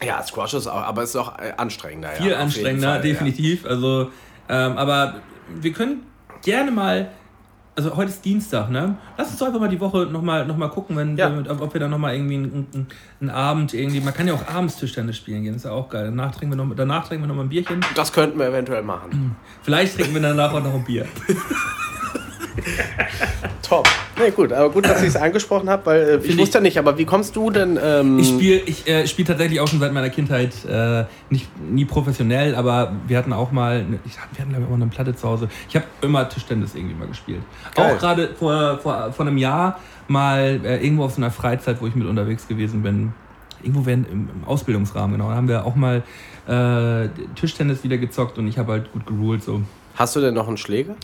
[0.00, 2.10] Ja, Squash ist auch, aber es ist auch äh, anstrengender.
[2.10, 3.66] Viel ja, anstrengender, Fall, definitiv.
[3.66, 4.12] Also,
[4.48, 5.16] ähm, aber
[5.60, 6.06] wir können
[6.42, 7.10] gerne mal.
[7.76, 8.96] Also heute ist Dienstag, ne?
[9.16, 11.34] Lass uns doch einfach mal die Woche nochmal noch mal gucken, wenn, Ja.
[11.34, 12.86] wenn, ob wir dann nochmal irgendwie einen, einen,
[13.20, 14.00] einen Abend irgendwie.
[14.00, 16.06] Man kann ja auch abends Tischtennis spielen gehen, ist ja auch geil.
[16.06, 17.80] Danach trinken wir noch, danach trinken wir noch ein Bierchen.
[17.94, 19.36] Das könnten wir eventuell machen.
[19.62, 21.06] Vielleicht trinken wir danach auch noch ein Bier.
[23.62, 23.88] Top.
[24.18, 26.78] Nee, gut, aber gut, dass ich es angesprochen habe, weil äh, ich wusste ja nicht,
[26.78, 27.78] aber wie kommst du denn.
[27.82, 31.84] Ähm, Ich spiele ich, äh, spiel tatsächlich auch schon seit meiner Kindheit, äh, nicht, nie
[31.84, 35.14] professionell, aber wir hatten auch mal, eine, ich, wir hatten glaube ich auch eine Platte
[35.14, 35.48] zu Hause.
[35.68, 37.42] Ich habe immer Tischtennis irgendwie mal gespielt.
[37.74, 37.94] Geil.
[37.94, 41.86] Auch gerade vor, vor, vor einem Jahr mal äh, irgendwo auf so einer Freizeit, wo
[41.86, 43.12] ich mit unterwegs gewesen bin.
[43.62, 45.28] Irgendwo während, im, im Ausbildungsrahmen, genau.
[45.28, 46.02] Da haben wir auch mal
[46.48, 49.42] äh, Tischtennis wieder gezockt und ich habe halt gut geruled.
[49.42, 49.62] So.
[49.94, 50.94] Hast du denn noch einen Schläger?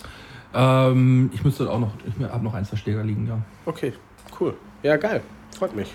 [0.54, 3.38] Ähm, ich müsste auch noch, ich habe noch ein, zwei Schläger liegen, ja.
[3.66, 3.92] Okay,
[4.40, 4.54] cool.
[4.82, 5.22] Ja, geil.
[5.56, 5.94] Freut mich.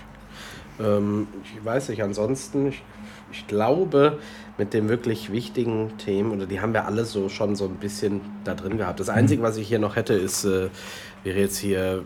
[0.80, 2.82] Ähm, ich weiß nicht, ansonsten, ich,
[3.30, 4.18] ich glaube,
[4.58, 8.20] mit den wirklich wichtigen Themen, oder die haben wir alle so schon so ein bisschen
[8.44, 9.00] da drin gehabt.
[9.00, 10.68] Das Einzige, was ich hier noch hätte, ist, äh,
[11.24, 12.04] wäre jetzt hier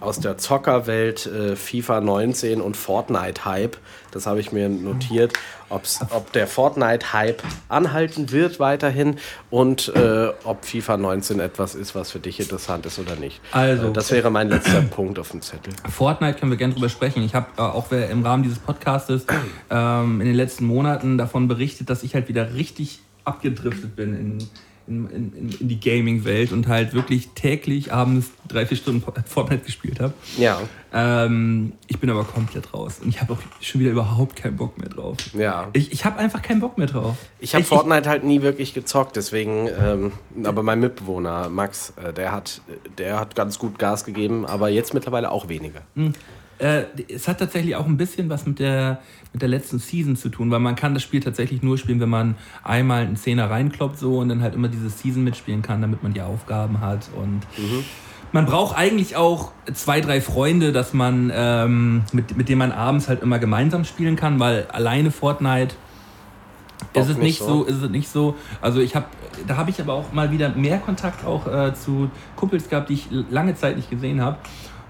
[0.00, 3.76] aus der Zockerwelt äh, FIFA 19 und Fortnite-Hype.
[4.12, 5.32] Das habe ich mir notiert,
[5.68, 9.16] ob's, ob der Fortnite-Hype anhalten wird weiterhin
[9.50, 13.40] und äh, ob FIFA 19 etwas ist, was für dich interessant ist oder nicht.
[13.52, 15.72] Also- Äh, das wäre mein letzter Punkt auf dem Zettel.
[15.90, 17.22] Fortnite können wir gerne drüber sprechen.
[17.22, 19.26] Ich habe äh, auch im Rahmen dieses Podcastes
[19.70, 24.48] ähm, in den letzten Monaten davon berichtet, dass ich halt wieder richtig abgedriftet bin in,
[24.86, 30.00] in, in, in die Gaming-Welt und halt wirklich täglich abends drei, vier Stunden Fortnite gespielt
[30.00, 30.14] habe.
[30.38, 30.60] Ja,
[30.92, 34.78] Ähm, ich bin aber komplett raus und ich habe auch schon wieder überhaupt keinen Bock
[34.78, 35.16] mehr drauf.
[35.34, 35.68] ja.
[35.74, 37.16] Ich, ich habe einfach keinen Bock mehr drauf.
[37.38, 40.12] Ich habe Fortnite halt nie wirklich gezockt, deswegen, ähm,
[40.44, 42.62] aber mein Mitbewohner Max, äh, der hat,
[42.96, 45.82] der hat ganz gut Gas gegeben, aber jetzt mittlerweile auch weniger.
[46.58, 49.00] Äh, es hat tatsächlich auch ein bisschen was mit der,
[49.32, 52.08] mit der letzten Season zu tun, weil man kann das Spiel tatsächlich nur spielen, wenn
[52.08, 56.02] man einmal einen Zehner reinkloppt so und dann halt immer diese Season mitspielen kann, damit
[56.02, 57.42] man die Aufgaben hat und
[58.32, 63.08] man braucht eigentlich auch zwei, drei Freunde, dass man ähm, mit, mit denen man abends
[63.08, 65.74] halt immer gemeinsam spielen kann, weil alleine Fortnite
[66.92, 67.46] ist es nicht nicht so.
[67.46, 68.34] so, ist es nicht so.
[68.60, 69.06] Also ich habe,
[69.46, 72.94] da habe ich aber auch mal wieder mehr Kontakt auch äh, zu Kumpels gehabt, die
[72.94, 74.38] ich lange Zeit nicht gesehen habe.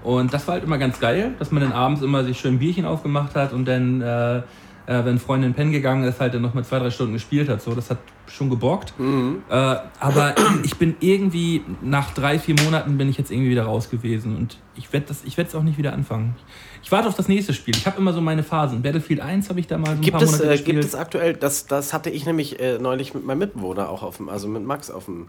[0.07, 2.59] Und das war halt immer ganz geil, dass man dann abends immer sich schön ein
[2.59, 4.43] Bierchen aufgemacht hat und dann, äh, äh,
[4.85, 7.61] wenn Freundin pennen gegangen ist, halt dann noch mal zwei, drei Stunden gespielt hat.
[7.61, 7.97] So, das hat
[8.27, 8.93] schon gebockt.
[8.97, 9.53] Äh,
[9.99, 14.37] aber ich bin irgendwie, nach drei, vier Monaten bin ich jetzt irgendwie wieder raus gewesen
[14.37, 16.35] und ich werde es auch nicht wieder anfangen.
[16.81, 17.75] Ich warte auf das nächste Spiel.
[17.75, 18.81] Ich habe immer so meine Phasen.
[18.81, 20.75] Battlefield 1 habe ich da mal so ein Gibt paar es, Monate äh, gespielt.
[20.77, 24.15] gibt es aktuell, das, das hatte ich nämlich äh, neulich mit meinem Mitbewohner auch auf
[24.15, 25.27] dem, also mit Max auf dem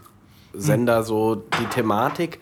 [0.53, 2.39] Sender, so die Thematik.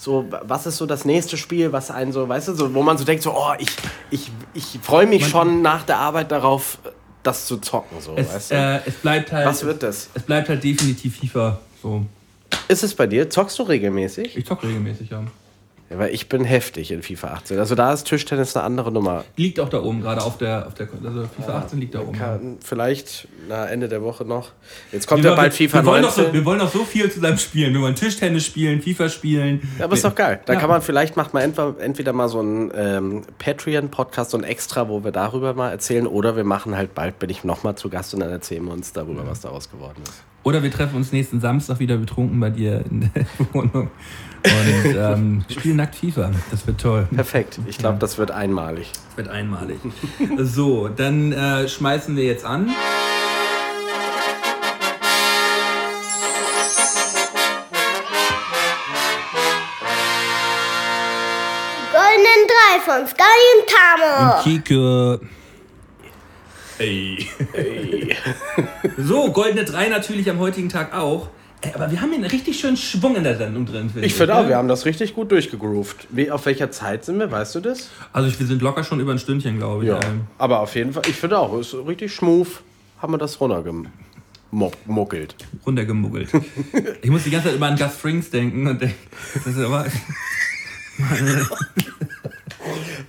[0.00, 2.96] So, was ist so das nächste Spiel, was einen so, weißt du, so, wo man
[2.96, 3.68] so denkt, so, oh, ich,
[4.12, 6.78] ich, ich freue mich schon nach der Arbeit darauf,
[7.24, 8.54] das zu zocken, so, es, weißt du?
[8.54, 9.44] äh, es bleibt halt.
[9.44, 10.08] was wird das?
[10.14, 11.58] Es bleibt halt definitiv FIFA.
[11.82, 12.06] So.
[12.68, 13.28] Ist es bei dir?
[13.28, 14.36] Zockst du regelmäßig?
[14.36, 15.24] Ich zocke regelmäßig, ja.
[15.90, 17.58] Ja, weil ich bin heftig in FIFA 18.
[17.58, 19.24] Also da ist Tischtennis eine andere Nummer.
[19.36, 20.86] Liegt auch da oben, gerade auf der, auf der.
[21.02, 22.12] Also FIFA 18 liegt da oben.
[22.12, 24.50] Kann, vielleicht na, Ende der Woche noch.
[24.92, 26.26] Jetzt kommt Wir, ja bald FIFA wir, wollen doch 19.
[26.26, 27.72] so, wir wollen doch so viel zusammen spielen.
[27.72, 29.66] Wir wollen Tischtennis spielen, FIFA spielen.
[29.78, 30.40] Ja, aber ist doch geil.
[30.44, 30.60] Da Ja.
[30.60, 34.88] kann man vielleicht macht man entweder, entweder mal so einen ähm, Patreon-Podcast, so ein Extra,
[34.90, 38.12] wo wir darüber mal erzählen, oder wir machen halt bald, bin ich nochmal zu Gast
[38.12, 40.22] und dann erzählen wir uns darüber, was daraus geworden ist.
[40.44, 43.90] Oder wir treffen uns nächsten Samstag wieder betrunken bei dir in der Wohnung
[44.44, 46.30] und ähm, spielen nackt FIFA.
[46.50, 47.08] Das wird toll.
[47.14, 47.58] Perfekt.
[47.66, 48.92] Ich glaube, das wird einmalig.
[48.92, 49.78] Das wird einmalig.
[50.38, 52.70] So, dann äh, schmeißen wir jetzt an.
[61.92, 63.22] Goldenen Drei von Sky
[63.54, 64.42] und Tamo.
[64.42, 65.20] Kike.
[66.78, 67.26] Ey.
[68.96, 71.28] so, goldene 3 natürlich am heutigen Tag auch.
[71.60, 74.14] Ey, aber wir haben hier einen richtig schönen Schwung in der Sendung drin, finde Ich
[74.14, 76.06] finde auch, wir haben das richtig gut durchgegroovt.
[76.10, 77.90] Wie, auf welcher Zeit sind wir, weißt du das?
[78.12, 79.90] Also wir sind locker schon über ein Stündchen, glaube ich.
[79.90, 82.46] Ähm, Aber auf jeden Fall, ich finde auch, ist richtig smooth,
[83.02, 85.34] haben wir das runtergemuckelt.
[85.66, 86.28] runtergemuggelt.
[87.02, 88.94] ich muss die ganze Zeit immer an Gus Frings denken und denke,
[89.34, 89.86] das ist aber...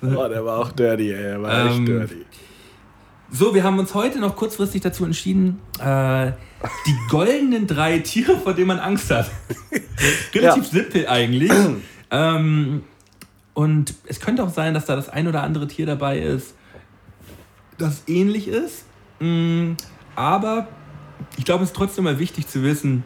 [0.02, 1.22] Oh, der war auch dirty, ey.
[1.24, 2.26] Der war Ähm, echt dirty.
[3.32, 6.32] So, wir haben uns heute noch kurzfristig dazu entschieden, äh,
[6.86, 9.30] die goldenen drei Tiere, vor denen man Angst hat.
[10.34, 10.70] Relativ Ja.
[10.70, 11.52] simpel eigentlich.
[12.12, 12.84] ähm,
[13.54, 16.54] und es könnte auch sein, dass da das ein oder andere Tier dabei ist,
[17.78, 18.84] das ähnlich ist.
[19.20, 19.74] Mm,
[20.16, 20.68] aber
[21.38, 23.04] ich glaube, es ist trotzdem mal wichtig zu wissen,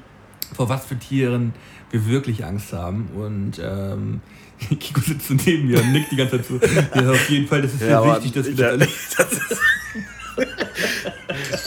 [0.55, 1.53] vor was für Tieren
[1.91, 3.07] wir wirklich Angst haben.
[3.15, 4.21] Und ähm,
[4.79, 6.59] Kiko sitzt so neben mir und nickt die ganze Zeit so.
[6.99, 9.61] Ja, auf jeden Fall, das ist sehr aber wichtig, dass wir das alle das ist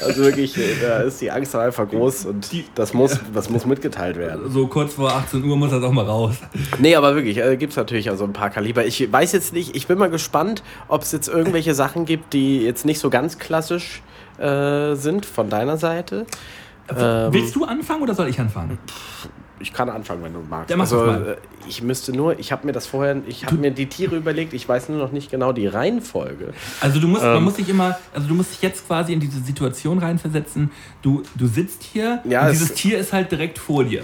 [0.05, 4.17] Also wirklich, da ist die Angst einfach groß und Die- das muss, das muss mitgeteilt
[4.17, 4.51] werden.
[4.51, 6.35] So kurz vor 18 Uhr muss das auch mal raus.
[6.79, 8.85] Nee, aber wirklich, äh, gibt es natürlich also ein paar Kaliber.
[8.85, 12.63] Ich weiß jetzt nicht, ich bin mal gespannt, ob es jetzt irgendwelche Sachen gibt, die
[12.63, 14.03] jetzt nicht so ganz klassisch
[14.39, 16.27] äh, sind von deiner Seite.
[16.89, 18.79] Ähm, Willst du anfangen oder soll ich anfangen?
[19.59, 20.69] Ich kann anfangen, wenn du magst.
[20.71, 21.27] Ja, also, mal.
[21.29, 24.53] äh, ich müsste nur, ich habe mir das vorher, ich habe mir die Tiere überlegt,
[24.53, 26.53] ich weiß nur noch nicht genau die Reihenfolge.
[26.81, 27.45] Also du musst, man Ähm.
[27.45, 30.71] muss sich immer, also du musst dich jetzt quasi in diese Situation reinversetzen.
[31.01, 34.03] Du, du sitzt hier Ja, und es- dieses Tier ist halt direkt vor dir.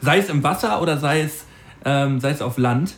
[0.00, 1.44] Sei es im Wasser oder sei es,
[1.84, 2.94] ähm, sei es auf Land.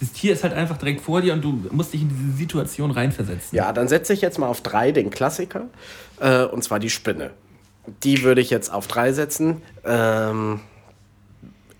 [0.00, 2.90] Dieses Tier ist halt einfach direkt vor dir und du musst dich in diese Situation
[2.90, 3.56] reinversetzen.
[3.56, 5.68] Ja, dann setze ich jetzt mal auf drei den Klassiker,
[6.20, 7.30] äh, und zwar die Spinne.
[8.02, 9.62] Die würde ich jetzt auf drei setzen.
[9.84, 10.60] Ähm,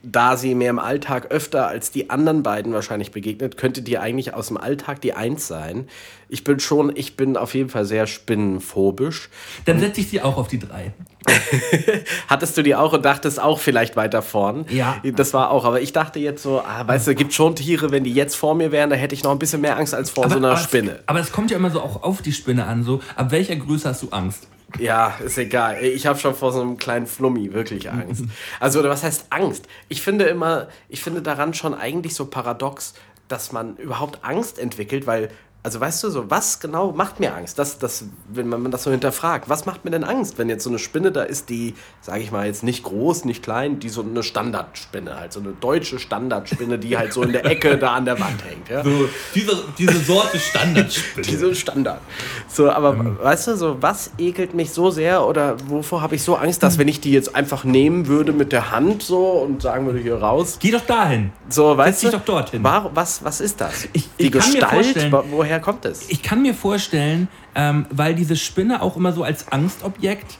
[0.04, 4.34] da sie mir im Alltag öfter als die anderen beiden wahrscheinlich begegnet, könnte die eigentlich
[4.34, 5.88] aus dem Alltag die Eins sein.
[6.28, 9.28] Ich bin schon, ich bin auf jeden Fall sehr spinnenphobisch.
[9.66, 10.92] Dann setze ich sie auch auf die drei.
[12.28, 14.66] Hattest du die auch und dachtest auch vielleicht weiter vorn?
[14.68, 14.96] Ja.
[15.02, 18.04] Das war auch, aber ich dachte jetzt so, ah, weißt du, gibt schon Tiere, wenn
[18.04, 20.28] die jetzt vor mir wären, da hätte ich noch ein bisschen mehr Angst als vor
[20.28, 20.92] so einer aber Spinne.
[20.92, 22.82] Es, aber es kommt ja immer so auch auf die Spinne an.
[22.82, 24.48] So, ab welcher Größe hast du Angst?
[24.78, 25.82] Ja, ist egal.
[25.82, 28.24] Ich habe schon vor so einem kleinen Flummi wirklich Angst.
[28.60, 29.66] Also, oder was heißt Angst?
[29.88, 32.94] Ich finde immer, ich finde daran schon eigentlich so paradox,
[33.28, 35.30] dass man überhaupt Angst entwickelt, weil
[35.64, 37.58] also weißt du so, was genau macht mir Angst?
[37.58, 40.68] Das, das, wenn man das so hinterfragt, was macht mir denn Angst, wenn jetzt so
[40.70, 44.02] eine Spinne da ist, die, sage ich mal, jetzt nicht groß, nicht klein, die so
[44.02, 48.04] eine Standardspinne, halt so eine deutsche Standardspinne, die halt so in der Ecke da an
[48.04, 48.68] der Wand hängt.
[48.68, 48.84] Ja?
[48.84, 51.26] So, diese, diese Sorte Standardspinne.
[51.26, 52.00] Diese Standard.
[52.46, 56.36] So, aber weißt du, so, was ekelt mich so sehr oder wovor habe ich so
[56.36, 59.86] Angst, dass wenn ich die jetzt einfach nehmen würde mit der Hand so und sagen
[59.86, 61.32] würde, hier raus, Geh doch dahin.
[61.48, 62.62] so, weißt dich du, doch dorthin.
[62.62, 63.88] Warum, was, was ist das?
[63.94, 65.24] Ich- die ich kann mir Gestalt, vorstellen- wo-
[65.54, 66.08] woher kommt es?
[66.10, 70.38] Ich kann mir vorstellen, ähm, weil diese Spinne auch immer so als Angstobjekt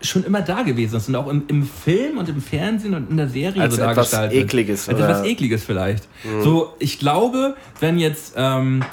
[0.00, 3.16] schon immer da gewesen ist und auch im, im Film und im Fernsehen und in
[3.16, 4.44] der Serie Als so etwas dargestellt wird.
[4.44, 5.08] Ekliges, Als oder?
[5.08, 6.06] etwas Ekliges vielleicht.
[6.44, 8.84] So, ich glaube, wenn jetzt, ähm,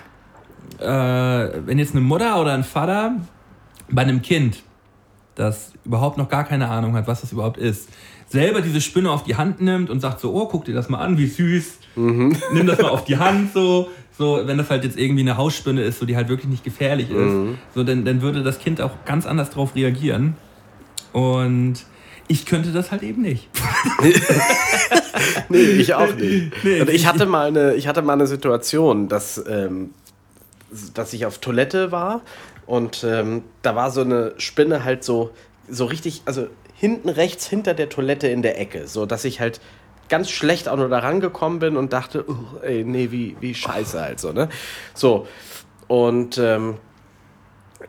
[0.79, 3.17] äh, wenn jetzt eine Mutter oder ein Vater
[3.91, 4.63] bei einem Kind,
[5.35, 7.89] das überhaupt noch gar keine Ahnung hat, was das überhaupt ist,
[8.27, 10.99] selber diese Spinne auf die Hand nimmt und sagt so, oh, guck dir das mal
[10.99, 11.77] an, wie süß.
[11.95, 12.35] Mhm.
[12.51, 13.89] Nimm das mal auf die Hand so.
[14.17, 17.09] So, wenn das halt jetzt irgendwie eine Hausspinne ist, so die halt wirklich nicht gefährlich
[17.09, 17.57] ist, Mhm.
[17.73, 20.35] so dann, dann würde das Kind auch ganz anders drauf reagieren.
[21.11, 21.75] Und
[22.27, 23.49] ich könnte das halt eben nicht.
[25.49, 26.51] Nee, ich auch nicht.
[26.63, 29.91] Nee, und ich hatte mal eine, ich hatte mal eine Situation, dass, ähm,
[30.93, 32.21] dass ich auf Toilette war
[32.65, 35.29] und ähm, da war so eine Spinne halt so,
[35.69, 39.61] so richtig, also hinten rechts hinter der Toilette in der Ecke, so dass ich halt
[40.09, 42.25] ganz schlecht auch nur da rangekommen bin und dachte,
[42.61, 44.49] ey, nee, wie, wie scheiße halt so, ne?
[44.93, 45.27] So,
[45.87, 46.77] und ähm,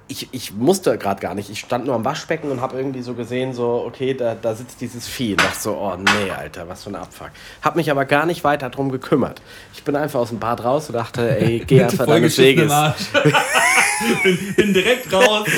[0.08, 1.50] ich, ich musste gerade gar nicht.
[1.50, 4.80] Ich stand nur am Waschbecken und habe irgendwie so gesehen, so, okay, da, da sitzt
[4.80, 5.32] dieses Vieh.
[5.32, 7.30] Und dachte so, oh nee, Alter, was für ein Abfuck.
[7.62, 9.42] Hab mich aber gar nicht weiter drum gekümmert.
[9.74, 12.72] Ich bin einfach aus dem Bad raus und dachte, ey, geh einfach deines Weges.
[14.22, 15.48] Bin, bin direkt raus.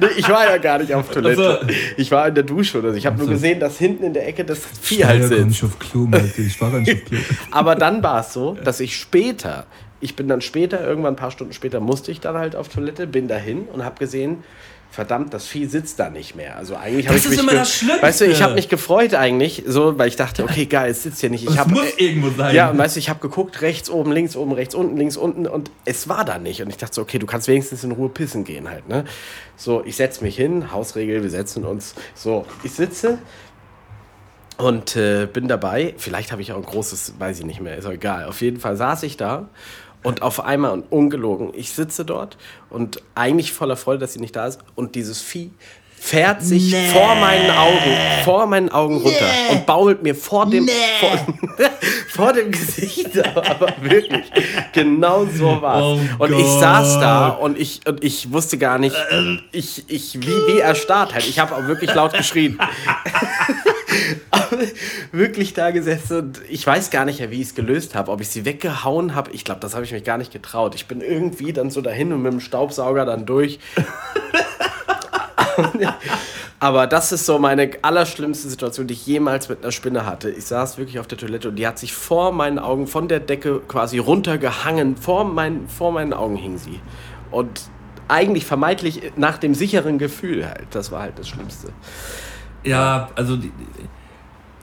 [0.00, 1.66] Nee, ich war ja gar nicht auf Toilette.
[1.96, 2.96] Ich war in der Dusche oder so.
[2.96, 3.32] Ich habe nur so.
[3.32, 5.64] gesehen, dass hinten in der Ecke das Vieh halt sitzt.
[5.64, 6.08] auf Klo.
[6.36, 7.18] Ich war gar nicht auf Klo.
[7.50, 9.66] Aber dann war es so, dass ich später,
[10.04, 13.06] ich bin dann später, irgendwann ein paar Stunden später, musste ich dann halt auf Toilette,
[13.06, 14.44] bin dahin und habe gesehen,
[14.90, 16.56] verdammt, das Vieh sitzt da nicht mehr.
[16.56, 18.02] Also eigentlich habe ich mich.
[18.02, 21.20] Weißt du, ich habe mich gefreut eigentlich, so, weil ich dachte, okay, geil, es sitzt
[21.20, 21.44] hier nicht.
[21.44, 22.54] Ich Es hab, muss äh, irgendwo sein.
[22.54, 25.46] ja, und weißt du, ich habe geguckt, rechts oben, links oben, rechts unten, links unten
[25.46, 26.60] und es war da nicht.
[26.62, 29.04] Und ich dachte so, okay, du kannst wenigstens in Ruhe pissen gehen halt, ne?
[29.56, 31.94] So, ich setze mich hin, Hausregel, wir setzen uns.
[32.14, 33.18] So, ich sitze
[34.58, 35.94] und äh, bin dabei.
[35.96, 38.26] Vielleicht habe ich auch ein großes, weiß ich nicht mehr, ist auch egal.
[38.26, 39.48] Auf jeden Fall saß ich da
[40.04, 42.36] und auf einmal, und ungelogen, ich sitze dort
[42.70, 44.60] und eigentlich voller Freude, dass sie nicht da ist.
[44.76, 45.50] Und dieses Vieh
[46.06, 46.88] fährt sich Nee.
[46.92, 50.68] vor meinen Augen, vor meinen Augen runter und bault mir vor dem,
[51.00, 51.36] vor,
[52.08, 54.24] vor dem Gesicht, aber wirklich,
[54.74, 56.60] genau so war Oh Und ich Gott.
[56.60, 58.94] saß da und ich, und ich wusste gar nicht,
[59.50, 61.26] ich, ich, wie, wie erstarrt halt.
[61.26, 62.58] Ich habe auch wirklich laut geschrien.
[65.12, 68.10] Wirklich da gesessen und ich weiß gar nicht, wie ich es gelöst habe.
[68.10, 70.74] Ob ich sie weggehauen habe, ich glaube, das habe ich mich gar nicht getraut.
[70.74, 73.58] Ich bin irgendwie dann so dahin und mit dem Staubsauger dann durch.
[76.60, 80.30] Aber das ist so meine allerschlimmste Situation, die ich jemals mit einer Spinne hatte.
[80.30, 83.20] Ich saß wirklich auf der Toilette und die hat sich vor meinen Augen von der
[83.20, 84.96] Decke quasi runtergehangen.
[84.96, 86.80] Vor, mein, vor meinen Augen hing sie.
[87.30, 87.62] Und
[88.08, 90.66] eigentlich vermeintlich nach dem sicheren Gefühl halt.
[90.70, 91.68] Das war halt das Schlimmste.
[92.62, 93.52] Ja, also die,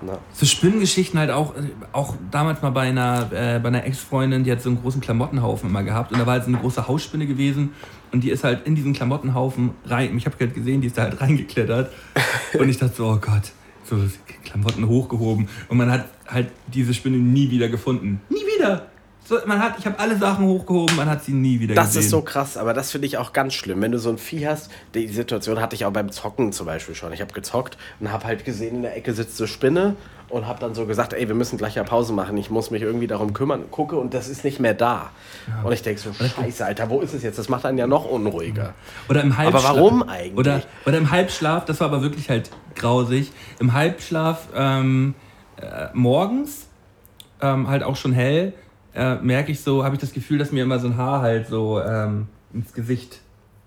[0.02, 0.18] Na.
[0.34, 1.54] so Spinnengeschichten halt auch,
[1.92, 5.70] auch damals mal bei einer, äh, bei einer Ex-Freundin, die hat so einen großen Klamottenhaufen
[5.70, 7.74] immer gehabt und da war halt so eine große Hausspinne gewesen
[8.12, 11.04] und die ist halt in diesen Klamottenhaufen rein, ich habe halt gesehen, die ist da
[11.04, 11.92] halt reingeklettert
[12.60, 13.52] und ich dachte so, oh Gott,
[13.84, 13.98] so
[14.44, 18.22] Klamotten hochgehoben und man hat halt diese Spinne nie wieder gefunden.
[18.30, 18.88] Nie wieder!
[19.24, 22.02] So, man hat, ich habe alle Sachen hochgehoben, man hat sie nie wieder Das gesehen.
[22.02, 23.82] ist so krass, aber das finde ich auch ganz schlimm.
[23.82, 26.96] Wenn du so ein Vieh hast, die Situation hatte ich auch beim Zocken zum Beispiel
[26.96, 27.14] schon.
[27.14, 29.96] Ich habe gezockt und habe halt gesehen, in der Ecke sitzt so Spinne
[30.28, 32.82] und habe dann so gesagt, ey, wir müssen gleich ja Pause machen, ich muss mich
[32.82, 33.66] irgendwie darum kümmern.
[33.70, 35.12] Gucke und das ist nicht mehr da.
[35.64, 37.38] Und ich denke so, scheiße, Alter, wo ist es jetzt?
[37.38, 38.74] Das macht einen ja noch unruhiger.
[39.08, 39.66] Oder im Halbschlaf.
[39.66, 40.38] Aber warum eigentlich?
[40.38, 43.32] Oder, oder im Halbschlaf, das war aber wirklich halt grausig.
[43.60, 45.14] Im Halbschlaf ähm,
[45.58, 46.68] äh, morgens,
[47.42, 48.54] ähm, halt auch schon hell,
[48.94, 51.48] äh, merke ich so, habe ich das Gefühl, dass mir immer so ein Haar halt
[51.48, 53.20] so ähm, ins Gesicht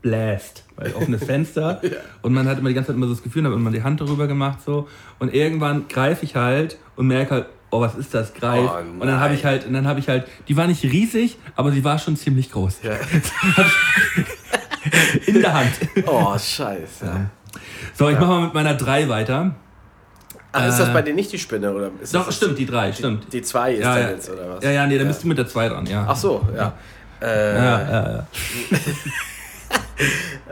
[0.02, 0.64] bläst.
[0.76, 1.80] Weil offenes Fenster.
[2.22, 4.00] Und man hat immer die ganze Zeit immer so das Gefühl, hat man die Hand
[4.00, 4.88] darüber gemacht so.
[5.18, 8.34] Und irgendwann greife ich halt und merke halt, oh, was ist das?
[8.34, 8.70] Greif.
[8.70, 11.38] Oh, und dann habe ich halt, und dann habe ich halt, die war nicht riesig,
[11.56, 12.80] aber sie war schon ziemlich groß.
[15.26, 15.72] In der Hand.
[16.06, 17.30] Oh, scheiße.
[17.94, 19.54] So, ich mache mal mit meiner 3 weiter.
[20.54, 21.74] Ach, ist das Äh, bei dir nicht die Spinne?
[21.74, 23.32] Oder ist Doch, das stimmt, die 3, stimmt.
[23.32, 24.10] Die 2 ist ja, ja.
[24.10, 24.64] jetzt, oder was?
[24.64, 26.06] Ja, ja, nee, dann bist du mit der 2 dran, ja.
[26.08, 26.72] Ach so, ja.
[27.20, 28.26] Äh, Ja, ja, ja.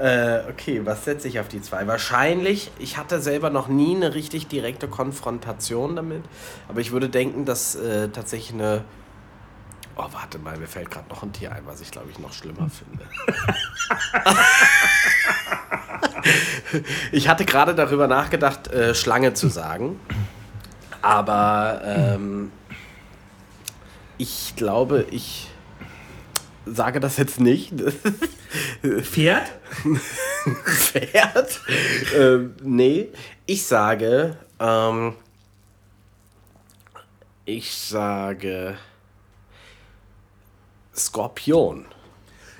[0.01, 1.87] Äh, okay, was setze ich auf die 2?
[1.87, 6.23] Wahrscheinlich, ich hatte selber noch nie eine richtig direkte Konfrontation damit,
[6.69, 8.85] aber ich würde denken, dass äh, tatsächlich eine.
[9.97, 12.33] Oh, warte mal, mir fällt gerade noch ein Tier ein, was ich glaube ich noch
[12.33, 13.05] schlimmer finde.
[17.12, 19.99] ich hatte gerade darüber nachgedacht, äh, Schlange zu sagen,
[21.01, 22.53] aber ähm,
[24.19, 25.49] ich glaube, ich
[26.65, 27.73] sage das jetzt nicht.
[29.03, 29.51] Pferd?
[30.65, 31.61] Pferd?
[32.16, 33.09] ähm, nee,
[33.47, 35.15] ich sage, ähm,
[37.44, 38.77] ich sage
[40.94, 41.86] Skorpion.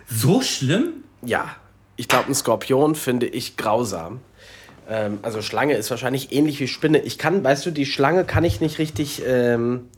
[0.09, 1.05] So schlimm?
[1.23, 1.57] Ja,
[2.03, 4.23] ich glaube, ein Skorpion finde ich grausam.
[4.91, 6.99] Ähm, also Schlange ist wahrscheinlich ähnlich wie Spinne.
[6.99, 9.89] Ich kann, weißt du, die Schlange kann ich nicht richtig ähm,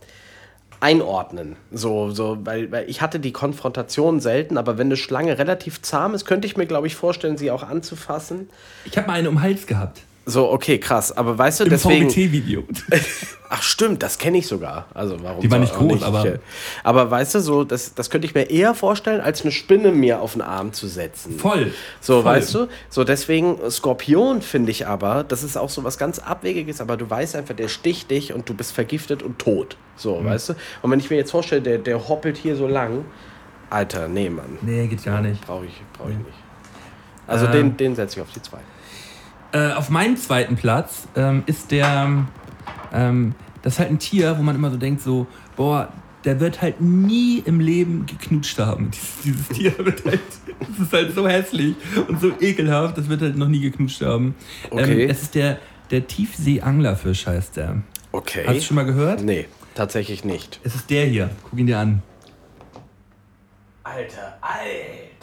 [0.80, 1.56] einordnen.
[1.72, 6.12] So, so, weil, weil ich hatte die Konfrontation selten, aber wenn eine Schlange relativ zahm
[6.12, 8.50] ist, könnte ich mir, glaube ich, vorstellen, sie auch anzufassen.
[8.84, 10.02] Ich habe mal eine um Hals gehabt.
[10.26, 11.12] So, okay, krass.
[11.16, 12.08] Aber weißt du, Im deswegen.
[12.08, 12.64] VBT-Video.
[13.50, 14.86] Ach stimmt, das kenne ich sogar.
[14.94, 15.40] Also warum?
[15.42, 16.38] Die war nicht groß, aber- Ich, äh,
[16.82, 20.20] aber weißt du, so das, das könnte ich mir eher vorstellen, als eine Spinne mir
[20.20, 21.38] auf den Arm zu setzen.
[21.38, 21.72] Voll.
[22.00, 22.24] So, Voll.
[22.24, 22.68] weißt du?
[22.88, 27.08] So, deswegen, Skorpion finde ich aber, das ist auch so was ganz Abwegiges, aber du
[27.08, 29.76] weißt einfach, der sticht dich und du bist vergiftet und tot.
[29.96, 30.24] So, Mhm.
[30.24, 30.52] weißt du?
[30.82, 33.04] Und wenn ich mir jetzt vorstelle, der, der hoppelt hier so lang,
[33.70, 34.58] Alter, nee, Mann.
[34.62, 35.46] Nee, geht gar nicht.
[35.46, 36.28] Brauche ich, brauch ich nicht.
[37.26, 37.52] Also Ähm.
[37.52, 38.58] den, den setze ich auf die zwei.
[39.54, 42.26] Äh, auf meinem zweiten Platz ähm, ist der,
[42.92, 45.92] ähm, das ist halt ein Tier, wo man immer so denkt, so, boah,
[46.24, 48.90] der wird halt nie im Leben geknutscht haben.
[49.22, 50.20] Dieses, dieses Tier wird halt,
[50.58, 51.76] das ist halt so hässlich
[52.08, 54.34] und so ekelhaft, das wird halt noch nie geknutscht haben.
[54.70, 55.04] Okay.
[55.04, 55.60] Ähm, es ist der,
[55.92, 57.82] der Tiefsee-Anglerfisch heißt der.
[58.10, 58.42] Okay.
[58.48, 59.22] Hast du schon mal gehört?
[59.22, 60.58] Nee, tatsächlich nicht.
[60.64, 61.30] Es ist der hier.
[61.48, 62.02] Guck ihn dir an.
[63.84, 65.13] Alter, Alter.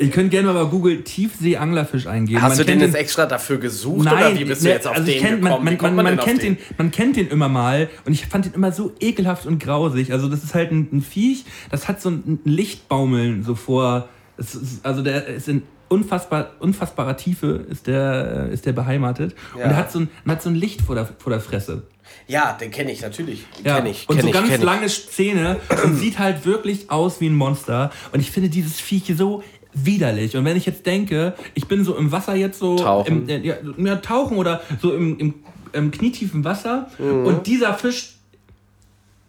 [0.00, 2.42] Ihr könnt gerne mal bei Google Tiefsee-Anglerfisch eingeben.
[2.42, 4.86] Hast Man du den jetzt extra dafür gesucht Nein, oder wie bist du ne, jetzt
[4.86, 5.64] auf also den kenn, gekommen?
[5.64, 8.54] Man, man, man, auf kennt den, man kennt den immer mal und ich fand den
[8.54, 10.12] immer so ekelhaft und grausig.
[10.12, 14.08] Also das ist halt ein, ein Viech, das hat so ein, Lichtbaumeln so vor.
[14.36, 19.64] Ist, also der ist in unfassbar, unfassbarer Tiefe ist der, ist der beheimatet Ja.
[19.64, 21.82] und der hat so ein, man hat so ein Licht vor der, vor der Fresse.
[22.30, 23.44] Ja, den kenne ich natürlich.
[23.64, 24.64] Ja, Kenn ich, und kenn so ich, ganz kenn ich.
[24.64, 27.90] lange Zähne und sieht halt wirklich aus wie ein Monster.
[28.12, 29.42] Und ich finde dieses Viech so
[29.72, 30.36] widerlich.
[30.36, 33.28] Und wenn ich jetzt denke, ich bin so im Wasser jetzt so Tauchen.
[33.28, 35.34] Im, äh, ja, ja, tauchen oder so im, im,
[35.72, 37.26] im knietiefen Wasser Mhm.
[37.26, 38.14] und dieser Fisch,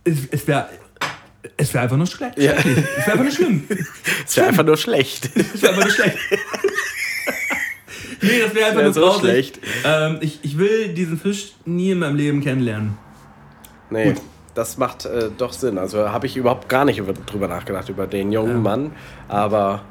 [0.03, 0.69] es, es wäre
[1.57, 2.37] es wär einfach nur schlecht.
[2.37, 2.51] Ja.
[2.53, 3.63] Es wäre einfach nur schlimm.
[4.25, 5.29] Ist ja einfach nur schlecht.
[5.35, 6.17] Es wäre einfach nur schlecht.
[8.21, 9.59] nee, das wäre einfach nur so schlecht.
[9.85, 12.97] Ähm, ich, ich will diesen Fisch nie in meinem Leben kennenlernen.
[13.89, 14.15] Nee,
[14.55, 15.77] das macht äh, doch Sinn.
[15.77, 18.91] Also habe ich überhaupt gar nicht über, drüber nachgedacht, über den jungen Mann.
[19.27, 19.81] Aber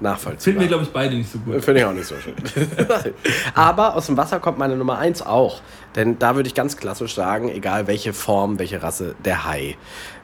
[0.00, 0.40] nachvollziehbar.
[0.40, 1.64] Finden wir, glaube ich, beide nicht so gut.
[1.64, 2.34] Finde ich auch nicht so schön.
[3.54, 5.60] Aber aus dem Wasser kommt meine Nummer 1 auch.
[5.94, 9.76] Denn da würde ich ganz klassisch sagen, egal welche Form, welche Rasse, der Hai.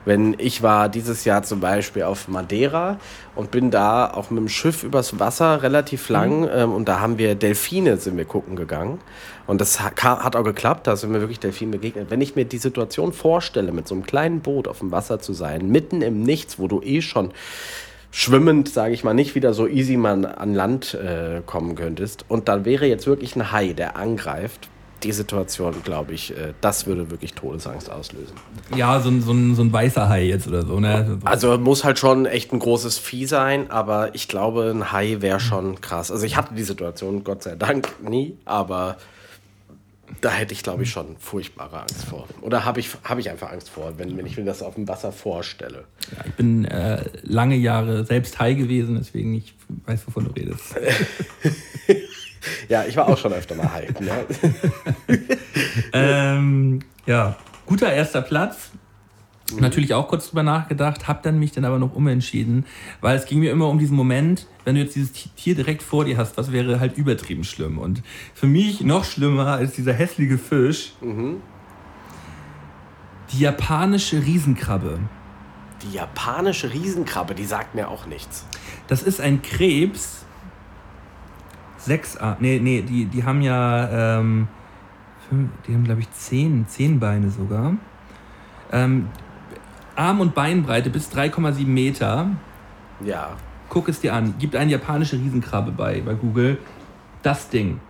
[0.04, 2.98] Wenn ich war dieses Jahr zum Beispiel auf Madeira
[3.34, 7.18] und bin da auch mit dem Schiff übers Wasser relativ lang ähm, und da haben
[7.18, 8.98] wir Delfine sind wir gucken gegangen
[9.46, 12.10] und das hat auch geklappt, da sind mir wirklich Delfine begegnet.
[12.10, 15.32] Wenn ich mir die Situation vorstelle, mit so einem kleinen Boot auf dem Wasser zu
[15.32, 17.32] sein, mitten im Nichts, wo du eh schon
[18.10, 22.24] schwimmend, sage ich mal, nicht wieder so easy man an Land äh, kommen könntest.
[22.28, 24.68] Und dann wäre jetzt wirklich ein Hai, der angreift.
[25.02, 28.34] Die Situation, glaube ich, äh, das würde wirklich Todesangst auslösen.
[28.76, 31.18] Ja, so ein, so ein, so ein weißer Hai jetzt oder so, ne?
[31.24, 35.40] Also muss halt schon echt ein großes Vieh sein, aber ich glaube, ein Hai wäre
[35.40, 36.10] schon krass.
[36.10, 38.96] Also ich hatte die Situation, Gott sei Dank, nie, aber
[40.20, 42.26] da hätte ich, glaube ich, schon furchtbare Angst vor.
[42.42, 44.88] Oder habe ich, hab ich einfach Angst vor, wenn, wenn ich mir das auf dem
[44.88, 45.84] Wasser vorstelle.
[46.16, 49.54] Ja, ich bin äh, lange Jahre selbst Hai gewesen, deswegen ich
[49.86, 50.74] weiß, wovon du redest.
[52.68, 53.88] Ja, ich war auch schon öfter mal Hai.
[54.00, 54.26] Ne?
[55.92, 57.36] ähm, ja,
[57.66, 58.70] guter erster Platz.
[59.58, 62.66] Natürlich auch kurz drüber nachgedacht, hab dann mich dann aber noch umentschieden,
[63.00, 66.04] weil es ging mir immer um diesen Moment, wenn du jetzt dieses Tier direkt vor
[66.04, 67.78] dir hast, was wäre halt übertrieben schlimm.
[67.78, 68.02] Und
[68.32, 70.92] für mich noch schlimmer als dieser hässliche Fisch,
[73.32, 75.00] die japanische Riesenkrabbe.
[75.82, 78.44] Die japanische Riesenkrabbe, die sagt mir auch nichts.
[78.86, 80.24] Das ist ein Krebs.
[81.80, 82.36] Sechs Arme.
[82.40, 84.18] Nee, nee, die, die haben ja.
[84.18, 84.48] Ähm,
[85.28, 87.74] fünf, die haben, glaube ich, zehn, zehn Beine sogar.
[88.72, 89.08] Ähm,
[89.96, 92.30] Arm- und Beinbreite bis 3,7 Meter.
[93.04, 93.36] Ja.
[93.68, 94.34] Guck es dir an.
[94.38, 96.58] Gibt eine japanische Riesenkrabbe bei, bei Google.
[97.22, 97.80] Das Ding.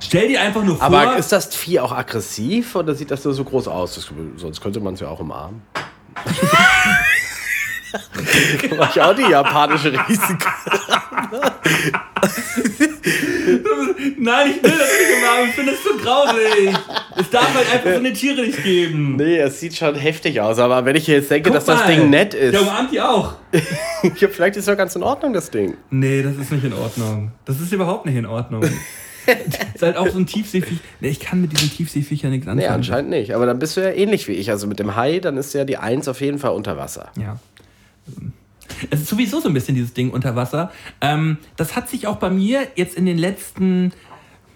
[0.00, 0.86] Stell dir einfach nur vor.
[0.86, 3.94] Aber ist das Vieh auch aggressiv oder sieht das nur so groß aus?
[3.94, 5.62] Das, sonst könnte man es ja auch umarmen.
[8.78, 10.48] Mach ich auch die japanische Risiko.
[14.18, 15.48] Nein, ich will das nicht umarmen.
[15.48, 16.74] Ich finde das so grausig.
[17.16, 19.16] Es darf halt einfach so eine Tiere nicht geben.
[19.16, 21.86] Nee, es sieht schon heftig aus, aber wenn ich jetzt denke, Guck dass das mal,
[21.94, 23.34] Ding nett ist, Der umarmt die auch.
[24.18, 25.76] ja, vielleicht ist ja ganz in Ordnung, das Ding.
[25.90, 27.32] Nee, das ist nicht in Ordnung.
[27.44, 28.62] Das ist überhaupt nicht in Ordnung.
[29.74, 30.78] ist halt auch so ein Tiefseeviech.
[31.00, 32.74] Nee, ich kann mit diesen Tiefseeviechern nichts Nee, anfangen.
[32.74, 33.34] anscheinend nicht.
[33.34, 34.50] Aber dann bist du ja ähnlich wie ich.
[34.50, 37.10] Also mit dem Hai, dann ist ja die Eins auf jeden Fall unter Wasser.
[37.18, 37.38] Ja.
[38.90, 40.70] Es ist sowieso so ein bisschen dieses Ding unter Wasser.
[41.00, 43.92] Ähm, das hat sich auch bei mir jetzt in den letzten,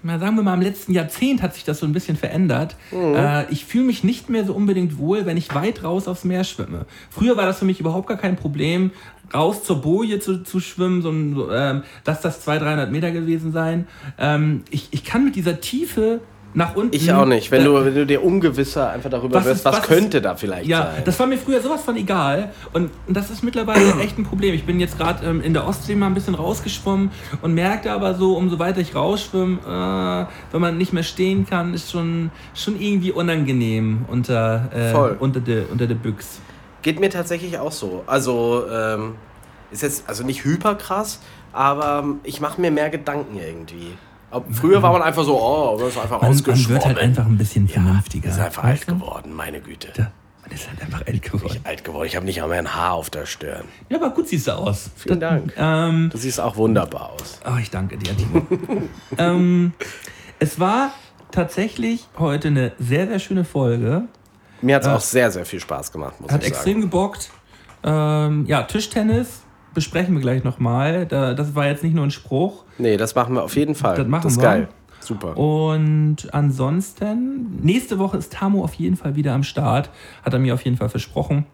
[0.02, 2.76] na, sagen wir mal, im letzten Jahrzehnt hat sich das so ein bisschen verändert.
[3.16, 6.44] Äh, ich fühle mich nicht mehr so unbedingt wohl, wenn ich weit raus aufs Meer
[6.44, 6.86] schwimme.
[7.10, 8.90] Früher war das für mich überhaupt gar kein Problem,
[9.32, 13.10] raus zur Boje zu, zu schwimmen, so, ein- so, ähm, dass das 200, 300 Meter
[13.12, 13.86] gewesen sein.
[14.18, 16.20] Ähm, ich, ich kann mit dieser Tiefe
[16.54, 16.94] nach unten.
[16.94, 17.50] Ich auch nicht.
[17.50, 19.86] Wenn äh, du, wenn du dir ungewisser einfach darüber Was wirst, ist- was, was ist-
[19.88, 21.02] könnte da vielleicht Ja, sein.
[21.04, 22.50] das war mir früher sowas von egal.
[22.72, 24.54] Und das ist mittlerweile echt ein Problem.
[24.54, 27.10] Ich bin jetzt gerade ähm, in der Ostsee mal ein bisschen rausgeschwommen
[27.40, 31.72] und merkte aber so, umso weiter ich rausschwimme, äh, wenn man nicht mehr stehen kann,
[31.74, 36.40] ist schon, schon irgendwie unangenehm unter, äh, unter der unter der Büchs.
[36.82, 38.02] Geht mir tatsächlich auch so.
[38.06, 39.14] Also, ähm,
[39.70, 41.20] ist jetzt also nicht hyper krass,
[41.52, 43.94] aber ich mache mir mehr Gedanken irgendwie.
[44.50, 46.68] Früher war man einfach so, oh, man ist einfach Man, man ausgeschwommen.
[46.68, 48.30] wird halt einfach ein bisschen vernünftiger.
[48.30, 49.88] ist einfach alt geworden, meine Güte.
[49.96, 50.10] Ja,
[50.42, 51.60] Man ist halt einfach alt geworden.
[51.64, 52.06] Alt geworden.
[52.06, 53.64] Ich habe nicht einmal ein Haar auf der Stirn.
[53.88, 54.90] Ja, aber gut siehst du aus.
[54.96, 55.52] Vielen Dank.
[55.56, 57.40] Ähm, Du siehst auch wunderbar aus.
[57.46, 58.42] Oh, ich danke dir, Timo.
[59.18, 59.72] ähm,
[60.38, 60.92] es war
[61.30, 64.04] tatsächlich heute eine sehr, sehr schöne Folge.
[64.60, 64.96] Mir hat es Ja.
[64.96, 66.80] auch sehr, sehr viel Spaß gemacht, muss Hat ich extrem sagen.
[66.82, 67.30] gebockt.
[67.84, 69.41] Ähm, ja, Tischtennis
[69.74, 71.06] besprechen wir gleich nochmal.
[71.06, 72.64] Da, das war jetzt nicht nur ein Spruch.
[72.78, 73.96] Nee, das machen wir auf jeden Fall.
[73.96, 74.42] Das machen ist wir.
[74.42, 74.68] geil.
[75.00, 75.36] Super.
[75.36, 79.90] Und ansonsten, nächste Woche ist Tamo auf jeden Fall wieder am Start.
[80.24, 81.46] Hat er mir auf jeden Fall versprochen.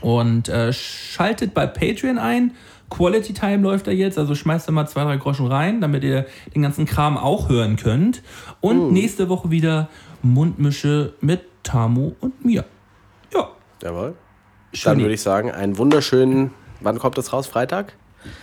[0.00, 2.52] Und äh, schaltet bei Patreon ein.
[2.90, 6.26] Quality Time läuft da jetzt, also schmeißt da mal zwei, drei Groschen rein, damit ihr
[6.54, 8.22] den ganzen Kram auch hören könnt.
[8.60, 9.88] Und nächste Woche wieder
[10.22, 12.64] Mundmische mit Tamo und mir.
[13.32, 13.48] Ja,
[13.82, 14.14] Jawohl.
[14.82, 14.98] Dann schön.
[14.98, 16.50] würde ich sagen, einen wunderschönen,
[16.84, 17.46] wann kommt das raus?
[17.46, 17.94] Freitag?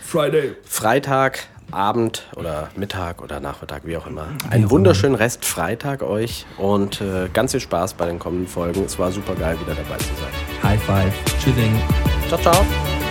[0.02, 0.54] Friday.
[0.64, 1.40] Freitag,
[1.70, 4.26] Abend oder Mittag oder Nachmittag, wie auch immer.
[4.50, 8.84] Einen wunderschönen Rest Freitag euch und äh, ganz viel Spaß bei den kommenden Folgen.
[8.84, 10.62] Es war super geil, wieder dabei zu sein.
[10.62, 11.12] High five.
[11.40, 11.80] Tschüssing.
[12.28, 12.66] Ciao, ciao.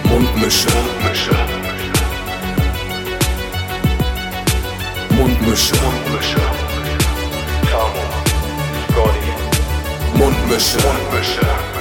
[0.05, 0.67] Mundmische.
[0.69, 1.31] Mundmische.
[5.09, 5.75] Mundmische.
[5.75, 6.41] Mundmische.
[7.69, 8.03] Tamo.
[8.91, 10.17] Scotty.
[10.17, 10.77] Mundmische.
[10.77, 11.80] Mundmische.